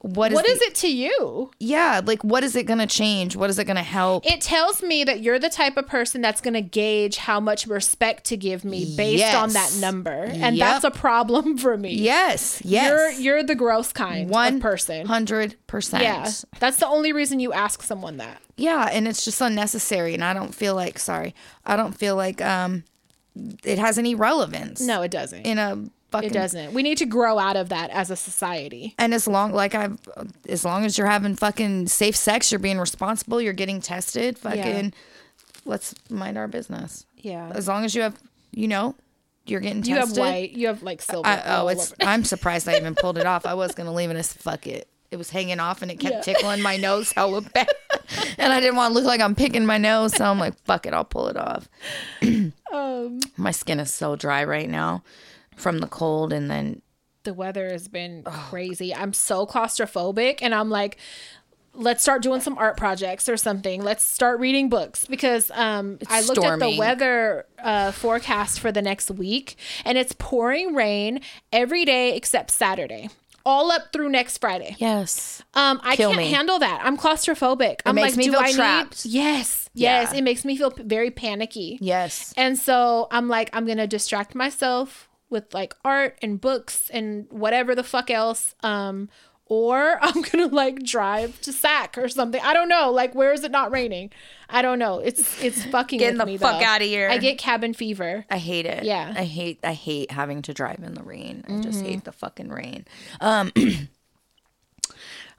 [0.00, 1.50] What is, what is the- it to you?
[1.58, 3.34] Yeah, like what is it gonna change?
[3.34, 4.24] What is it gonna help?
[4.24, 7.66] It tells me that you're the type of person that's going to gauge how much
[7.66, 10.66] respect to give me based on that number, and Yep.
[10.68, 11.94] that's a problem for me.
[11.94, 12.88] yes, yes.
[12.88, 15.04] You're you're the gross kind one of person.
[15.06, 16.04] hundred percent.
[16.04, 16.30] Yeah,
[16.60, 18.40] that's the only reason you ask someone that.
[18.56, 21.34] Yeah, and it's just unnecessary, and I don't feel like sorry,
[21.66, 22.84] I don't feel like um,
[23.64, 24.80] it has any relevance.
[24.80, 25.42] No, it doesn't.
[25.44, 26.72] in a fucking it doesn't.
[26.72, 28.94] We need to grow out of that as a society.
[28.98, 29.98] And as long like I've
[30.48, 34.92] as long as you're having fucking safe sex, you're being responsible, you're getting tested, fucking
[35.64, 37.06] let's mind our business.
[37.16, 37.50] Yeah.
[37.54, 38.16] As long as you have
[38.52, 38.94] you know,
[39.46, 39.94] you're getting tested.
[39.94, 40.52] You have white.
[40.52, 41.28] You have like silver.
[41.28, 41.94] I, oh, it's.
[42.00, 43.46] I'm surprised I even pulled it off.
[43.46, 44.88] I was gonna leave it as fuck it.
[45.10, 46.34] It was hanging off and it kept Yeah.
[46.34, 47.68] tickling my nose hella bad.
[48.38, 50.84] and I didn't want to look like I'm picking my nose, so I'm like, fuck
[50.84, 51.66] it, I'll pull it off.
[52.72, 55.02] um, My skin is so dry right now
[55.58, 56.82] from the cold and then
[57.24, 58.94] the weather has been crazy.
[58.94, 60.96] I'm so claustrophobic and I'm like
[61.74, 63.82] let's start doing some art projects or something.
[63.82, 68.82] Let's start reading books because um I looked at the weather uh forecast for the
[68.82, 71.20] next week and it's pouring rain
[71.52, 73.08] every day except Saturday.
[73.46, 74.76] All up through next Friday.
[74.78, 75.42] Yes.
[75.54, 76.30] Um, I Kill can't me.
[76.30, 76.82] handle that.
[76.84, 77.80] I'm claustrophobic.
[77.86, 79.06] I'm makes like, me do feel I trapped.
[79.06, 79.14] need?
[79.14, 80.10] Yes, yes.
[80.12, 80.18] Yeah.
[80.18, 81.78] It makes me feel very panicky.
[81.80, 82.34] Yes.
[82.36, 87.74] And so I'm like, I'm gonna distract myself with like art and books and whatever
[87.74, 88.54] the fuck else.
[88.62, 89.08] Um,
[89.50, 92.40] or I'm gonna like drive to Sac or something.
[92.42, 92.90] I don't know.
[92.90, 94.10] Like, where is it not raining?
[94.50, 94.98] I don't know.
[94.98, 96.76] It's it's fucking Getting with the me, fuck though.
[96.76, 97.08] of here.
[97.10, 98.24] I get cabin fever.
[98.30, 98.84] I hate it.
[98.84, 99.12] Yeah.
[99.16, 101.44] I hate I hate having to drive in the rain.
[101.46, 101.62] I Mm-hmm.
[101.62, 102.86] just hate the fucking rain.
[103.20, 103.52] Um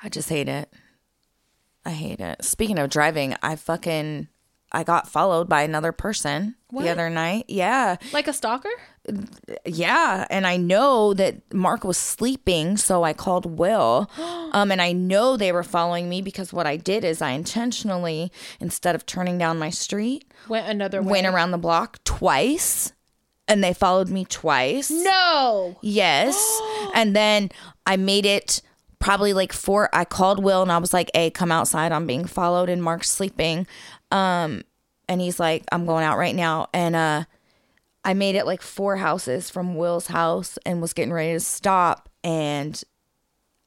[0.01, 0.71] I just hate it.
[1.85, 2.43] I hate it.
[2.43, 4.27] Speaking of driving, I fucking
[4.71, 6.83] I got followed by another person What?
[6.83, 7.45] the other night.
[7.47, 7.97] Yeah.
[8.13, 8.69] Like a stalker?
[9.65, 14.09] Yeah, and I know that Mark was sleeping, so I called Will.
[14.51, 18.31] Um, and I know they were following me because what I did is I intentionally,
[18.59, 21.11] instead of turning down my street, Went another way.
[21.11, 22.91] went around the block twice,
[23.47, 24.89] and they followed me twice.
[24.89, 25.77] No.
[25.83, 26.35] Yes.
[26.95, 27.51] and then
[27.85, 28.63] I made it
[28.97, 29.87] probably like four.
[29.93, 31.91] I called Will and I was like, hey, come outside.
[31.91, 33.67] I'm being followed and Mark's sleeping.
[34.11, 34.63] Um,
[35.07, 36.69] and he's like, I'm going out right now.
[36.73, 37.23] And uh,
[38.09, 42.09] I made it like four houses from Will's house and was getting ready to stop.
[42.23, 42.81] And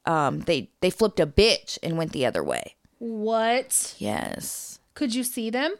[0.05, 2.75] um, they, they flipped a bitch and went the other way.
[2.99, 3.95] What?
[3.99, 4.79] Yes.
[4.95, 5.75] Could you see them?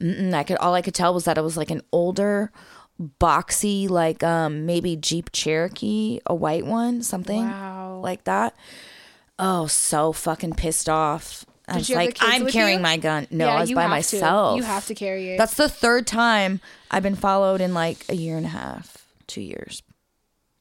[0.00, 2.50] And I could all I could tell was that it was like an older,
[3.20, 8.00] boxy, like um maybe Jeep Cherokee, a white one, something Wow.
[8.02, 8.54] like that.
[9.38, 11.44] Oh, so fucking pissed off.
[11.68, 12.82] I Did was you have the like, I'm carrying you?
[12.82, 13.26] my gun.
[13.30, 13.94] No, Yeah, I was by have to.
[13.94, 14.56] myself.
[14.56, 15.36] You have to carry it.
[15.38, 16.60] That's the third time
[16.90, 19.82] I've been followed in like a year and a half, two years.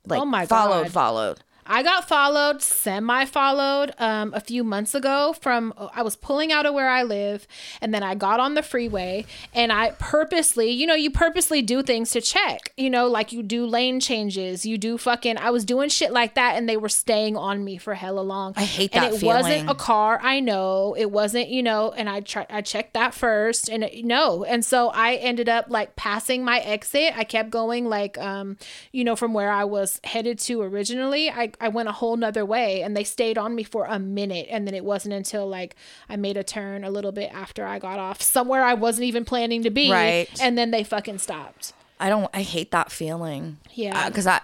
[0.06, 0.92] Like Oh my followed, God.
[0.92, 1.40] followed.
[1.68, 6.66] I got followed, semi followed, um, a few months ago from I was pulling out
[6.66, 7.48] of where I live,
[7.82, 11.84] and then I got on the freeway, and I purposely, you know, you purposely do
[11.84, 15.38] things to check, you know, like you do lane changes, you do fucking.
[15.38, 18.54] I was doing shit like that, and they were staying on me for hella long.
[18.56, 20.20] I hate and that it wasn't a car.
[20.22, 22.48] I know it wasn't, you know, and I tried.
[22.50, 26.60] I checked that first, and it, no, and so I ended up like passing my
[26.60, 27.18] exit.
[27.18, 28.58] I kept going like, um,
[28.92, 31.30] you know, from where I was headed to originally.
[31.30, 34.48] I I went a whole nother way, and they stayed on me for a minute,
[34.50, 35.76] and then it wasn't until like
[36.10, 39.26] I made a turn a little bit after I got off somewhere I wasn't even
[39.26, 40.28] planning to be, Right.
[40.42, 41.74] And then they fucking stopped.
[42.00, 43.58] I don't I hate that feeling.
[43.74, 44.00] Yeah.
[44.06, 44.42] Uh, because I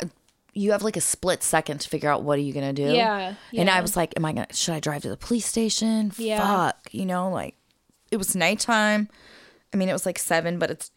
[0.55, 2.83] you have like a split second to figure out what are you gonna do.
[2.83, 6.11] Yeah, And I was like, Am I gonna should I drive to the police station?
[6.17, 6.39] Yeah.
[6.39, 6.89] Fuck.
[6.91, 7.55] You know, like
[8.11, 9.07] it was nighttime.
[9.73, 10.91] I mean it was like seven, but it's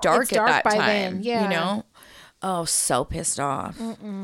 [0.00, 0.86] dark It's at dark that by time.
[0.86, 1.42] then, yeah.
[1.44, 1.84] You know?
[2.42, 3.78] Oh, so pissed off.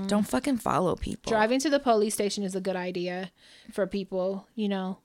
[0.07, 1.31] Don't fucking follow people.
[1.31, 3.31] Driving to the police station is a good idea
[3.73, 4.99] for people, you know.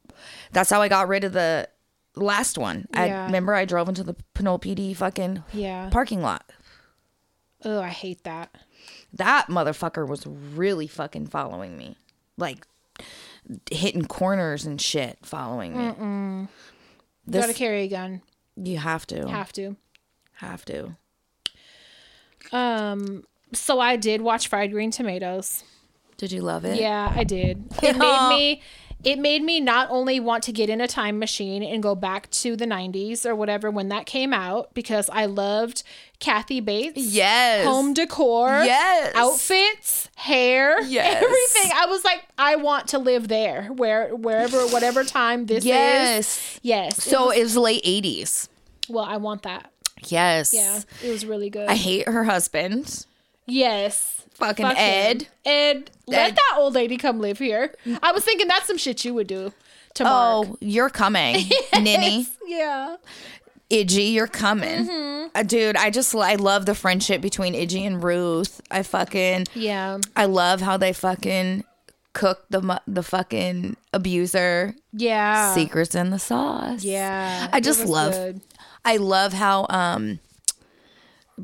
[0.52, 1.70] That's how I got rid of the
[2.16, 2.88] last one.
[2.94, 3.26] I Yeah.
[3.26, 5.90] remember I drove into the Pinole PD fucking Yeah.
[5.92, 6.50] parking lot.
[7.64, 8.56] Oh, I hate that.
[9.14, 11.96] that motherfucker was really fucking following me
[12.36, 12.66] like
[13.72, 16.48] hitting corners and shit following me You
[17.28, 18.22] This- gotta carry a gun.
[18.58, 19.78] you have to Have to.
[20.38, 20.96] have to
[22.54, 23.24] Um,
[23.54, 25.64] so I did watch Fried Green Tomatoes.
[26.18, 27.64] did you love it Yeah, I did.
[27.82, 28.62] It made me
[29.04, 32.30] it made me not only want to get in a time machine and go back
[32.30, 35.84] to the 90s or whatever when that came out because I loved
[36.20, 36.96] Kathy Bates.
[36.98, 39.12] yes Home decor, Yes.
[39.14, 41.22] outfits, hair, Yes.
[41.22, 41.72] everything.
[41.76, 46.60] I was like, I want to live there, where wherever, whatever time this yes is.
[46.64, 46.98] Yes.
[47.00, 48.48] it so was- it was late 80s
[48.90, 49.72] well, I want that.
[50.12, 51.68] Yes Yeah, it was really good.
[51.70, 53.06] i hate her husband
[53.46, 54.22] yes.
[54.36, 54.84] fucking Fuck him.
[55.18, 57.74] ed Ed, let that old lady come live here.
[58.02, 59.54] I was thinking that's some shit you would do
[59.96, 60.48] to Mark.
[60.48, 62.96] oh you're coming ninny Yeah.
[63.70, 64.86] Idgie, you're coming.
[64.88, 65.28] Mm-hmm.
[65.34, 68.62] Uh, dude, I just I love the friendship between Idgie and Ruth.
[68.70, 69.98] I fucking Yeah.
[70.16, 71.64] I love how they fucking
[72.14, 75.56] cook the the fucking abuser Yeah.
[75.56, 76.84] secrets in the sauce.
[76.84, 77.48] Yeah.
[77.52, 78.42] I just love good.
[78.86, 80.20] I love how um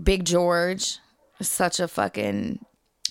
[0.03, 0.99] Big George
[1.39, 2.59] is such a fucking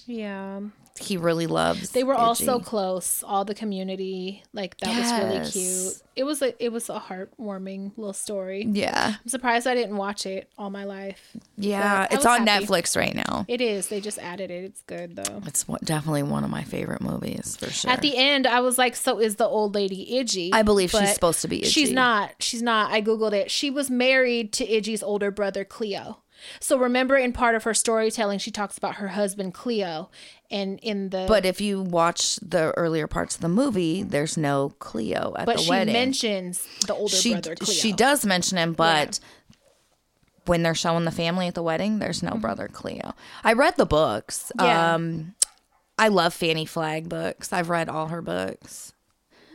[0.07, 0.61] Yeah.
[0.99, 4.43] He really loves They were all so close, all the community.
[4.53, 6.03] Like that was really cute.
[6.17, 8.65] It was a it was a heartwarming little story.
[8.67, 9.15] Yeah.
[9.23, 11.37] I'm surprised I didn't watch it all my life.
[11.57, 12.67] Yeah, it's on happy.
[12.67, 13.45] Netflix right now.
[13.47, 13.87] It is.
[13.87, 14.65] They just added it.
[14.65, 15.43] It's good though.
[15.47, 17.91] It's definitely one of my favorite movies for sure.
[17.91, 21.15] At the end, I was like, "So is the old lady Idgie?" I believe she's
[21.15, 22.33] supposed to be She's not.
[22.41, 22.91] She's not.
[22.91, 23.51] I googled it.
[23.51, 26.19] She was married to Idgie's older brother Cleo.
[26.61, 30.11] So remember, in part of her storytelling, she talks about her husband Cleo,
[30.51, 34.75] and in the But if you watch the earlier parts of the movie, there's no
[34.79, 37.75] Cleo at but the she mentions the older she brother Cleo.
[37.75, 39.21] she does mention him, but
[40.47, 43.15] when they're showing the family at the wedding, there's no brother Cleo.
[43.45, 44.51] I read the books.
[44.57, 44.67] Mm-hmm.
[44.67, 44.95] Yeah.
[44.95, 45.35] Um,
[45.99, 47.53] I love Fanny Flagg books.
[47.53, 48.93] I've read all her books.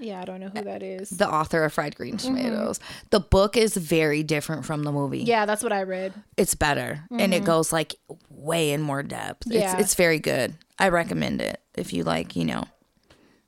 [0.04, 1.10] Yeah, I don't know who that is.
[1.10, 2.80] The author of Fried Green Tomatoes.
[3.10, 5.20] The book is very different from the movie.
[5.20, 5.28] Mm-hmm.
[5.28, 6.14] Yeah, that's what I read.
[6.38, 7.96] It's better and it goes like
[8.30, 9.44] way in more depth.
[9.48, 9.72] Yeah.
[9.74, 10.56] It's it's very good.
[10.78, 12.66] I recommend it if you like, you know.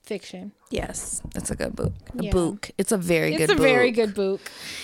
[0.03, 0.51] Fiction.
[0.69, 1.91] Yes, it's a good book.
[2.19, 2.31] A Yeah.
[2.31, 2.69] book.
[2.77, 4.39] It's a very It's good a very good book.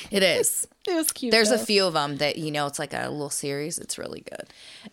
[0.10, 0.68] It is.
[0.88, 1.30] It was cute.
[1.32, 3.78] There's a few of them that you know it's like a little series.
[3.78, 4.50] It's really good.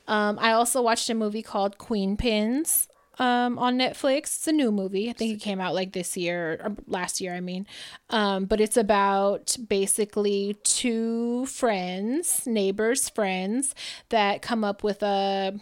[0.07, 2.89] Um, I also watched a movie called Queen Pins.
[3.19, 4.37] Um, on Netflix.
[4.37, 5.11] It's a new movie.
[5.11, 7.67] I think it came out like this year or last year, I mean.
[8.11, 13.75] Um, but it's about basically two friends, neighbors, friends
[14.09, 15.59] that come up with a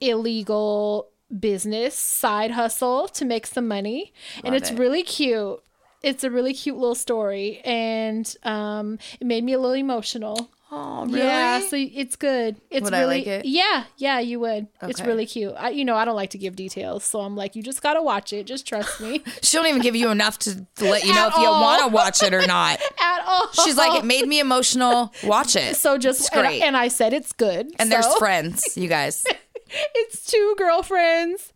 [0.00, 1.08] illegal
[1.38, 4.12] business side hustle to make some money.
[4.44, 4.78] and it's it.
[4.78, 5.62] really cute.
[6.02, 10.50] It's a really cute little story and um, it made me a little emotional.
[10.74, 12.56] Oh, Yeah, so it's good.
[12.70, 13.44] It's Would I really like it?
[13.44, 14.68] yeah, yeah, you would.
[14.80, 15.52] It's really cute.
[15.58, 18.00] I, you know, I don't like to give details, so I'm like, you just gotta
[18.00, 18.46] watch it.
[18.46, 19.22] Just trust me.
[19.42, 21.88] She don't even give you enough to, to let you know if you want to
[21.88, 22.80] watch it or not.
[23.00, 23.48] At all.
[23.52, 25.12] She's like, it made me emotional.
[25.24, 25.76] Watch it.
[25.76, 26.62] so just It's great.
[26.62, 27.70] and I said it's good.
[27.78, 29.24] And there's so- friends, you guys.
[29.94, 31.51] it's two girlfriends.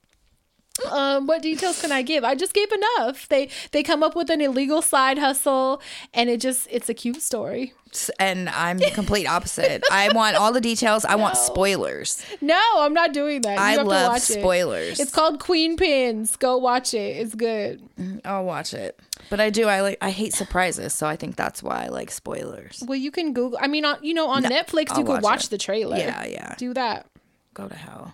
[0.90, 2.24] Um, what details can I give?
[2.24, 3.28] I just gave enough.
[3.28, 5.80] They they come up with an illegal side hustle,
[6.12, 7.72] and it just it's a cute story.
[8.18, 9.82] And I'm the complete opposite.
[9.90, 11.04] I want all the details.
[11.04, 12.24] I want spoilers.
[12.40, 13.54] No, I'm not doing that.
[13.56, 15.00] You I have to love watch spoilers.
[15.00, 15.04] It.
[15.04, 16.36] It's called Queen Pins.
[16.36, 17.16] Go watch it.
[17.16, 17.82] It's good.
[18.24, 19.00] I'll watch it.
[19.30, 19.66] But I do.
[19.66, 19.98] I like.
[20.02, 22.82] I hate surprises, so I think that's why I like spoilers.
[22.86, 23.58] Well, you can Google.
[23.60, 25.96] I mean, on, you know, on Netflix, I'll you could watch watch the trailer.
[25.96, 26.54] Yeah, yeah.
[26.58, 27.06] Do that.
[27.54, 28.12] Go to hell.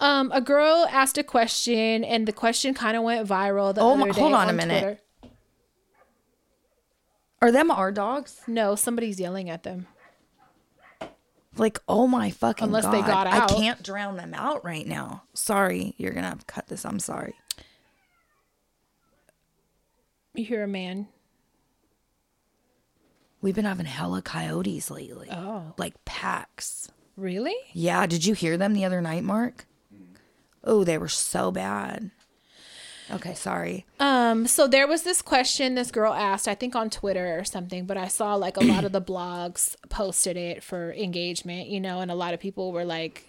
[0.00, 3.74] Um, a girl asked a question, and the question kind of went viral.
[3.74, 4.80] The Oh other day hold on a minute.
[4.82, 5.00] Twitter.
[7.42, 8.40] Are them our dogs?
[8.46, 9.86] No, somebody's yelling at them.
[11.56, 12.92] Like, oh my fucking Unless god!
[12.92, 13.50] they got out.
[13.50, 15.24] I can't drown them out right now.
[15.34, 16.84] Sorry, you're gonna have to cut this.
[16.84, 17.34] I'm sorry.
[20.34, 21.08] You hear a man.
[23.40, 25.28] We've been having hella coyotes lately.
[25.30, 26.90] Oh, Like packs.
[27.16, 27.54] really?
[27.72, 29.66] Yeah, did you hear them the other night, Mark?
[30.64, 32.10] Oh, they were so bad.
[33.10, 33.86] Okay, sorry.
[33.98, 37.86] Um, so there was this question this girl asked, I think on Twitter or something,
[37.86, 42.00] but I saw like a lot of the blogs posted it for engagement, you know,
[42.00, 43.27] and a lot of people were like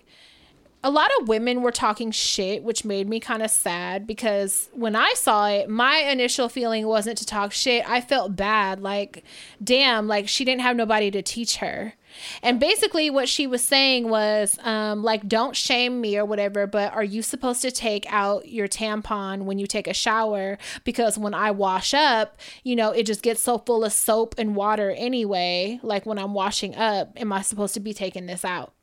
[0.81, 4.95] a lot of women were talking shit, which made me kind of sad because when
[4.95, 7.87] I saw it, my initial feeling wasn't to talk shit.
[7.89, 8.79] I felt bad.
[8.79, 9.25] Like,
[9.61, 11.93] damn, like she didn't have nobody to teach her.
[12.41, 16.93] And basically, what she was saying was, um, like, don't shame me or whatever, but
[16.93, 20.57] are you supposed to take out your tampon when you take a shower?
[20.85, 24.55] Because when I wash up, you know, it just gets so full of soap and
[24.55, 25.79] water anyway.
[25.83, 28.73] Like, when I'm washing up, am I supposed to be taking this out?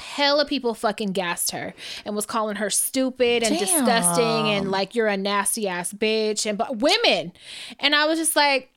[0.00, 1.74] Hella people fucking gassed her
[2.04, 3.58] and was calling her stupid and Damn.
[3.58, 7.32] disgusting and like you're a nasty ass bitch and but women
[7.78, 8.70] and i was just like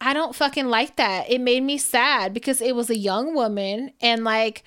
[0.00, 3.92] i don't fucking like that it made me sad because it was a young woman
[4.00, 4.64] and like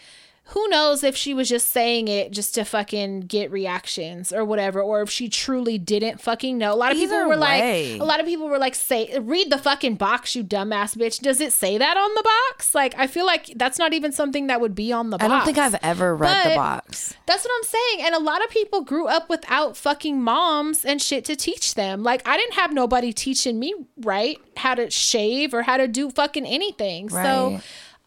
[0.50, 4.82] who knows if she was just saying it just to fucking get reactions or whatever
[4.82, 7.94] or if she truly didn't fucking know a lot of people were way.
[7.94, 11.20] like a lot of people were like say read the fucking box you dumbass bitch
[11.20, 14.48] does it say that on the box like i feel like that's not even something
[14.48, 17.16] that would be on the box I don't think I've ever read the box.
[17.26, 18.06] that's what I'm saying.
[18.06, 22.04] And a lot of people grew up without fucking moms and shit to teach them.
[22.04, 26.10] Like I didn't have nobody teaching me right how to shave or how to do
[26.12, 27.10] fucking anything.
[27.10, 27.60] So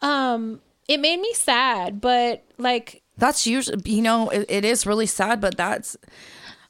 [0.03, 5.07] um it made me sad, but like That's usually, you know, it, it is really
[5.07, 5.97] sad, but that's,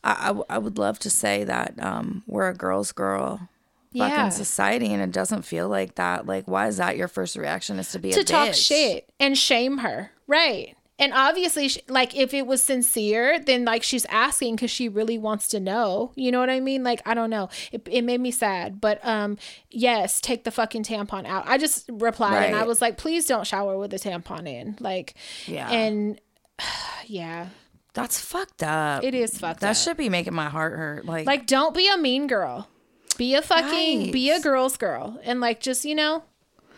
[0.05, 3.49] I I would love to say that um, we're a girl's girl.
[3.91, 4.29] Yeah.
[4.29, 6.27] Society, and it doesn't feel like that.
[6.27, 7.79] Like, why is that your first reaction?
[7.79, 8.66] Is to be to talk bitch?
[8.66, 10.12] shit and shame her.
[10.27, 10.77] Right.
[11.01, 15.17] And obviously, sh- like, if it was sincere, then like she's asking because she really
[15.17, 16.13] wants to know.
[16.17, 16.83] You know what I mean?
[16.83, 17.49] Like, I don't know.
[17.71, 18.81] It, it made me sad.
[18.81, 19.39] But um,
[19.71, 21.47] yes, take the fucking tampon out.
[21.47, 24.77] I just replied and I was like, please don't shower with a tampon in.
[24.81, 25.15] Like,
[25.47, 25.71] Yeah.
[25.71, 26.21] And
[27.07, 27.49] yeah,
[27.95, 29.05] That's fucked up.
[29.05, 29.61] it is fucked up.
[29.61, 29.77] That up.
[29.77, 31.07] should be making my heart hurt.
[31.07, 32.69] Like, like, don't be a mean girl.
[33.17, 35.19] Be a fucking, be a girl's girl.
[35.25, 36.23] And like, just, you know,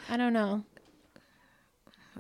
[0.08, 0.64] I don't know.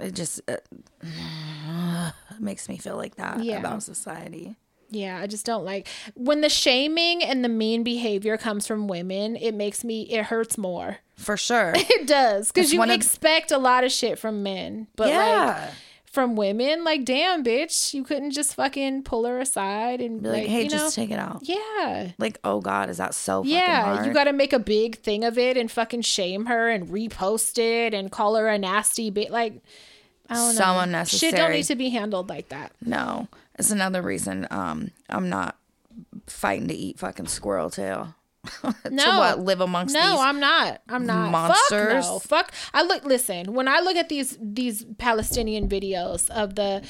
[0.00, 0.56] It just uh,
[2.40, 3.58] makes me feel like that Yeah.
[3.58, 4.56] about society.
[4.92, 9.36] Yeah, I just don't like when the shaming and the mean behavior comes from women.
[9.36, 10.98] It makes me it hurts more.
[11.16, 11.74] For sure.
[11.76, 15.70] It does because you of- expect a lot of shit from men, but like yeah.
[16.06, 20.38] from women, like damn, bitch, you couldn't just fucking pull her aside and Be like,
[20.42, 21.42] like, hey, you know, just take it out.
[21.44, 22.10] yeah.
[22.18, 25.22] Like, oh God, is that so fucking Yeah, you got to make a big thing
[25.22, 29.30] of it and fucking shame her and repost it and call her a nasty bitch.
[29.30, 29.62] Like,
[30.34, 30.80] So know.
[30.80, 31.30] unnecessary.
[31.32, 32.72] Shit don't need to be handled like that.
[32.84, 33.28] No,
[33.58, 35.56] it's another reason um I'm not
[36.26, 38.14] fighting to eat fucking squirrel tail.
[38.62, 39.18] to No.
[39.18, 40.80] what live amongst these No, I'm not.
[40.88, 41.30] I'm not.
[41.30, 42.06] monsters.
[42.06, 42.18] Fuck no.
[42.20, 42.52] Fuck.
[42.72, 43.04] I look.
[43.04, 43.52] Listen.
[43.52, 46.82] When I look at these these Palestinian videos of the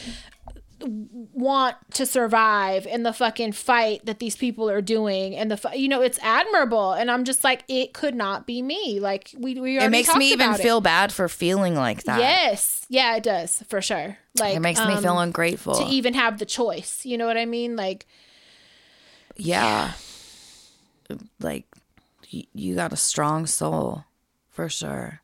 [0.82, 5.76] want to survive in the fucking fight that these people are doing and the fu-
[5.76, 9.60] you know it's admirable and I'm just like it could not be me like we
[9.60, 10.62] we it makes me even about it.
[10.62, 12.18] feel bad for feeling like that.
[12.20, 15.74] yes yeah it does for sure like It makes me um, feel ungrateful.
[15.74, 18.06] to even have the choice you know what I mean like
[19.36, 19.92] yeah,
[21.40, 21.64] like
[22.32, 24.04] y- you got a strong soul
[24.50, 25.20] for sure.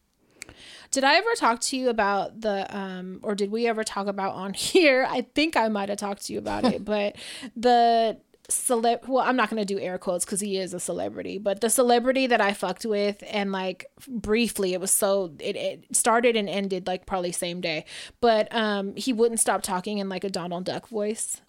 [0.91, 4.35] Did I ever talk to you about the um or did we ever talk about
[4.35, 5.07] on here?
[5.09, 7.17] I think I might have talked to you about it, but
[7.57, 8.19] the
[8.49, 11.61] celeb well, I'm not going to do air quotes cuz he is a celebrity, but
[11.61, 16.37] the celebrity that I fucked with and like briefly it was so it, it started
[16.37, 17.85] and ended like probably same day.
[18.21, 21.41] But um he wouldn't stop talking in like a Donald Duck voice.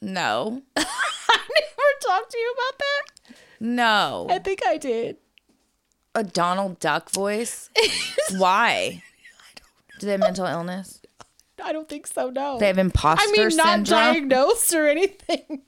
[0.00, 0.84] No, I
[1.34, 3.34] never talked to you about that.
[3.58, 5.16] no, I think I did.
[6.18, 7.70] A Donald Duck voice.
[8.36, 9.02] Why?
[9.98, 11.00] Do they have mental illness?
[11.64, 12.30] I don't think so.
[12.30, 12.58] No.
[12.58, 13.84] They have imposter I mean, not syndrome.
[13.84, 15.62] diagnosed or anything.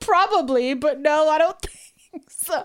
[0.00, 1.76] Probably, but no, I don't think
[2.28, 2.64] so.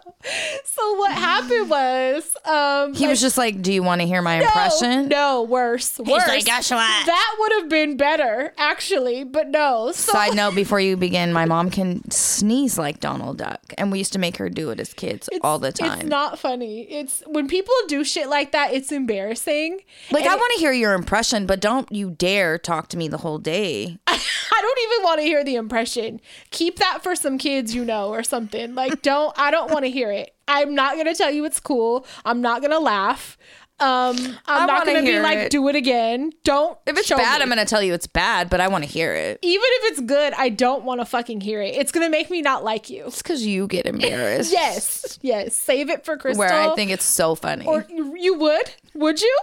[0.66, 4.36] So what happened was, um, he was just like, "Do you want to hear my
[4.36, 6.28] impression?" No, worse, worse.
[6.28, 9.91] like, "Guess what?" That would have been better, actually, but no.
[9.91, 13.97] So Side note: Before you begin, my mom can sneeze like Donald Duck, and we
[13.97, 16.00] used to make her do it as kids all the time.
[16.00, 16.82] It's not funny.
[16.84, 19.82] It's when people do shit like that, it's embarrassing.
[20.12, 23.08] like And I want to hear your impression, but don't you dare talk to me
[23.08, 23.97] the whole day.
[24.08, 26.22] I don't even want to hear the impression.
[26.52, 28.76] Keep that for some kids you know or something.
[28.76, 30.35] Like don't I don't want to hear it.
[30.47, 32.05] I'm not going to tell you it's cool.
[32.25, 33.37] I'm not going to laugh.
[33.81, 35.51] Um I'm I not going to be like it.
[35.51, 36.31] do it again.
[36.43, 37.43] Don't If it's bad, me.
[37.43, 39.39] I'm gonna tell you it's bad, but I want to hear it.
[39.41, 41.75] even if it's good, I don't want to fucking hear it.
[41.75, 43.05] It's going to make me not like you.
[43.05, 44.51] It's because you get embarrassed.
[44.51, 45.17] Yes.
[45.21, 45.55] Yes.
[45.55, 46.39] Save it for Crystal.
[46.39, 47.65] Where I think it's so funny.
[47.65, 48.69] or you would?
[48.95, 49.37] Would you?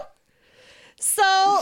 [0.99, 1.61] So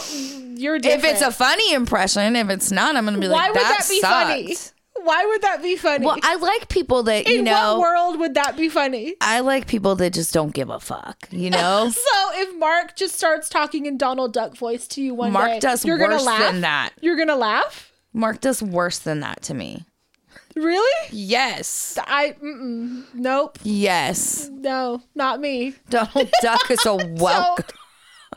[0.55, 0.99] you're dead.
[0.99, 3.77] if it's a funny impression, if it's not, I'm gonna be why like, would that,
[3.79, 4.27] that be sucked.
[4.27, 4.55] funny?
[5.03, 6.05] Why would that be funny?
[6.05, 7.77] Well, I like people that you In know.
[7.77, 9.15] what world would that be funny?
[9.21, 11.27] I like people that just don't give a fuck.
[11.31, 15.31] You know, So if Mark just starts talking in Donald Duck voice to you one
[15.33, 16.51] Mark day, does you're gonna worse laugh.
[16.51, 16.91] than that.
[17.01, 17.91] You're gonna laugh.
[18.13, 19.83] Mark does worse than that to me.
[20.55, 21.09] Really?
[21.11, 23.59] Yes, I mm-mm, nope.
[23.63, 24.49] yes.
[24.53, 25.75] No, not me.
[25.89, 27.65] Donald Duck is a welcome.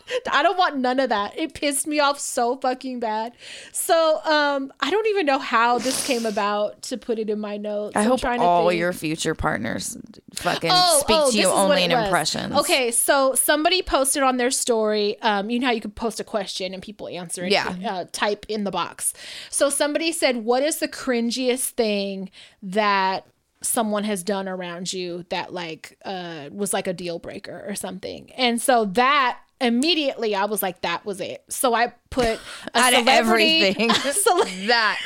[0.32, 1.38] I don't want none of that.
[1.38, 3.32] It pissed me off so fucking bad.
[3.72, 7.56] So um, I don't even know how this came about to put it in my
[7.56, 7.96] notes.
[7.96, 9.96] I I'm hope trying to all your future partners
[10.34, 12.04] fucking Oh, speak oh, to you this is what only in was.
[12.04, 12.54] impressions.
[12.54, 15.20] Okay, so somebody posted on their story.
[15.22, 17.52] Um, you know how you could post a question and people answer it.
[17.52, 17.74] Yeah.
[17.84, 19.12] Uh, type in the box.
[19.50, 22.30] So somebody said, "What is the cringiest thing
[22.62, 23.26] that?"
[23.60, 28.30] someone has done around you that like uh was like a deal breaker or something
[28.36, 32.38] and so that immediately i was like that was it so i put
[32.74, 33.90] Out of everything.
[33.92, 34.98] cele- that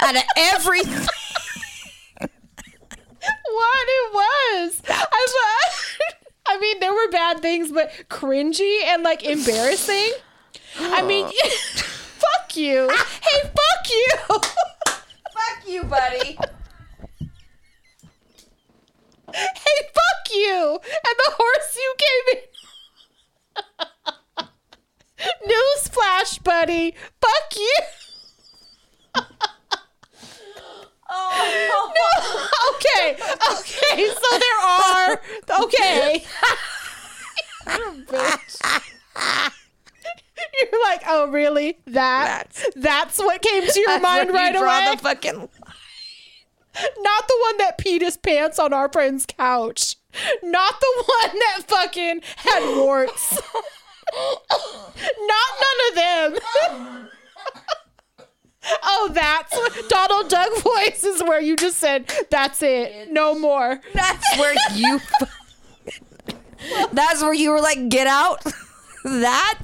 [0.00, 1.06] out of everything.
[3.48, 4.82] what it was.
[4.88, 5.70] I,
[6.48, 10.12] I mean, there were bad things, but cringy and like embarrassing.
[10.78, 11.26] I mean,
[11.74, 12.88] fuck you.
[12.90, 13.06] Ah.
[13.22, 14.08] Hey, fuck you.
[15.32, 16.38] Fuck you, buddy.
[19.32, 20.78] hey, fuck you.
[20.82, 22.42] And the horse you came in.
[25.18, 26.94] Newsflash, buddy.
[27.20, 27.72] Fuck you.
[31.08, 31.92] Oh,
[32.74, 33.16] okay,
[33.58, 34.08] okay.
[34.08, 35.20] So there are
[35.64, 36.24] okay.
[37.66, 39.52] You're a bitch.
[40.62, 41.78] You're like, oh, really?
[41.86, 42.44] That
[42.74, 44.94] that's, what came to your mind right away.
[44.96, 45.48] The fucking
[46.98, 49.96] Not the one that peed his pants on our friend's couch.
[50.42, 53.40] Not the one that fucking had warts.
[54.14, 57.08] Not none of them.
[58.84, 63.10] oh, that's Donald Duck voice is where you just said, that's it.
[63.12, 63.80] No more.
[63.94, 65.00] That's where you.
[66.92, 68.42] That's where you were like, get out.
[69.04, 69.58] That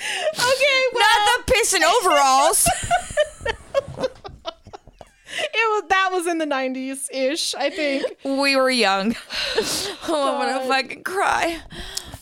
[0.00, 2.66] Okay, well, not the piss and overalls.
[3.98, 4.10] it
[5.54, 8.04] was that was in the 90s ish, I think.
[8.24, 9.14] we were young.
[10.10, 11.60] Oh, I'm gonna fucking cry.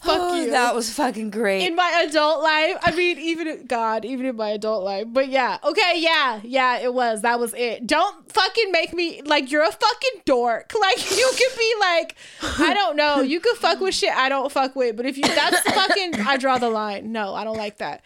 [0.06, 0.50] Fuck Oh, you.
[0.50, 1.66] That was fucking great.
[1.66, 2.76] in my adult life.
[2.82, 5.06] I mean, even God, even in my adult life.
[5.08, 7.22] But yeah, okay, yeah, yeah, it was.
[7.22, 7.86] That was it.
[7.86, 10.72] Don't fucking make me like you're a fucking dork.
[10.80, 12.16] Like you could be like,
[12.58, 13.20] I don't know.
[13.20, 14.96] You could fuck with shit I don't fuck with.
[14.96, 17.10] But if you that's fucking, I draw the line.
[17.12, 18.02] No, I don't like that.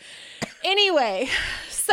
[0.65, 1.29] Anyway,
[1.69, 1.93] so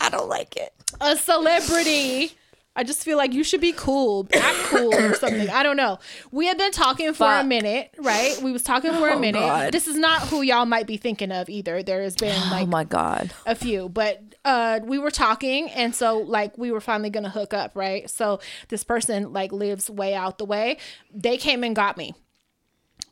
[0.00, 0.72] I don't like it.
[1.00, 2.32] a celebrity.
[2.78, 5.48] I just feel like you should be cool, act cool or something.
[5.48, 5.98] I don't know.
[6.30, 8.38] We had been talking for a minute, right?
[8.42, 9.40] We was talking for a Oh, minute.
[9.40, 9.72] God.
[9.72, 11.82] This is not who y'all might be thinking of either.
[11.82, 13.32] There has been like oh my god.
[13.46, 17.54] a few, but uh we were talking and so like we were finally gonna hook
[17.54, 18.08] up, right?
[18.10, 20.76] So this person like lives way out the way.
[21.14, 22.14] They came and got me.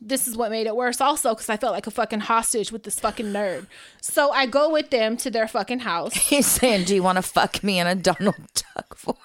[0.01, 2.83] This is what made it worse also because I felt like a fucking hostage with
[2.83, 3.65] this fucking nerd.
[4.01, 6.13] So I go with them to their fucking house.
[6.29, 8.35] He's saying, "Do you want to fuck me in a Donald
[8.75, 9.15] Duck voice?"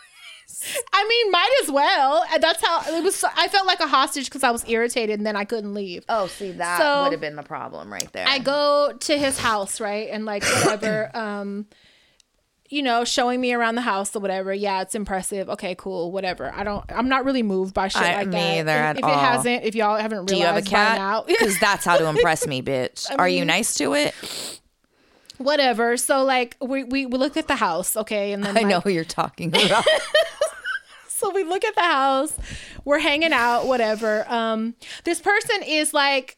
[0.93, 2.25] I mean, might as well.
[2.33, 3.25] And That's how it was.
[3.37, 6.05] I felt like a hostage because I was irritated and then I couldn't leave.
[6.09, 8.27] Oh, see, that So- would have been the problem right there.
[8.29, 10.09] I go to his house, right?
[10.11, 11.67] And like whatever, um,
[12.69, 14.55] you know, showing me around the house or whatever.
[14.55, 15.49] Yeah, it's impressive.
[15.51, 16.53] Okay, cool, whatever.
[16.55, 18.59] I don't I'm not really moved by shit I- like me that.
[18.59, 19.11] either if, at if all.
[19.13, 20.99] it hasn't, if y'all haven't realized, Do you have a realized by cat?
[20.99, 21.23] now.
[21.27, 23.07] Because that's how to impress me, bitch.
[23.19, 24.15] Are you nice to it?
[25.39, 25.97] whatever.
[25.97, 28.81] So like we, we we looked at the house, okay, and then I like, know
[28.81, 29.87] who you're talking about.
[31.21, 32.37] So we look at the house
[32.85, 34.25] we're hanging out whatever.
[34.29, 36.37] Um this person is like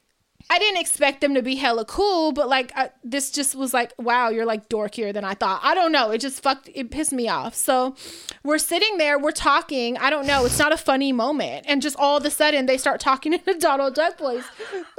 [0.50, 3.92] i didn't expect them to be hella cool but like I, this just was like
[3.96, 5.60] wow you're like dorkier than i thought.
[5.62, 6.10] I don't know.
[6.10, 7.54] It just fucked it pissed me off.
[7.54, 7.94] So
[8.42, 9.96] we're sitting there we're talking.
[9.98, 10.44] I don't know.
[10.44, 11.66] It's not a funny moment.
[11.68, 14.44] And just all of a sudden they start talking in a donald duck voice.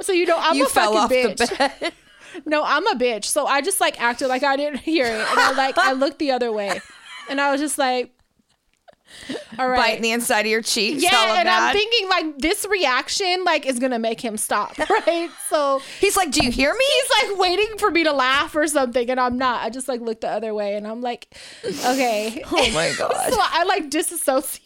[0.00, 1.48] So you know i'm you a fell fucking off bitch.
[1.50, 1.92] the bed.
[2.46, 3.26] no, I'm a bitch.
[3.26, 5.10] So I just like acted like I didn't hear it.
[5.10, 6.80] And I like I looked the other way.
[7.28, 8.13] And I was just like
[9.58, 9.76] all right.
[9.76, 11.00] Biting the inside of your cheek.
[11.00, 15.30] yeah, and I'm thinking like this reaction like is gonna make him stop, right?
[15.48, 18.66] So He's like, "Do you hear me?" he's like waiting for me to laugh or
[18.66, 19.62] something, and I'm not.
[19.64, 21.28] I just like look the other way, and I'm like,
[21.64, 22.42] okay.
[22.56, 23.32] Oh my god!
[23.32, 24.60] so I like disassociate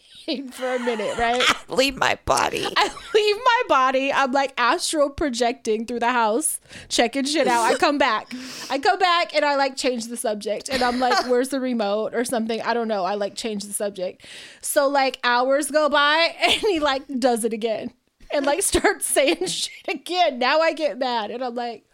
[0.51, 1.43] for a minute, right?
[1.69, 2.65] Leave my body.
[2.75, 4.11] I leave my body.
[4.11, 7.63] I'm like astral projecting through the house, checking shit out.
[7.63, 8.31] I come back.
[8.69, 10.69] I come back and I like change the subject.
[10.69, 12.61] And I'm like, where's the remote or something?
[12.61, 13.05] I don't know.
[13.05, 14.25] I like change the subject.
[14.61, 17.91] So like hours go by and he like does it again
[18.31, 20.39] and like starts saying shit again.
[20.39, 21.85] Now I get mad and I'm like,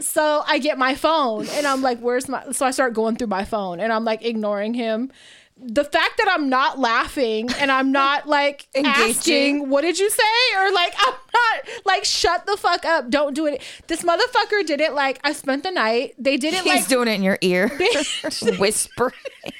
[0.00, 3.28] so I get my phone and I'm like, where's my so I start going through
[3.28, 5.10] my phone and I'm like ignoring him.
[5.56, 8.92] The fact that I'm not laughing and I'm not like Engaging.
[9.10, 10.22] asking, what did you say?
[10.58, 13.08] Or like I'm not like shut the fuck up.
[13.08, 13.62] Don't do it.
[13.86, 16.14] This motherfucker did it like I spent the night.
[16.18, 17.68] They did it He's like doing it in your ear,
[18.58, 19.12] whispering.
[19.44, 19.50] in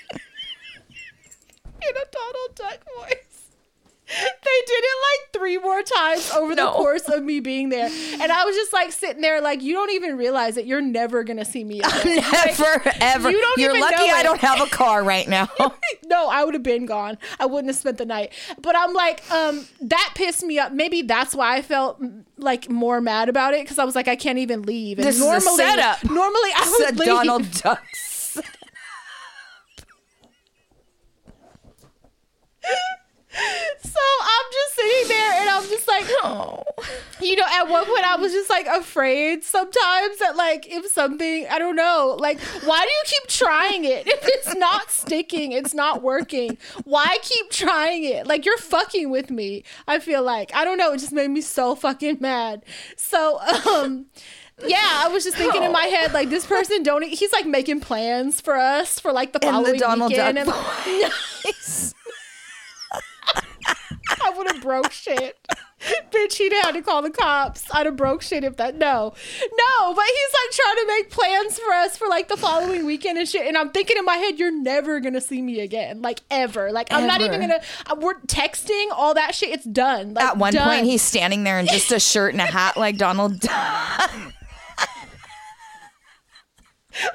[1.96, 3.33] a Donald Duck voice.
[4.16, 7.86] They did it like three more times over the course of me being there.
[8.20, 11.24] And I was just like sitting there, like, you don't even realize that you're never
[11.24, 12.16] gonna see me again.
[12.32, 13.30] Like, Never, ever.
[13.30, 14.22] you don't You're lucky I it.
[14.22, 15.48] don't have a car right now.
[16.06, 17.18] no, I would have been gone.
[17.40, 18.32] I wouldn't have spent the night.
[18.60, 20.72] But I'm like, um, that pissed me up.
[20.72, 22.00] Maybe that's why I felt
[22.36, 24.98] like more mad about it because I was like, I can't even leave.
[24.98, 26.04] And This is a setup.
[26.04, 27.08] normally I would leave.
[27.08, 28.38] Donald Ducks.
[33.82, 36.62] So I'm just sitting there and I'm just like, Oh.
[37.20, 41.46] you know, at one point I was just like afraid sometimes that like if something,
[41.50, 44.06] I don't know, like why do you keep trying it?
[44.06, 46.58] If it's not sticking, it's not working.
[46.84, 48.26] Why keep trying it?
[48.26, 49.64] Like you're fucking with me.
[49.88, 50.92] I feel like I don't know.
[50.92, 52.64] It just made me so fucking mad.
[52.96, 54.06] So um.
[54.64, 57.02] Yeah, I was just thinking in my head like this person don't.
[57.02, 60.38] He's like making plans for us for like the In following the Donald Duck weekend.
[60.38, 61.94] and, voice.
[64.24, 65.38] I would have broke shit.
[66.10, 67.64] Bitch, he'd have had to call the cops.
[67.72, 68.76] I'd have broke shit if that.
[68.76, 72.86] No, no, but he's like trying to make plans for us for like the following
[72.86, 73.46] weekend and shit.
[73.46, 76.72] And I'm thinking in my head, you're never gonna see me again, like ever.
[76.72, 77.60] Like I'm not even gonna.
[77.86, 79.50] uh, We're texting all that shit.
[79.50, 80.14] It's done.
[80.14, 80.66] Like, At one done.
[80.68, 84.10] point, he's standing there in just a shirt and a hat like Donald Duck.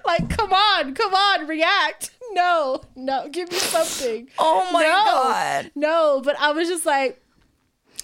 [0.06, 2.12] like, come on, come on, react.
[2.32, 4.28] No, no, give me something.
[4.40, 5.04] Oh my No.
[5.06, 5.72] God.
[5.76, 7.22] No, but I was just like,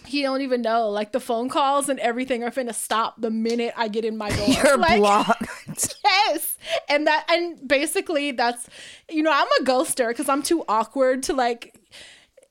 [0.06, 0.90] he don't even know.
[0.90, 4.30] Like the phone calls and everything are finna stop the minute I get in my
[4.36, 4.48] door.
[4.48, 5.96] You're like, blocked.
[6.04, 6.58] Yes,
[6.90, 8.68] and that and basically that's,
[9.10, 11.76] you know, I'm a ghoster because I'm too awkward to like.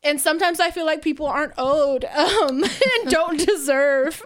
[0.03, 4.22] And sometimes I feel like people aren't owed um, and don't deserve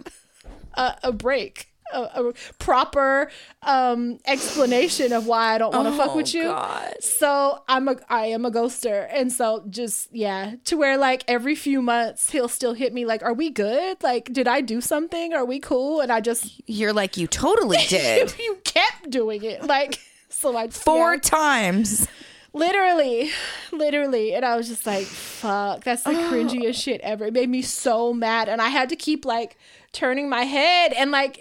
[0.73, 1.67] a, a break.
[1.93, 3.29] A, a proper
[3.63, 6.43] um explanation of why I don't want to fuck Oh, with you.
[6.43, 6.95] God.
[7.01, 9.07] So I'm a I am a ghoster.
[9.11, 13.23] And so just yeah, to where like every few months he'll still hit me like,
[13.23, 14.01] Are we good?
[14.03, 15.33] Like, did I do something?
[15.33, 15.99] Are we cool?
[16.01, 18.33] And I just You're like, you totally did.
[18.39, 19.63] you kept doing it.
[19.65, 22.07] Like so I Four yeah, times.
[22.53, 23.31] literally.
[23.71, 24.33] Literally.
[24.33, 27.25] And I was just like, fuck, that's the cringiest shit ever.
[27.25, 28.49] It made me so mad.
[28.49, 29.57] And I had to keep like
[29.91, 31.37] turning my head and like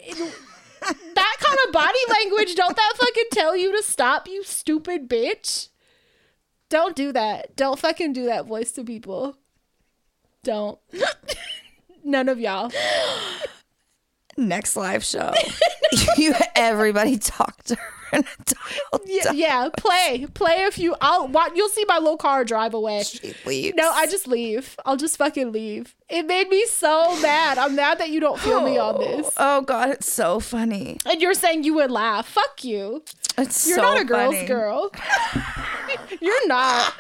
[0.81, 5.69] that kind of body language, don't that fucking tell you to stop, you stupid bitch?
[6.69, 7.57] Don't do that.
[7.57, 9.37] Don't fucking do that voice to people.
[10.45, 10.79] Don't.
[12.05, 12.71] None of y'all.
[14.37, 15.33] Next live show.
[16.17, 17.98] you everybody talk to her.
[18.13, 18.55] in a
[18.93, 20.27] Donald Yeah, yeah, play.
[20.35, 20.95] Play a few.
[21.01, 23.03] I'll wa- you'll see my little car drive away.
[23.03, 23.77] She leaves.
[23.77, 24.77] No, I just leave.
[24.85, 25.95] I'll just fucking leave.
[26.09, 27.59] It made me so mad.
[27.59, 29.31] I'm mad that you don't feel me on oh, this.
[29.37, 30.99] Oh God, it's so funny.
[31.05, 32.27] And you're saying you would laugh.
[32.27, 33.03] Fuck you.
[33.37, 34.47] It's You're so not a girl's funny.
[34.49, 34.91] girl.
[36.21, 36.93] You're not.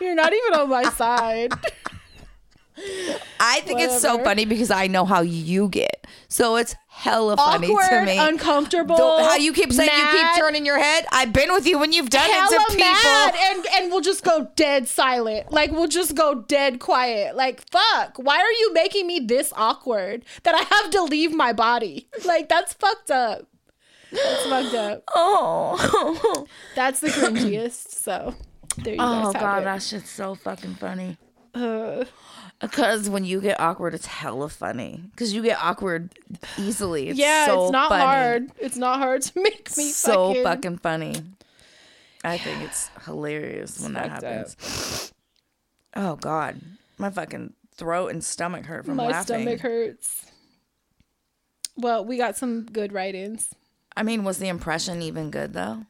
[0.00, 1.52] You're not even on my side.
[3.38, 6.06] I think it's so funny because I know how you get.
[6.28, 8.18] So it's hella funny Awkward, to me.
[8.18, 8.96] uncomfortable.
[8.96, 11.06] The- how you keep saying you keep turning your head.
[11.10, 12.84] I've been with you when you've done hella it to people.
[12.84, 15.50] mad, and and we'll just go dead silent.
[15.52, 17.34] Like we'll just go dead quiet.
[17.36, 21.52] Like fuck, why are you making me this awkward that I have to leave my
[21.52, 22.08] body?
[22.24, 23.46] Like that's fucked up.
[24.12, 25.04] That's fucked up.
[25.14, 27.90] Oh, That's the cringiest.
[27.92, 28.34] So
[28.78, 29.04] there you go.
[29.28, 29.64] oh god, it.
[29.64, 31.16] that shit's so fucking funny.
[31.54, 32.04] Uh,
[32.60, 35.02] Because when you get awkward, it's hella funny.
[35.12, 36.10] Because you get awkward
[36.58, 37.08] easily.
[37.08, 38.04] It's yeah, so it's not funny.
[38.04, 38.50] hard.
[38.58, 41.14] It's not hard to make me So fucking, fucking funny.
[42.22, 45.12] I think it's hilarious when that happens.
[45.96, 46.60] Oh god,
[46.98, 49.36] my fucking throat and stomach hurt from my laughing.
[49.36, 50.26] My stomach hurts.
[51.76, 53.54] Well, we got some good write-ins.
[53.96, 55.86] I mean, was the impression even good though?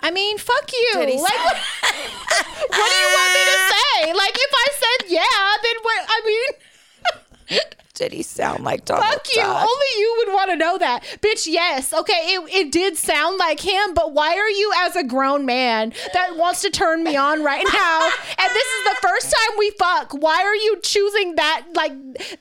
[0.00, 0.92] I mean, fuck you.
[0.94, 4.12] Like, what do you want me to say?
[4.14, 6.06] Like, if I said yeah, then what?
[6.08, 7.60] I mean,
[7.96, 9.40] Did he sound like Donald fuck you.
[9.40, 9.56] Duck?
[9.56, 11.46] Only you would want to know that, bitch.
[11.46, 15.46] Yes, okay, it, it did sound like him, but why are you, as a grown
[15.46, 18.04] man that wants to turn me on right now,
[18.38, 20.12] and this is the first time we fuck?
[20.12, 21.64] Why are you choosing that?
[21.74, 21.92] Like,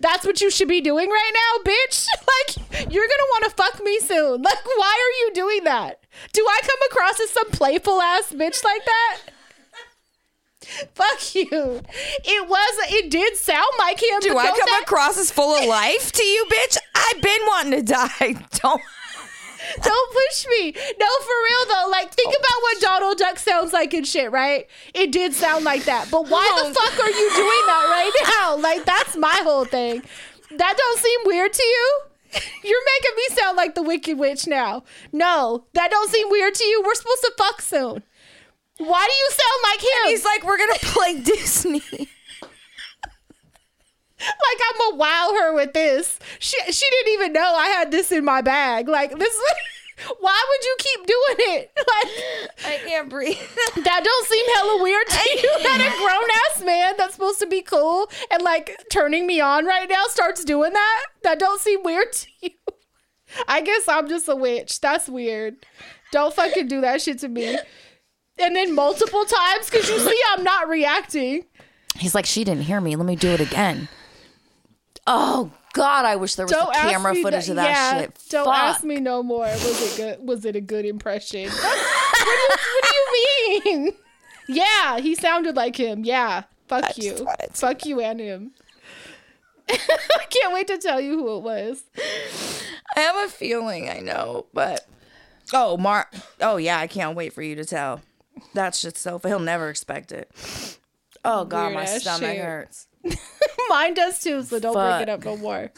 [0.02, 2.06] that's what you should be doing right now, bitch.
[2.26, 4.41] Like, you're gonna want to fuck me soon.
[4.41, 6.02] Like, why are you doing that?
[6.34, 9.18] Do I come across as some playful ass bitch like that?
[10.93, 11.81] Fuck you.
[12.23, 12.91] It was.
[12.91, 14.19] It did sound like him.
[14.21, 16.77] Do I come that- across as full of life to you, bitch?
[16.95, 18.45] I've been wanting to die.
[18.61, 18.81] Don't.
[19.81, 20.71] Don't push me.
[20.99, 21.89] No, for real though.
[21.89, 22.39] Like, think oh.
[22.39, 24.67] about what Donald Duck sounds like and shit, right?
[24.93, 26.09] It did sound like that.
[26.11, 26.73] But why the Oh.
[26.73, 28.57] fuck are you doing that right now?
[28.57, 30.03] Like, that's my whole thing.
[30.51, 31.99] That don't seem weird to you?
[32.63, 34.83] You're making me sound like the Wicked Witch now.
[35.11, 36.83] No, that don't seem weird to you.
[36.85, 38.03] We're supposed to fuck soon.
[38.77, 40.03] Why do you sound like him?
[40.03, 41.81] And He's like, we're gonna play Disney.
[44.19, 46.19] like I'm gonna wow her with this.
[46.39, 48.88] She she didn't even know I had this in my bag.
[48.88, 49.39] Like this.
[50.19, 51.72] Why would you keep doing it?
[51.77, 52.11] Like
[52.65, 53.38] I can't breathe.
[53.84, 57.47] that don't seem hella weird to you that a grown ass man that's supposed to
[57.47, 61.06] be cool and like turning me on right now starts doing that?
[61.23, 62.49] That don't seem weird to you.
[63.47, 64.81] I guess I'm just a witch.
[64.81, 65.65] That's weird.
[66.11, 67.57] Don't fucking do that shit to me.
[68.38, 71.45] And then multiple times because you see I'm not reacting.
[71.98, 72.95] He's like, she didn't hear me.
[72.95, 73.88] Let me do it again.
[75.07, 78.20] Oh God, I wish there was Don't camera footage that- of that yeah, shit.
[78.30, 78.56] Don't Fuck.
[78.56, 79.45] ask me no more.
[79.45, 80.28] Was it good?
[80.28, 81.49] Was it a good impression?
[81.49, 81.62] what,
[82.24, 83.94] do you, what do you mean?
[84.48, 86.03] Yeah, he sounded like him.
[86.06, 87.28] Yeah, fuck I you.
[87.52, 88.52] Fuck you and him.
[89.70, 91.84] I can't wait to tell you who it was.
[92.95, 94.88] I have a feeling I know, but
[95.53, 96.14] oh, Mark.
[96.40, 98.02] Oh yeah, I can't wait for you to tell.
[98.53, 99.20] That shit's so.
[99.20, 100.30] He'll never expect it.
[101.24, 102.41] Oh God, my Weird-ass stomach shit.
[102.44, 102.88] hurts.
[103.70, 105.72] Mine does too, so don't bring it up no more.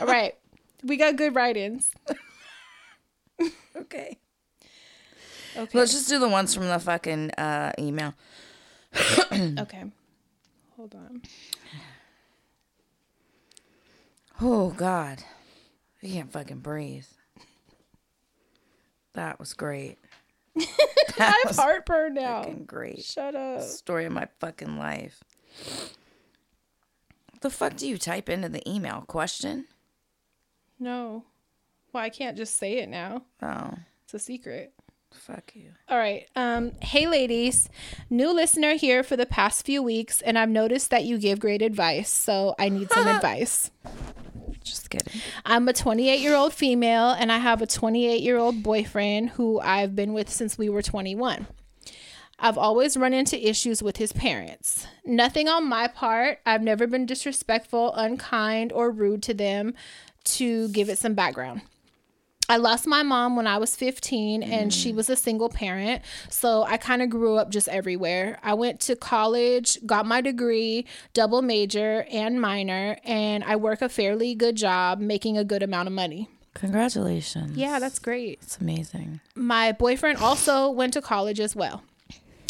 [0.00, 0.34] All right,
[0.82, 1.90] we got good write-ins.
[3.76, 4.18] Okay.
[5.56, 5.78] Okay.
[5.78, 8.14] Let's just do the ones from the fucking uh, email.
[9.32, 9.84] okay.
[10.76, 11.22] Hold on.
[14.40, 15.22] Oh God,
[16.02, 17.06] I can't fucking breathe.
[19.14, 19.98] That was great.
[21.18, 22.42] I have heartburn now.
[22.42, 23.04] fucking great.
[23.04, 23.62] Shut up.
[23.62, 25.22] Story of my fucking life.
[27.40, 29.04] The fuck do you type into the email?
[29.06, 29.66] Question?
[30.78, 31.24] No.
[31.92, 33.22] Well, I can't just say it now.
[33.42, 33.74] Oh,
[34.04, 34.72] It's a secret.
[35.12, 35.70] fuck you.
[35.88, 36.26] All right.
[36.36, 37.68] Um, hey, ladies.
[38.10, 41.62] New listener here for the past few weeks, and I've noticed that you give great
[41.62, 43.70] advice, so I need some advice.
[44.68, 45.20] Just kidding.
[45.44, 49.60] I'm a 28 year old female, and I have a 28 year old boyfriend who
[49.60, 51.46] I've been with since we were 21.
[52.40, 54.86] I've always run into issues with his parents.
[55.04, 56.38] Nothing on my part.
[56.46, 59.74] I've never been disrespectful, unkind, or rude to them
[60.24, 61.62] to give it some background.
[62.50, 64.74] I lost my mom when I was 15 and mm.
[64.74, 66.02] she was a single parent.
[66.30, 68.38] So I kind of grew up just everywhere.
[68.42, 73.88] I went to college, got my degree, double major and minor, and I work a
[73.88, 76.30] fairly good job making a good amount of money.
[76.54, 77.56] Congratulations.
[77.56, 78.38] Yeah, that's great.
[78.42, 79.20] It's amazing.
[79.34, 81.82] My boyfriend also went to college as well.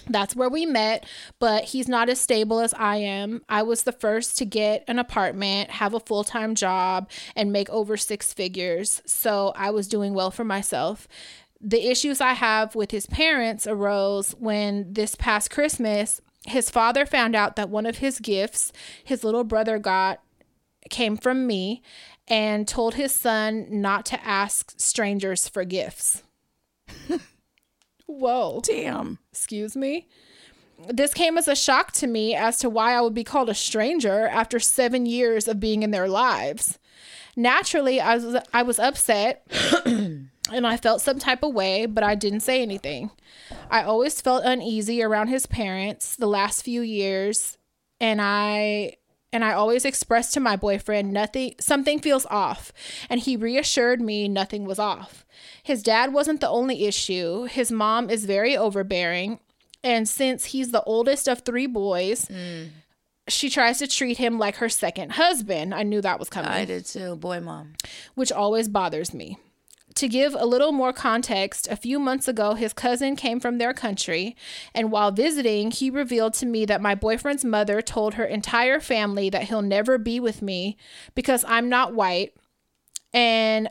[0.09, 1.07] That's where we met,
[1.39, 3.43] but he's not as stable as I am.
[3.49, 7.69] I was the first to get an apartment, have a full time job, and make
[7.71, 9.03] over six figures.
[9.07, 11.09] So I was doing well for myself.
[11.61, 17.35] The issues I have with his parents arose when this past Christmas, his father found
[17.35, 18.73] out that one of his gifts
[19.05, 20.21] his little brother got
[20.89, 21.83] came from me
[22.29, 26.23] and told his son not to ask strangers for gifts.
[28.09, 28.61] Whoa.
[28.65, 29.19] Damn.
[29.31, 30.09] Excuse me.
[30.89, 33.55] This came as a shock to me as to why I would be called a
[33.55, 36.79] stranger after seven years of being in their lives.
[37.37, 39.47] Naturally, I was, I was upset
[39.87, 43.11] and I felt some type of way, but I didn't say anything.
[43.71, 47.59] I always felt uneasy around his parents the last few years,
[48.01, 48.98] and I
[49.33, 52.73] and I always expressed to my boyfriend nothing something feels off,
[53.11, 55.25] and he reassured me nothing was off.
[55.63, 57.45] His dad wasn't the only issue.
[57.45, 59.41] His mom is very overbearing,
[59.85, 62.29] and since he's the oldest of 3 boys,
[63.29, 65.75] she tries to treat him like her second husband.
[65.75, 67.17] I knew that was coming I did too.
[67.17, 67.75] Boy, mom.
[68.15, 69.37] which always bothers me.
[69.99, 73.75] To give a little more context, a few months ago, his cousin came from their
[73.75, 74.37] country,
[74.73, 79.29] and while visiting, he revealed to me that my boyfriend's mother told her entire family
[79.29, 80.77] that he'll never be with me
[81.17, 82.33] because I'm not white
[83.13, 83.69] and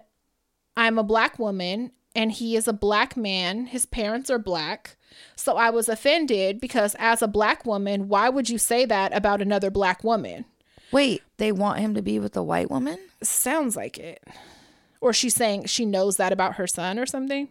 [0.76, 3.68] I'm a black woman and he is a black man.
[3.68, 4.98] His parents are black.
[5.38, 9.42] So I was offended because, as a black woman, why would you say that about
[9.42, 10.44] another black woman?
[10.92, 13.00] Wait, they want him to be with a white woman?
[13.24, 14.22] Sounds like it.
[15.02, 17.50] Or she's saying she knows that about her son or something.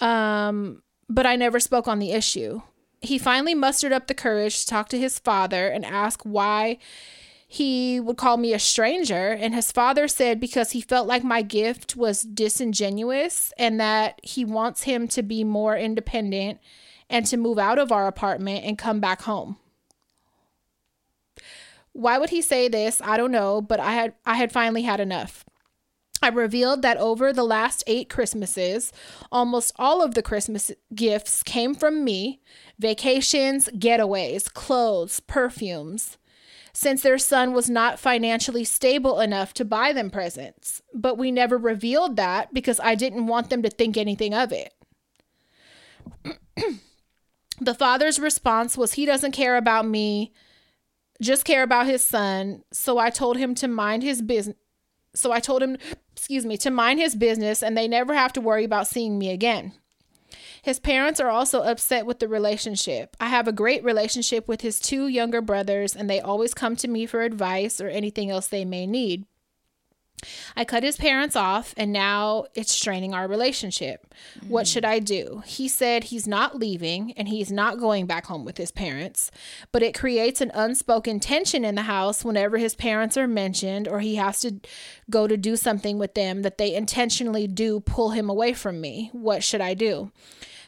[0.00, 2.62] Um, but I never spoke on the issue.
[3.00, 6.78] He finally mustered up the courage to talk to his father and ask why
[7.46, 9.30] he would call me a stranger.
[9.30, 14.44] And his father said because he felt like my gift was disingenuous and that he
[14.44, 16.58] wants him to be more independent
[17.08, 19.58] and to move out of our apartment and come back home.
[21.92, 23.00] Why would he say this?
[23.00, 25.45] I don't know, but I had I had finally had enough.
[26.26, 28.92] I revealed that over the last 8 Christmases,
[29.30, 32.40] almost all of the Christmas gifts came from me.
[32.80, 36.18] Vacations, getaways, clothes, perfumes.
[36.72, 41.56] Since their son was not financially stable enough to buy them presents, but we never
[41.56, 44.74] revealed that because I didn't want them to think anything of it.
[47.60, 50.32] the father's response was he doesn't care about me
[51.22, 52.62] just care about his son.
[52.72, 54.56] So I told him to mind his business.
[55.16, 55.78] So I told him,
[56.12, 59.30] excuse me, to mind his business and they never have to worry about seeing me
[59.30, 59.72] again.
[60.62, 63.16] His parents are also upset with the relationship.
[63.20, 66.88] I have a great relationship with his two younger brothers and they always come to
[66.88, 69.26] me for advice or anything else they may need.
[70.56, 74.14] I cut his parents off and now it's straining our relationship.
[74.46, 74.72] What mm.
[74.72, 75.42] should I do?
[75.46, 79.30] He said he's not leaving and he's not going back home with his parents,
[79.72, 84.00] but it creates an unspoken tension in the house whenever his parents are mentioned or
[84.00, 84.60] he has to
[85.10, 89.10] go to do something with them that they intentionally do pull him away from me.
[89.12, 90.10] What should I do?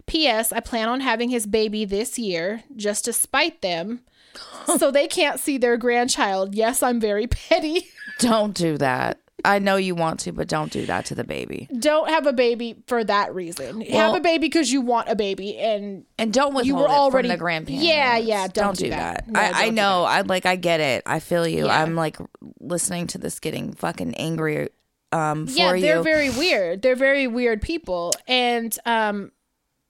[0.07, 0.53] P.S.
[0.53, 4.01] I plan on having his baby this year just to spite them
[4.79, 6.55] so they can't see their grandchild.
[6.55, 7.89] Yes, I'm very petty.
[8.19, 9.21] Don't do that.
[9.45, 11.69] I know you want to, but don't do that to the baby.
[11.79, 13.81] don't have a baby for that reason.
[13.83, 16.91] have a baby because you want a baby, and And don't withhold You were it
[16.91, 17.85] already- from the grandparents.
[17.85, 19.27] Yeah, yeah, don't do do that.
[19.27, 19.29] that.
[19.29, 20.05] No, I, don't I know.
[20.05, 20.45] I like.
[20.47, 21.03] I get it.
[21.07, 21.67] I feel you.
[21.67, 21.83] Yeah.
[21.83, 22.17] I'm like
[22.61, 24.69] listening to this, getting fucking angry.
[25.13, 26.03] Um, for yeah, they're you.
[26.03, 26.83] very weird.
[26.83, 29.31] They're very weird people, and um,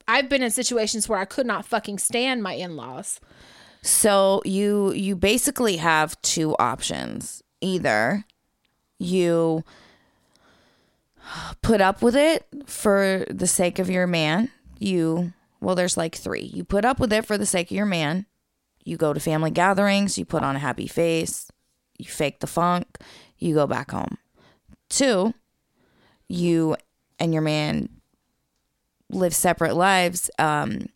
[0.07, 3.19] I've been in situations where I could not fucking stand my in laws.
[3.83, 7.43] So you you basically have two options.
[7.61, 8.25] Either
[8.99, 9.65] you
[11.63, 14.51] put up with it for the sake of your man.
[14.79, 16.41] You well there's like 3.
[16.41, 18.27] You put up with it for the sake of your man.
[18.85, 21.51] You go to family gatherings, you put on a happy face,
[21.99, 22.87] you fake the funk,
[23.39, 24.17] you go back home.
[24.91, 25.35] 2,
[26.29, 26.77] you
[27.19, 27.89] and your man
[29.11, 30.87] live separate lives um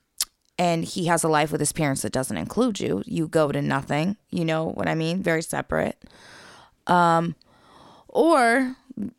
[0.58, 3.62] and he has a life with his parents that doesn't include you you go to
[3.62, 5.96] nothing you know what i mean very separate
[6.86, 7.34] um
[8.12, 8.76] or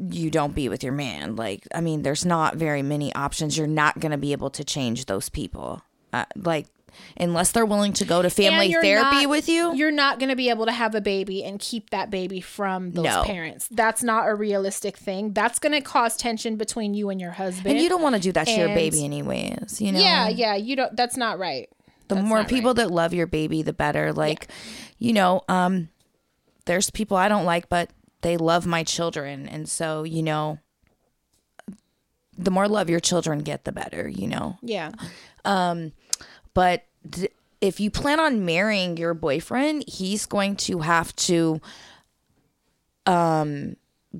[0.10, 3.66] you don't be with your man like i mean there's not very many options you're
[3.68, 5.82] not going to be able to change those people
[6.14, 6.68] uh, like
[7.18, 10.36] unless they're willing to go to family therapy not- with you You're not going to
[10.36, 13.24] be able to have a baby and keep that baby from those No.
[13.24, 13.68] parents.
[13.72, 15.34] That's not a realistic thing.
[15.34, 17.66] That's going to cause tension between you and your husband.
[17.74, 20.54] and you don't want to do that to your baby anyways you know yeah, yeah,
[20.54, 20.96] you don't.
[20.96, 21.68] That's not right.
[22.10, 22.76] the That's more people right.
[22.76, 24.50] that love your baby the better like
[25.00, 25.90] you know um
[26.66, 27.90] there's people i don't like but
[28.24, 30.58] they love my children and so you know
[32.38, 34.92] the more love your children get the better you know Yeah.
[36.54, 37.30] but d-
[37.62, 41.62] if you plan on marrying your boyfriend he's going to have to
[43.06, 43.76] um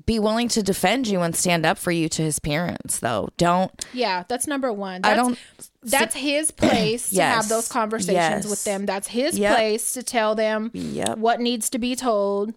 [0.06, 3.84] be willing to defend you and stand up for you to his parents though don't
[3.92, 5.02] Yeah, that's number one.
[5.04, 5.38] i That's, don't
[5.82, 8.50] That's his place to have those conversations Yes.
[8.50, 8.86] with them.
[8.86, 9.54] That's his Yep.
[9.54, 11.18] place to tell them Yep.
[11.18, 12.54] what needs to be told.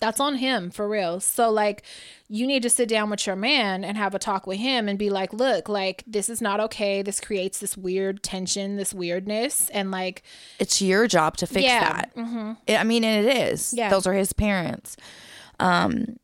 [0.00, 1.20] That's on him for real.
[1.20, 1.82] So like
[2.26, 4.98] you need to sit down with your man and have a talk with him and
[4.98, 7.02] be like, "Look, like this is not okay.
[7.02, 10.22] This creates this weird tension, this weirdness." And like
[10.58, 12.52] It's your job to fix Yeah, mm-hmm.
[12.66, 12.80] that.
[12.80, 13.74] I mean, and it is.
[13.74, 13.90] Yeah.
[13.90, 14.96] Those are his parents.
[15.58, 16.18] Um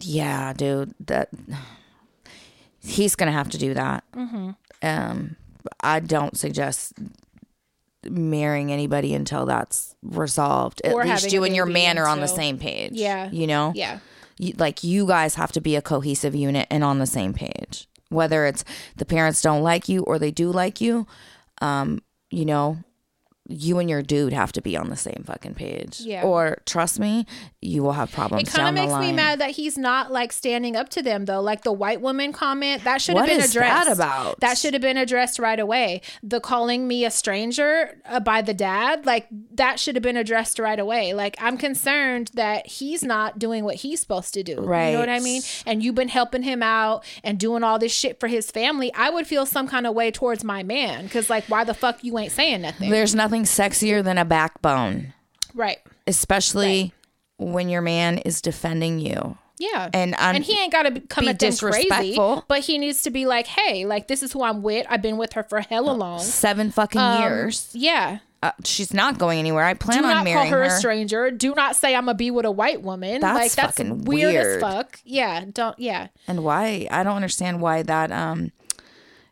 [0.00, 0.94] Yeah, dude.
[1.00, 1.28] That
[2.82, 4.04] he's gonna have to do that.
[4.12, 4.50] Mm-hmm.
[4.82, 5.36] Um
[5.80, 6.94] I don't suggest
[8.10, 10.80] marrying anybody until that's resolved.
[10.84, 12.92] At Or least you and your man are on the same page.
[12.92, 13.30] Yeah.
[13.30, 13.72] You know?
[13.74, 13.98] yeah.
[14.38, 17.88] you, like you guys have to be a cohesive unit and on the same page
[18.08, 18.64] whether it's
[18.96, 21.06] the parents don't like you or they do like you
[21.60, 22.00] um
[22.30, 22.78] you know
[23.48, 26.22] you and your dude have to be on the same fucking page Yeah.
[26.22, 27.26] or trust me
[27.60, 30.76] you will have problems It kind of makes me mad that he's not like standing
[30.76, 31.40] up to them though.
[31.40, 33.98] Like the white woman comment, that should have been is that addressed.
[33.98, 34.40] about?
[34.40, 36.00] That should have been addressed right away.
[36.22, 40.58] The calling me a stranger uh, by the dad, like that should have been addressed
[40.58, 41.12] right away.
[41.12, 44.60] Like I'm concerned that he's not doing what he's supposed to do.
[44.60, 44.88] Right.
[44.88, 45.42] You know what I mean?
[45.66, 48.92] And you've been helping him out and doing all this shit for his family.
[48.94, 52.04] I would feel some kind of way towards my man because like why the fuck
[52.04, 52.90] you ain't saying nothing?
[52.90, 55.12] there's nothing sexier than a backbone
[55.54, 55.78] right.
[56.06, 56.92] especially
[57.38, 59.88] when your man is defending you Yeah.
[59.92, 62.44] And un- and he ain't got to come be at them crazy, disrespectful.
[62.48, 64.86] but he needs to be like, hey, like this is who I'm with.
[64.90, 66.20] I've been with her for hella long.
[66.20, 68.18] seven fucking Um, years Yeah.
[68.42, 70.70] uh, she's not going anywhere i plan Do on not call marrying her, her, a
[70.78, 71.30] stranger.
[71.30, 73.20] Do not say I'm gonna be with a white woman.
[73.22, 74.56] That's like that's fucking weird, weird.
[74.56, 75.00] as fuck.
[75.04, 75.44] Yeah.
[75.52, 75.78] Don't.
[75.78, 76.08] Yeah.
[76.28, 78.52] and why i don't understand why that um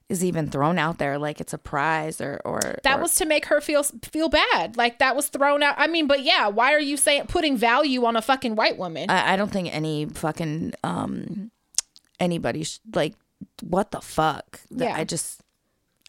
[0.08, 3.24] is even thrown out there like it's a prize or or That or- was to
[3.26, 4.76] make her feel feel bad.
[4.76, 5.74] Like that was thrown out.
[5.78, 9.08] I mean, but yeah, why are you saying putting value on a fucking white woman?
[9.10, 11.50] I, I don't think any fucking um
[12.20, 13.14] anybody sh- like
[13.62, 14.94] what the fuck Yeah.
[14.96, 15.40] i just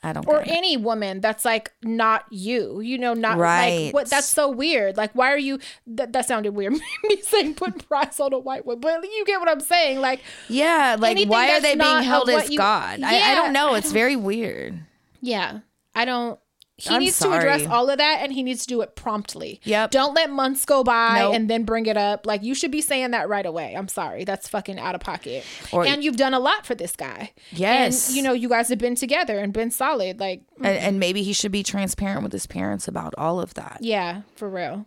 [0.06, 3.86] i don't or any woman that's like not you you know not Right.
[3.86, 4.96] like what that's so weird.
[4.98, 6.74] Like why are you that, that sounded weird.
[7.04, 10.00] Me saying putting price on a white woman but you get what i'm saying.
[10.00, 13.02] Like yeah like why are they being held as you- god?
[13.04, 13.74] I, I don't know.
[13.76, 14.80] It's very weird.
[15.22, 15.60] Yeah.
[15.94, 16.40] I don't
[16.78, 19.62] he I'm needs to address all of that and he needs to do it promptly.
[19.64, 19.92] Yep.
[19.92, 21.34] don't let months go by Nope.
[21.36, 22.26] and then bring it up.
[22.26, 23.76] Like you should be saying that right away.
[23.76, 24.26] I'm sorry.
[24.26, 25.46] That's fucking out of pocket.
[25.72, 27.32] Or- and you've done a lot for this guy.
[27.52, 28.10] Yes.
[28.10, 31.24] and you know you guys have been together and been solid like and, and maybe
[31.24, 33.78] he should be transparent with his parents about all of that.
[33.80, 34.86] Yeah for real.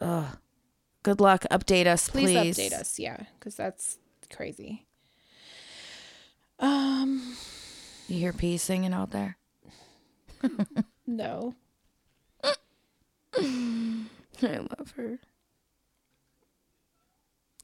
[0.00, 0.36] Ugh.
[1.02, 1.44] good luck.
[1.50, 3.00] Update us please, please, update us.
[3.00, 3.98] Yeah because that's
[4.32, 4.86] crazy.
[6.60, 7.36] Um.
[8.06, 9.38] You hear P singing out there
[11.06, 11.54] no.
[13.36, 14.06] I
[14.42, 15.18] love her.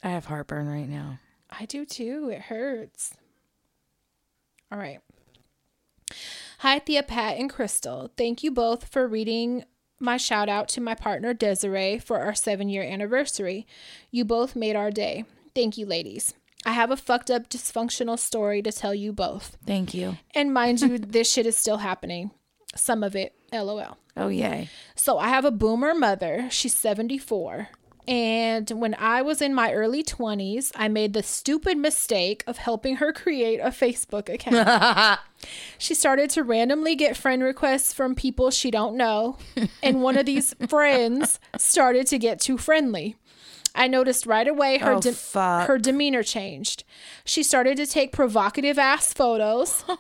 [0.02, 1.18] I have heartburn right now.
[1.50, 2.30] I do too.
[2.32, 3.14] It hurts.
[4.72, 5.00] All right.
[6.60, 8.10] Hi thea pat and crystal.
[8.16, 9.64] Thank you both for reading
[9.98, 13.66] my shout out to my partner desiree for our seven year anniversary.
[14.10, 15.24] You both made our day.
[15.54, 16.34] Thank you ladies.
[16.64, 19.56] I have a fucked up dysfunctional story to tell you both.
[19.66, 20.18] Thank you.
[20.34, 22.30] And mind you this shit is still happening
[22.74, 26.48] some of it lol oh yay So I have a boomer mother.
[26.50, 27.68] She's 74.
[28.08, 32.96] And when I was in my early 20s, I made the stupid mistake of helping
[32.96, 35.20] her create a Facebook account.
[35.78, 39.36] she started to randomly get friend requests from people she don't know,
[39.82, 43.16] and one of these friends started to get too friendly.
[43.76, 46.82] I noticed right away her Oh, de- her demeanor changed.
[47.24, 49.84] She started to take provocative ass photos.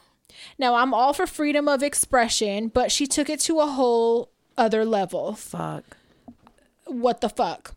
[0.58, 4.84] now I'm all for freedom of expression, but she took it to a whole other
[4.84, 5.34] level.
[5.34, 5.84] fuck
[6.86, 7.74] What the fuck?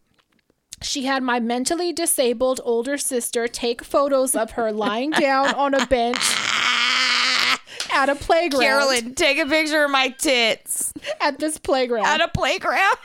[0.81, 5.85] She had my mentally disabled older sister take photos of her lying down on a
[5.87, 6.17] bench
[7.93, 8.61] at a playground.
[8.61, 12.05] Carolyn, take a picture of my tits At this playground.
[12.05, 12.97] at a playground.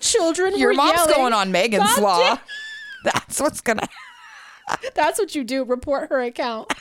[0.00, 1.14] Children Your mom's yelling.
[1.14, 2.38] going on Megan's Law.
[3.04, 3.88] That's what's gonna.
[4.94, 5.64] That's what you do.
[5.64, 6.72] Report her account.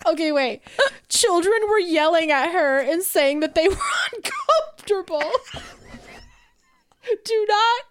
[0.06, 0.62] Okay, wait.
[1.08, 3.76] Children were yelling at her and saying that they were
[4.14, 5.22] uncomfortable.
[7.24, 7.82] do not.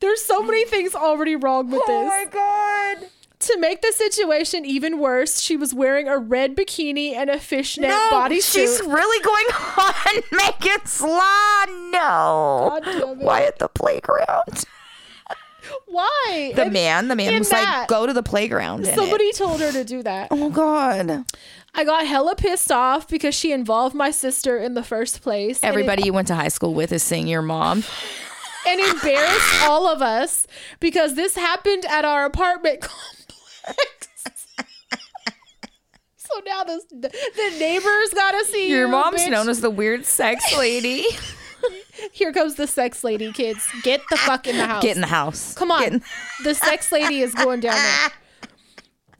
[0.00, 1.96] There's so many things already wrong with oh this.
[1.96, 3.08] Oh my god!
[3.40, 7.88] To make the situation even worse, she was wearing a red bikini and a fishnet
[7.90, 8.52] No, bodysuit.
[8.52, 9.46] she's really going
[9.78, 11.64] on Megan's Law.
[11.90, 12.68] No.
[12.70, 13.16] God damn it.
[13.18, 14.64] Why at the playground?
[15.86, 16.52] Why?
[16.54, 19.72] The And man, the man was that- like, "Go to the playground." Somebody told her
[19.72, 20.28] to do that.
[20.30, 21.24] Oh god!
[21.74, 25.60] I got hella pissed off because she involved my sister in the first place.
[25.62, 27.84] and it- Everybody you went to high school with is seeing your mom.
[28.68, 30.46] and embarrassed all of us
[30.80, 34.08] because this happened at our apartment complex.
[36.16, 37.10] so now this, the
[37.58, 39.30] neighbors gotta see Your you, mom's bitch.
[39.30, 41.04] known as the weird sex lady.
[42.12, 43.66] Here comes the sex lady, kids.
[43.82, 44.82] Get the fuck in the house.
[44.82, 45.54] Get in the house.
[45.54, 45.84] Come on.
[45.84, 46.02] In-
[46.44, 48.50] the sex lady is going down there.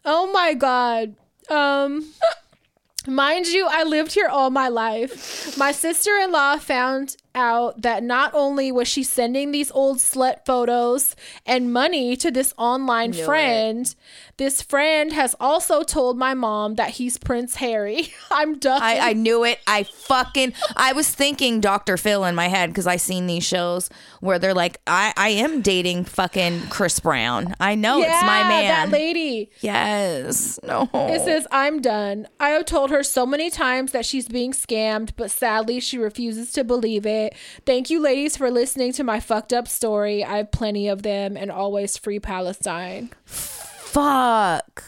[0.04, 1.16] Oh my god.
[1.48, 2.12] Um
[3.06, 5.56] mind you, I lived here all my life.
[5.56, 11.14] My sister-in-law found out that not only was she sending these old slut photos
[11.44, 13.24] and money to this online Knew it.
[13.24, 13.94] friend,
[14.38, 18.12] this friend has also told my mom that he's Prince Harry.
[18.30, 18.82] I'm done.
[18.82, 19.60] I, I knew it.
[19.66, 21.96] I fucking I was thinking Dr.
[21.96, 23.90] Phil in my head because I seen these shows
[24.20, 27.54] where they're like, I, I am dating fucking Chris Brown.
[27.60, 28.90] I know it's my man.
[28.90, 29.50] That lady.
[29.60, 30.58] yes.
[30.62, 30.88] No.
[30.94, 32.26] It says, I'm done.
[32.40, 36.50] I have told her so many times that she's being scammed, but sadly, she refuses
[36.52, 37.25] to believe it.
[37.64, 40.24] Thank you, ladies, for listening to my fucked up story.
[40.24, 43.10] I have plenty of them and always free Palestine.
[43.24, 44.84] Fuck.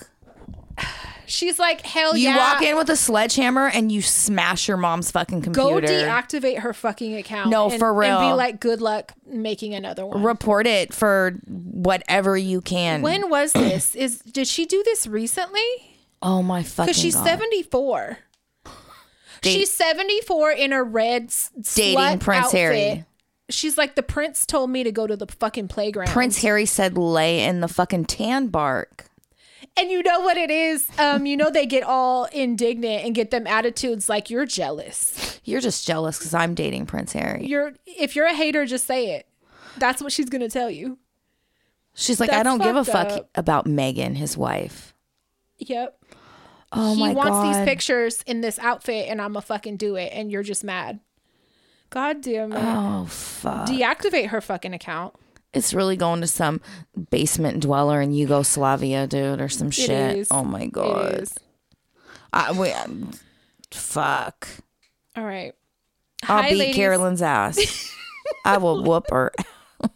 [1.26, 2.32] She's like, hell You yeah.
[2.32, 5.80] You walk in with a sledgehammer and you smash your mom's fucking computer.
[5.80, 7.50] Go deactivate her fucking account.
[7.50, 8.36] No, and- for And be real.
[8.36, 10.22] like, good luck making another one.
[10.22, 13.02] Report it for whatever you can.
[13.02, 13.94] when was this?
[13.94, 15.60] Is did she do this recently?
[16.22, 17.26] oh my fucking Because she's God.
[17.26, 18.18] 74.
[19.42, 21.32] Date- she's 74 in a red
[21.74, 22.58] Dating Prince outfit.
[22.58, 23.04] Harry.
[23.50, 26.08] She's like, the prince told me to go to the fucking playground.
[26.10, 29.06] Prince Harry said lay in the fucking tan bark.
[29.76, 30.88] And you know what it is?
[30.98, 35.40] Um, you know they get all indignant and get them attitudes like you're jealous.
[35.44, 37.46] You're just jealous because I'm dating Prince Harry.
[37.46, 39.26] You're if you're a hater, just say it.
[39.78, 40.98] That's what she's gonna tell you.
[41.94, 43.30] She's like, I don't give a fuck up.
[43.34, 44.94] about Meghan, his wife.
[45.58, 45.97] Yep.
[46.72, 47.54] Oh he my wants god.
[47.54, 51.00] these pictures in this outfit and I'ma fucking do it and you're just mad.
[51.90, 52.60] God damn it.
[52.60, 53.66] Oh fuck.
[53.68, 55.14] Deactivate her fucking account.
[55.54, 56.60] It's really going to some
[57.10, 60.16] basement dweller in Yugoslavia, dude, or some shit.
[60.18, 60.28] is.
[60.30, 61.14] Oh my god.
[61.14, 61.34] It is.
[62.32, 63.12] I, we, um,
[63.70, 64.46] fuck.
[65.16, 65.54] All right.
[66.24, 66.76] I'll Hi, beat ladies.
[66.76, 67.94] Carolyn's ass.
[68.44, 69.32] I will whoop her.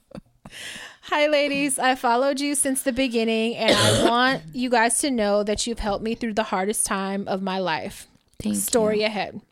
[1.14, 1.78] Hi, ladies.
[1.78, 5.78] I followed you since the beginning, and I want you guys to know that you've
[5.78, 8.08] helped me through the hardest time of my life.
[8.42, 9.42] Thank Story ahead.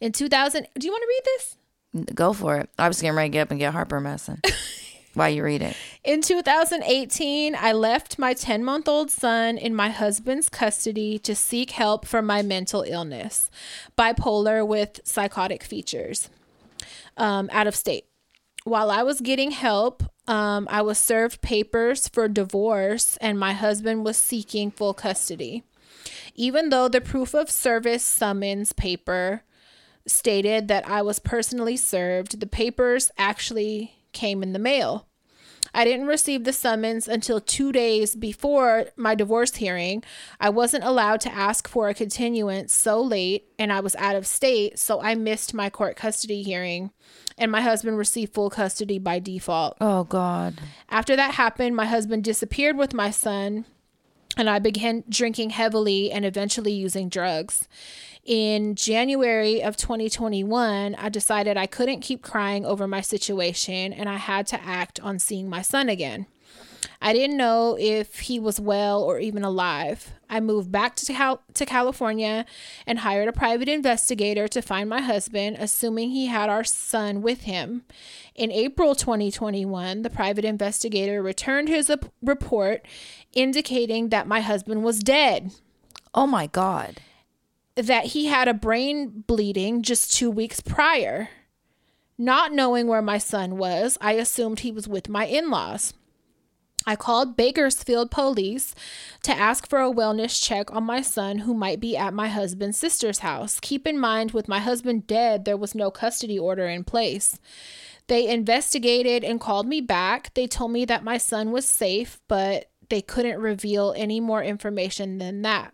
[0.00, 2.12] In 2000, do you want to read this?
[2.12, 2.68] Go for it.
[2.76, 4.40] I was getting ready to get up and get Harper messing
[5.14, 5.76] while you read it.
[6.02, 11.70] In 2018, I left my 10 month old son in my husband's custody to seek
[11.70, 13.48] help for my mental illness,
[13.96, 16.30] bipolar with psychotic features,
[17.16, 18.06] um, out of state.
[18.66, 24.04] While I was getting help, um, I was served papers for divorce, and my husband
[24.04, 25.62] was seeking full custody.
[26.34, 29.44] Even though the proof of service summons paper
[30.04, 35.06] stated that I was personally served, the papers actually came in the mail.
[35.76, 40.02] I didn't receive the summons until two days before my divorce hearing.
[40.40, 44.26] I wasn't allowed to ask for a continuance so late, and I was out of
[44.26, 46.92] state, so I missed my court custody hearing,
[47.36, 49.76] and my husband received full custody by default.
[49.78, 50.62] Oh God.
[50.88, 53.66] After that happened, my husband disappeared with my son,
[54.36, 57.68] and I began drinking heavily and eventually using drugs.
[58.24, 64.16] In January of 2021, I decided I couldn't keep crying over my situation and I
[64.16, 66.26] had to act on seeing my son again.
[67.00, 70.12] I didn't know if he was well or even alive.
[70.28, 72.44] I moved back to, Cal- to California
[72.86, 77.42] and hired a private investigator to find my husband, assuming he had our son with
[77.42, 77.84] him.
[78.34, 82.84] In April 2021, the private investigator returned his ap- report
[83.36, 85.52] indicating that my husband was dead,
[86.12, 87.00] Oh my God.
[87.76, 91.28] that he had a brain bleeding just two weeks prior.
[92.18, 95.92] Not knowing where my son was, I assumed he was with my in laws.
[96.86, 98.74] I called Bakersfield police
[99.24, 102.78] to ask for a wellness check on my son who might be at my husband's
[102.78, 103.58] sister's house.
[103.60, 107.38] Keep in mind, with my husband dead, there was no custody order in place.
[108.06, 110.32] They investigated and called me back.
[110.34, 115.18] They told me that my son was safe, but they couldn't reveal any more information
[115.18, 115.72] than that.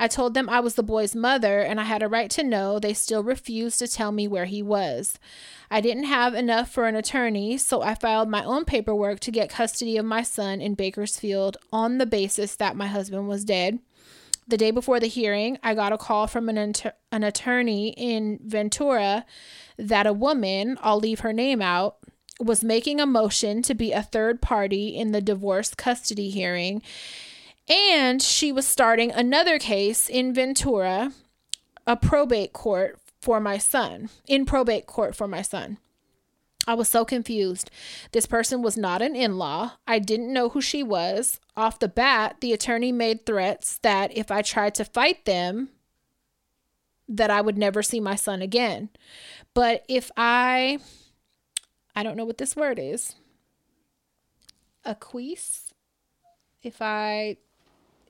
[0.00, 2.78] I told them I was the boy's mother and I had a right to know.
[2.78, 5.18] They still refused to tell me where he was.
[5.70, 9.50] I didn't have enough for an attorney, so I filed my own paperwork to get
[9.50, 13.80] custody of my son in Bakersfield on the basis that my husband was dead.
[14.46, 18.38] The day before the hearing, I got a call from an, inter- an attorney in
[18.42, 19.26] Ventura
[19.76, 21.96] that a woman, I'll leave her name out,
[22.38, 26.82] was making a motion to be a third party in the divorce custody hearing
[27.68, 31.12] and she was starting another case in Ventura,
[31.86, 35.78] a probate court for my son, in probate court for my son.
[36.66, 37.70] I was so confused.
[38.12, 39.72] This person was not an in law.
[39.86, 41.40] I didn't know who she was.
[41.56, 45.70] Off the bat, the attorney made threats that if I tried to fight them,
[47.08, 48.90] that I would never see my son again.
[49.54, 50.78] But if I,
[51.98, 53.16] I don't know what this word is,
[54.86, 55.74] acquiesce,
[56.62, 57.38] if I,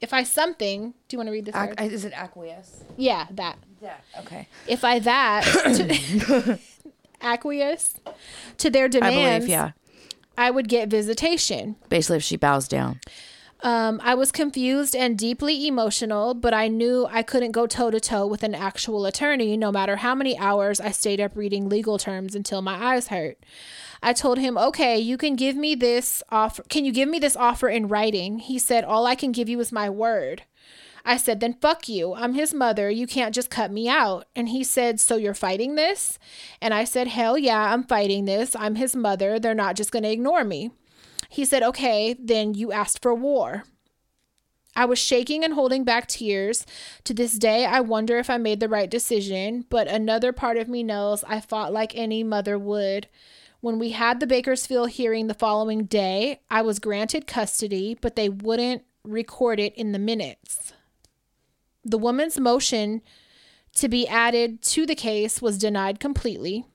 [0.02, 1.80] if I something, do you want to read this Ac- word?
[1.80, 2.84] is it acquiesce?
[2.98, 3.56] yeah, that.
[3.80, 3.96] Yeah.
[4.18, 4.46] Okay.
[4.66, 5.42] If I that,
[6.44, 6.58] to,
[7.22, 7.94] acquiesce
[8.58, 8.88] to their I
[9.38, 9.48] believe.
[9.48, 9.70] Yeah.
[10.36, 11.76] I would get visitation.
[11.88, 13.00] Basically, if she bows down.
[13.60, 17.98] Um, I was confused and deeply emotional, but I knew I couldn't go toe to
[17.98, 21.98] toe with an actual attorney, no matter how many hours I stayed up reading legal
[21.98, 23.38] terms until my eyes hurt.
[24.00, 26.62] I told him, "Okay, you can give me this offer.
[26.68, 29.58] Can you give me this offer in writing?" He said, "All I can give you
[29.58, 30.42] is my word."
[31.04, 32.14] I said, "Then fuck you.
[32.14, 32.88] I'm his mother.
[32.90, 36.18] You can't just cut me out." And he said, "So you're fighting this?"
[36.62, 38.54] And I said, "Hell yeah, I'm fighting this.
[38.54, 39.40] I'm his mother.
[39.40, 40.70] They're not just going to ignore me."
[41.28, 43.64] He said, Okay, then you asked for war.
[44.74, 46.64] I was shaking and holding back tears.
[47.04, 50.68] To this day, I wonder if I made the right decision, but another part of
[50.68, 53.08] me knows I fought like any mother would.
[53.60, 58.28] When we had the Bakersfield hearing the following day, I was granted custody, but they
[58.28, 60.72] wouldn't record it in the minutes.
[61.84, 63.02] The woman's motion
[63.74, 66.66] to be added to the case was denied completely.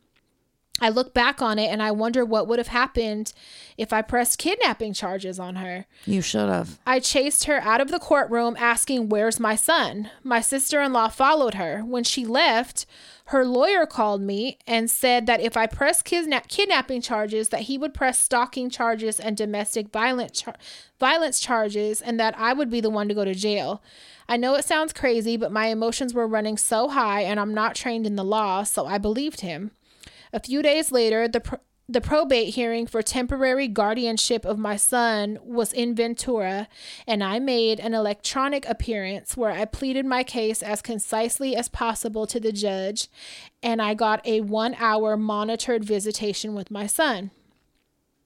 [0.81, 3.31] I look back on it and I wonder what would have happened
[3.77, 5.85] if I pressed kidnapping charges on her.
[6.05, 6.79] You should have.
[6.85, 10.09] I chased her out of the courtroom asking, Where's my son?
[10.23, 11.81] My sister in law followed her.
[11.81, 12.87] When she left,
[13.25, 17.77] her lawyer called me and said that if I pressed kidna- kidnapping charges, that he
[17.77, 20.55] would press stalking charges and domestic violence, char-
[20.99, 23.81] violence charges, and that I would be the one to go to jail.
[24.27, 27.75] I know it sounds crazy, but my emotions were running so high, and I'm not
[27.75, 29.71] trained in the law, so I believed him.
[30.34, 31.55] A few days later, the pr-
[31.88, 36.69] the probate hearing for temporary guardianship of my son was in Ventura,
[37.05, 42.26] and I made an electronic appearance where I pleaded my case as concisely as possible
[42.27, 43.10] to the judge,
[43.61, 47.31] and I got a one hour monitored visitation with my son.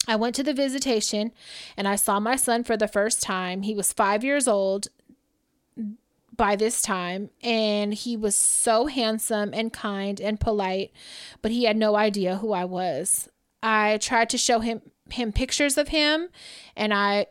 [0.07, 1.34] I went to the visitation
[1.75, 3.63] and I saw my son for the first time.
[3.63, 4.88] He was five years old
[6.38, 10.91] by this time and he was so handsome and kind and polite
[11.41, 13.27] but he had no idea who I was.
[13.61, 16.30] I tried to show him him pictures of him
[16.76, 17.27] and I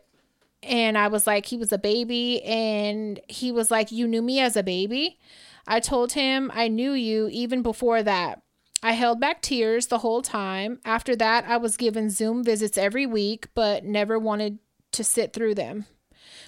[0.61, 4.39] and I was like he was a baby and he was like you knew me
[4.39, 5.17] as a baby.
[5.65, 8.41] I told him I knew you even before that.
[8.83, 10.79] I held back tears the whole time.
[10.85, 14.59] After that, I was given Zoom visits every week but never wanted
[14.93, 15.85] to sit through them,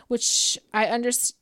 [0.07, 1.38] which I understand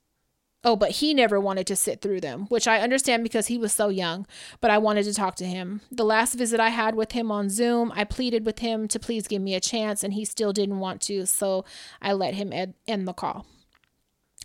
[0.67, 3.71] Oh, but he never wanted to sit through them, which I understand because he was
[3.71, 4.27] so young,
[4.59, 5.79] but I wanted to talk to him.
[5.89, 9.29] The last visit I had with him on Zoom, I pleaded with him to please
[9.29, 11.63] give me a chance, and he still didn't want to, so
[12.01, 13.45] I let him ed- end the call.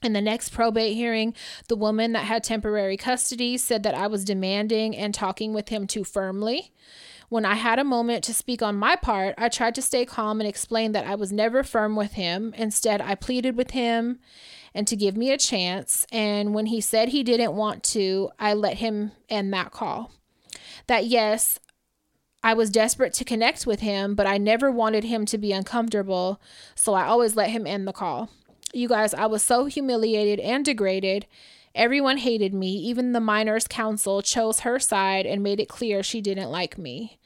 [0.00, 1.34] In the next probate hearing,
[1.66, 5.88] the woman that had temporary custody said that I was demanding and talking with him
[5.88, 6.70] too firmly.
[7.30, 10.40] When I had a moment to speak on my part, I tried to stay calm
[10.40, 12.54] and explain that I was never firm with him.
[12.56, 14.20] Instead, I pleaded with him
[14.74, 16.06] and to give me a chance.
[16.10, 20.10] And when he said he didn't want to, I let him end that call.
[20.86, 21.58] That yes,
[22.44, 26.40] I was desperate to connect with him, but I never wanted him to be uncomfortable,
[26.74, 28.30] so I always let him end the call.
[28.74, 31.26] You guys, I was so humiliated and degraded.
[31.74, 32.72] Everyone hated me.
[32.72, 37.18] Even the minors' counsel chose her side and made it clear she didn't like me.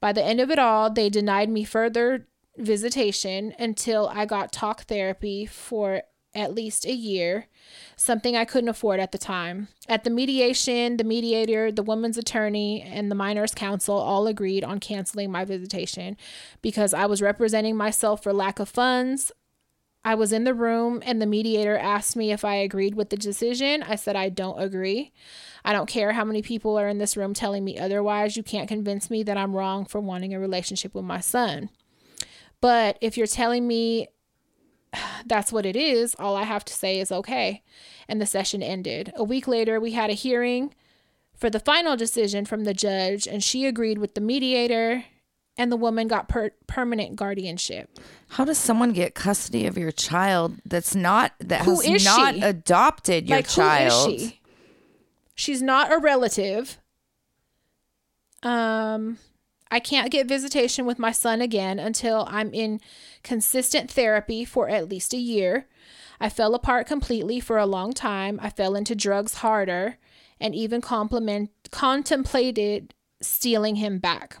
[0.00, 2.26] By the end of it all, they denied me further
[2.56, 6.02] visitation until I got talk therapy for
[6.34, 7.46] at least a year,
[7.96, 9.68] something I couldn't afford at the time.
[9.88, 14.80] At the mediation, the mediator, the woman's attorney, and the minors' counsel all agreed on
[14.80, 16.16] canceling my visitation
[16.62, 19.32] because I was representing myself for lack of funds.
[20.04, 23.16] I was in the room and the mediator asked me if I agreed with the
[23.16, 23.82] decision.
[23.82, 25.12] I said I don't agree.
[25.64, 28.36] I don't care how many people are in this room telling me otherwise.
[28.36, 31.70] You can't convince me that I'm wrong for wanting a relationship with my son.
[32.60, 34.08] But if you're telling me
[35.26, 37.62] that's what it is, all I have to say is okay.
[38.08, 39.12] And the session ended.
[39.16, 40.74] A week later, we had a hearing
[41.36, 45.04] for the final decision from the judge, and she agreed with the mediator,
[45.56, 47.90] and the woman got per- permanent guardianship.
[48.28, 52.40] How does someone get custody of your child that's not that Who has not she?
[52.42, 54.10] adopted your like, child?
[54.10, 54.40] who is she?
[55.34, 56.78] She's not a relative.
[58.42, 59.18] Um,
[59.74, 62.80] I can't get visitation with my son again until I'm in
[63.24, 65.66] consistent therapy for at least a year.
[66.20, 68.38] I fell apart completely for a long time.
[68.40, 69.96] I fell into drugs harder
[70.38, 74.36] and even contemplated stealing him back.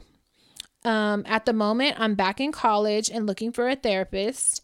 [0.84, 4.62] Um, at the moment, I'm back in college and looking for a therapist.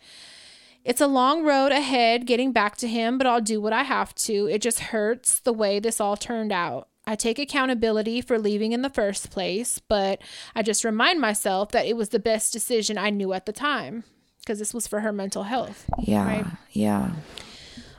[0.84, 4.14] It's a long road ahead getting back to him, but I'll do what I have
[4.26, 4.46] to.
[4.46, 6.89] It just hurts the way this all turned out.
[7.10, 10.22] I take accountability for leaving in the first place, but
[10.54, 14.04] I just remind myself that it was the best decision I knew at the time
[14.38, 15.90] because this was for her mental health.
[15.98, 16.24] Yeah.
[16.24, 16.46] Right.
[16.70, 17.10] Yeah.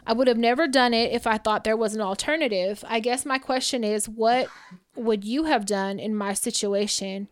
[0.08, 2.86] I would have never done it if I thought there was an alternative.
[2.88, 4.48] I guess my question is what
[4.96, 7.28] would you have done in my situation?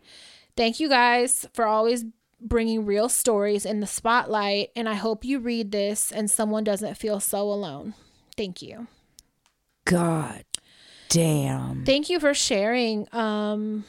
[0.58, 2.04] Thank you guys for always
[2.42, 6.98] bringing real stories in the spotlight, and I hope you read this and someone doesn't
[6.98, 7.94] feel so alone.
[8.36, 8.86] Thank you.
[9.86, 10.44] God
[11.10, 11.84] damn.
[11.84, 13.84] Thank you for sharing um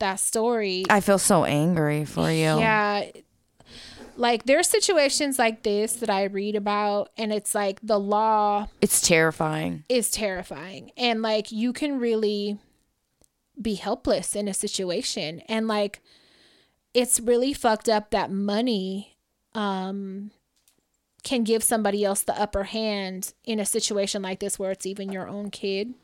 [0.00, 0.84] that story.
[0.90, 2.58] I feel so angry for you.
[2.60, 3.06] Yeah.
[4.16, 9.00] Like there's situations like this that I read about and it's like the law It's
[9.00, 9.84] terrifying.
[9.88, 12.58] is terrifying and like you can really
[13.60, 16.00] be helpless in a situation and like
[16.92, 19.16] it's really fucked up that money
[19.54, 20.30] um
[21.24, 25.10] can give somebody else the upper hand in a situation like this where it's even
[25.10, 25.94] your own kid.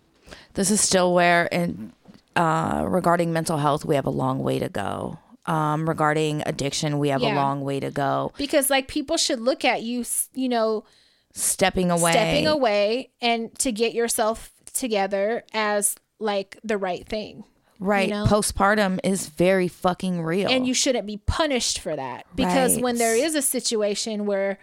[0.54, 1.92] This is still where, in
[2.36, 5.18] uh, regarding mental health, we have a long way to go.
[5.46, 8.32] Um, regarding addiction, we have a long way to go.
[8.36, 10.04] Because like people should look at you,
[10.34, 10.84] you know,
[11.32, 12.12] Stepping away.
[12.12, 17.44] stepping away and to get yourself together as like the right thing.
[17.78, 18.10] Right.
[18.10, 18.26] know?
[18.26, 20.50] Postpartum is very fucking real.
[20.50, 24.58] and you shouldn't be punished for that because when there is a situation where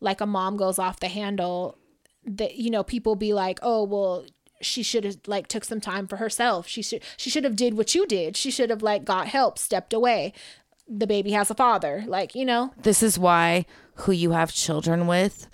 [0.00, 1.78] like a mom goes off the handle
[2.24, 4.24] that you know people be like oh well
[4.60, 6.66] she should have like took some time for herself.
[6.66, 8.36] She should she should have did what you did.
[8.36, 10.32] She should have like got help stepped away.
[10.88, 12.04] The baby has a father.
[12.06, 12.72] Like you know?
[12.76, 13.66] This is why
[14.00, 15.48] who you have children with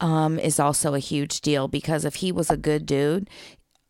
[0.00, 3.28] um, is also a huge deal because if he was a good dude,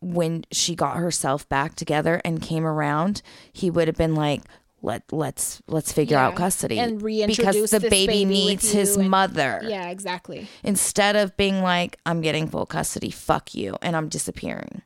[0.01, 3.21] when she got herself back together and came around,
[3.53, 4.41] he would have been like,
[4.81, 8.97] "Let let's let's figure out custody And because reintroduce the this baby, baby needs his
[8.97, 13.95] and- mother." yeah exactly Instead of being like, "I'm getting full custody, fuck you," and
[13.95, 14.81] I'm disappearing.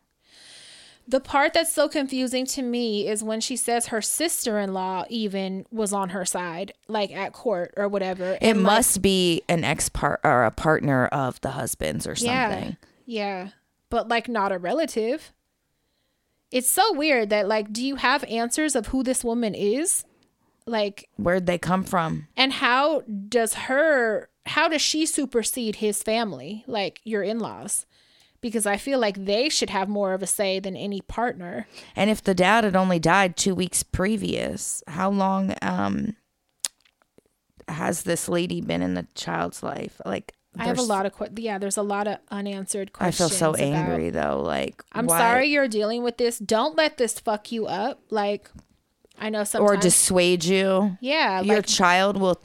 [1.08, 5.06] The part that's so confusing to me is when she says her sister in law
[5.08, 8.40] even was on her side, like at court or whatever.
[8.42, 12.50] It like, must be an ex part or a partner of the husband's or yeah,
[12.50, 12.78] something.
[13.06, 13.50] yeah,
[13.92, 15.32] but like not a relative.
[16.56, 20.06] It's so weird that like, do you have answers of who this woman is?
[20.66, 22.30] Like, Where'd they come from?
[22.38, 27.86] and how does her, how does she supersede his family, like your in laws?
[28.40, 31.68] Because I feel like they should have more of a say than any partner.
[31.94, 36.16] And if the dad had only died two weeks previous, how long um
[37.68, 40.00] has this lady been in the child's life?
[40.06, 41.58] Like I have a lot of que- yeah.
[41.58, 43.32] There's a lot of unanswered questions.
[43.32, 44.42] I feel so about- angry though.
[44.42, 46.40] Like I'm why- sorry you're dealing with this.
[46.40, 48.00] Don't let this fuck you up.
[48.10, 48.50] Like
[49.20, 49.72] I know sometimes.
[49.78, 50.98] or dissuade you.
[51.02, 52.42] yeah, your like child will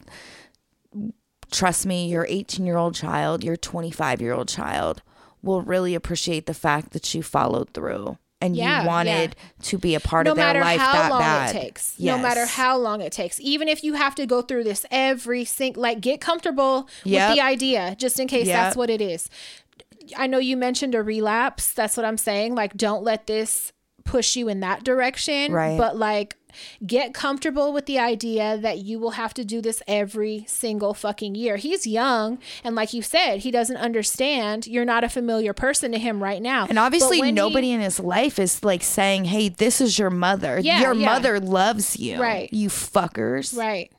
[1.51, 5.03] trust me, your 18 year old child, your 25 year old child
[5.43, 9.95] will really appreciate the fact that you followed through and Yeah, you wanted to be
[9.95, 11.55] a part no of their matter life how that long bad.
[11.55, 11.99] it takes.
[11.99, 13.39] No matter how long it takes.
[13.41, 17.29] Even if you have to go through this every single like get comfortable Yep.
[17.31, 18.57] with the idea just in case Yep.
[18.57, 19.29] that's what it is.
[20.17, 21.73] I know you mentioned a relapse.
[21.73, 22.55] That's what I'm saying.
[22.55, 23.73] Like don't let this
[24.05, 25.53] push you in that direction.
[25.53, 25.77] Right.
[25.79, 26.37] But like
[26.87, 31.35] get comfortable with the idea that you will have to do this every single fucking
[31.35, 31.57] year.
[31.57, 34.67] He's young and like you said, he doesn't understand.
[34.67, 36.67] You're not a familiar person to him right now.
[36.69, 40.11] And obviously, when he- nobody in his life is like saying, "Hey, this is your
[40.11, 40.59] mother.
[40.59, 41.07] Yeah, your yeah.
[41.07, 42.53] mother loves you, Right.
[42.53, 43.91] You fuckers." Right.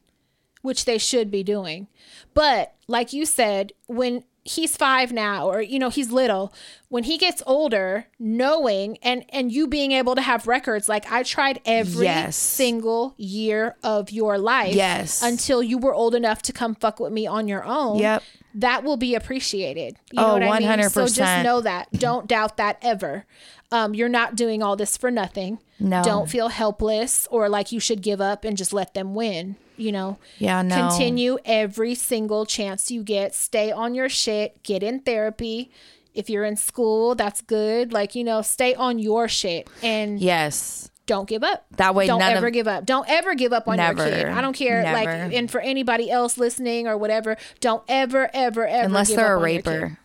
[0.61, 1.88] Which they should be doing.
[2.34, 6.53] But like you said, when he's 5 now or you know, he's little,
[6.89, 11.23] when he gets older, knowing and and you being able to have records like I
[11.23, 12.35] tried every Yes.
[12.38, 15.22] single year of your life Yes.
[15.22, 17.99] until you were old enough to come fuck with me on your own.
[17.99, 18.23] Yep.
[18.55, 19.95] That will be appreciated.
[20.11, 20.68] You Oh, know what I mean?
[20.68, 20.91] 100%.
[20.91, 21.88] So just know that.
[21.93, 23.26] Don't doubt that ever.
[23.72, 25.59] Um, you're not doing all this for nothing.
[25.80, 26.03] No.
[26.03, 29.55] Don't feel helpless or like you should give up and just let them win.
[29.82, 30.76] You know, Yeah, no.
[30.90, 33.34] continue every single chance you get.
[33.34, 34.62] Stay on your shit.
[34.64, 35.72] Get in therapy.
[36.14, 37.91] If you're in school, that's good.
[37.91, 40.91] Like, you know, stay on your shit and Yes.
[41.08, 41.66] don't give up.
[41.78, 42.86] That way don't ever of- give up.
[42.86, 44.06] Don't ever give up on Never.
[44.08, 44.26] your kid.
[44.28, 44.84] I don't care.
[44.84, 49.36] Like, and for anybody else listening or whatever, don't ever, ever, ever Unless give they're
[49.36, 49.98] up a raper.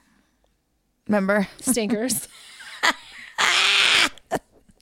[1.07, 1.49] Remember?
[1.61, 2.29] Stinkers.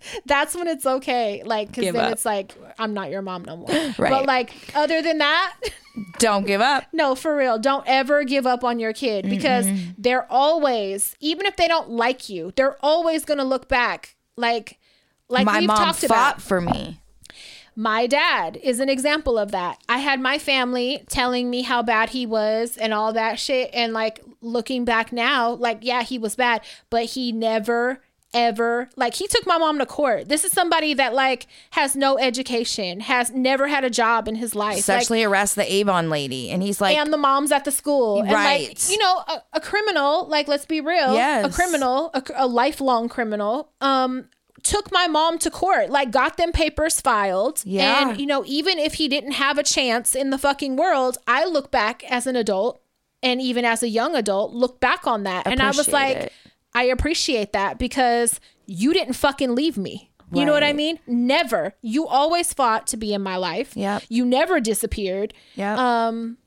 [0.26, 1.42] That's when it's okay.
[1.44, 2.12] Like, because then up.
[2.12, 3.68] it's like, I'm not your mom no more.
[3.98, 4.10] Right.
[4.10, 5.54] But like, other than that,
[6.18, 6.84] Don't give up.
[6.92, 7.58] no, for real.
[7.58, 9.66] Don't ever give up on your kid because
[9.96, 14.78] they're always, even if they don't like you, they're always going to look back like,
[15.28, 16.42] like My we've mom talked fought about.
[16.42, 17.00] for me.
[17.76, 19.82] My dad is an example of that.
[19.88, 23.70] I had my family telling me how bad he was and all that shit.
[23.72, 28.00] And like looking back now, like, yeah, he was bad, but he never,
[28.34, 30.28] ever like he took my mom to court.
[30.28, 34.54] This is somebody that like has no education, has never had a job in his
[34.54, 34.80] life.
[34.84, 38.30] Sexually harassed the Avon lady, and he's like, and the moms at the school, and
[38.32, 38.68] Right.
[38.68, 40.26] like you know, a, a criminal.
[40.28, 41.46] Like, let's be real, Yes.
[41.46, 43.70] a criminal, a, a lifelong criminal.
[43.80, 44.28] Um,
[44.62, 47.62] took my mom to court, like got them papers filed.
[47.64, 48.08] Yeah.
[48.10, 51.44] and you know, even if he didn't have a chance in the fucking world, I
[51.44, 52.80] look back as an adult,
[53.22, 56.32] and even as a young adult, look back on that, and I was like, it.
[56.74, 60.10] I appreciate that because you didn't fucking leave me.
[60.32, 60.98] You know what I mean?
[61.06, 61.74] Never.
[61.80, 63.76] You always fought to be in my life.
[63.76, 64.02] Yep.
[64.08, 65.32] You never disappeared.
[65.54, 65.76] yeah,
[66.08, 66.38] Um,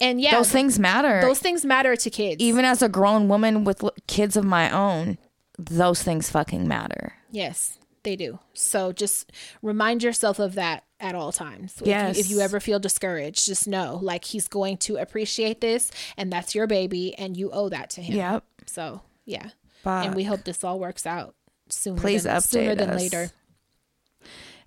[0.00, 1.20] And yeah, those things matter.
[1.20, 2.40] those things matter to kids.
[2.40, 5.18] Even as a grown woman with l- kids of my own,
[5.58, 7.14] those things fucking matter.
[7.32, 8.38] yes, they do.
[8.54, 9.32] So just
[9.62, 11.74] remind yourself of that at all times.
[11.80, 12.16] If you- Yes.
[12.18, 16.54] If you, ever feel discouraged, just know like he's going to appreciate this and that's
[16.54, 18.16] your baby and you owe that to him.
[18.16, 18.44] Yep.
[18.66, 19.50] So yeah.
[19.82, 20.06] Fuck.
[20.06, 21.34] And we hope this all works out
[21.68, 23.00] sooner Please than, sooner update than us.
[23.00, 23.30] later.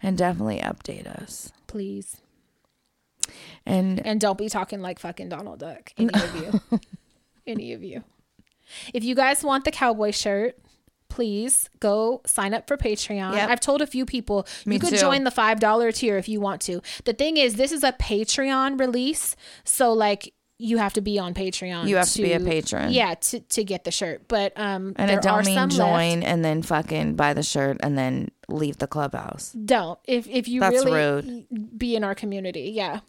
[0.01, 1.51] And definitely update us.
[1.67, 2.17] Please.
[3.65, 5.91] And And don't be talking like fucking Donald Duck.
[5.97, 6.79] Any of you.
[7.47, 8.03] Any of you.
[8.93, 10.57] If you guys want the cowboy shirt,
[11.09, 13.33] please go sign up for Patreon.
[13.33, 13.49] Yep.
[13.49, 14.97] I've told a few people Me you could too.
[14.97, 16.81] join the $5 tier if you want to.
[17.03, 19.35] The thing is, this is a Patreon release.
[19.65, 21.87] So, like, you have to be on Patreon.
[21.87, 22.91] You have to be a patron.
[22.91, 24.27] Yeah, to, to get the shirt.
[24.27, 26.27] But um, and there it don't mean some join left.
[26.31, 29.51] and then fucking buy the shirt and then leave the clubhouse.
[29.53, 29.99] Don't.
[30.05, 31.45] If if you That's really
[31.77, 32.99] be in our community, yeah,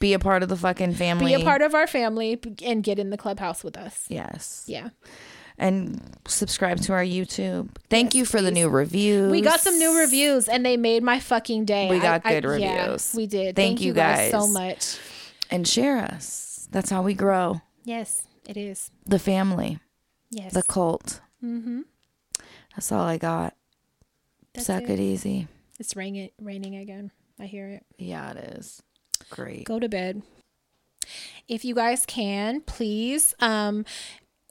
[0.00, 1.34] Be a part of the fucking family.
[1.36, 4.04] be a part of our family and get in the clubhouse with us.
[4.08, 4.64] Yes.
[4.66, 4.88] Yeah.
[5.56, 7.68] And subscribe to our YouTube.
[7.88, 9.30] Thank you for the new reviews.
[9.30, 11.88] We got some new reviews and they made my fucking day.
[11.88, 13.14] We got I- good I- yeah, reviews.
[13.14, 13.54] we did.
[13.54, 14.30] Thank Thank, you you guys.
[14.32, 14.98] so much.
[15.50, 16.43] And share us.
[16.74, 17.60] That's how we grow.
[17.84, 18.90] Yes, it is.
[19.06, 19.78] The family.
[20.30, 20.54] Yes.
[20.54, 21.20] The cult.
[21.42, 21.82] Mm-hmm.
[22.74, 23.54] That's all I got.
[24.52, 24.90] That's Suck it.
[24.90, 25.46] it easy.
[25.78, 27.12] It's raining raining again.
[27.38, 27.86] I hear it.
[27.96, 28.82] Yeah, it is.
[29.30, 29.66] Great.
[29.66, 30.22] Go to bed.
[31.46, 33.84] If you guys can, please um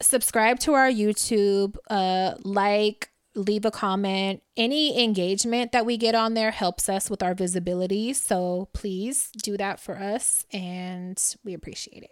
[0.02, 4.42] subscribe to our YouTube, uh like leave a comment.
[4.56, 8.14] Any engagement that we get on there helps us with our visibility.
[8.14, 12.12] So please do that for us and we appreciate it.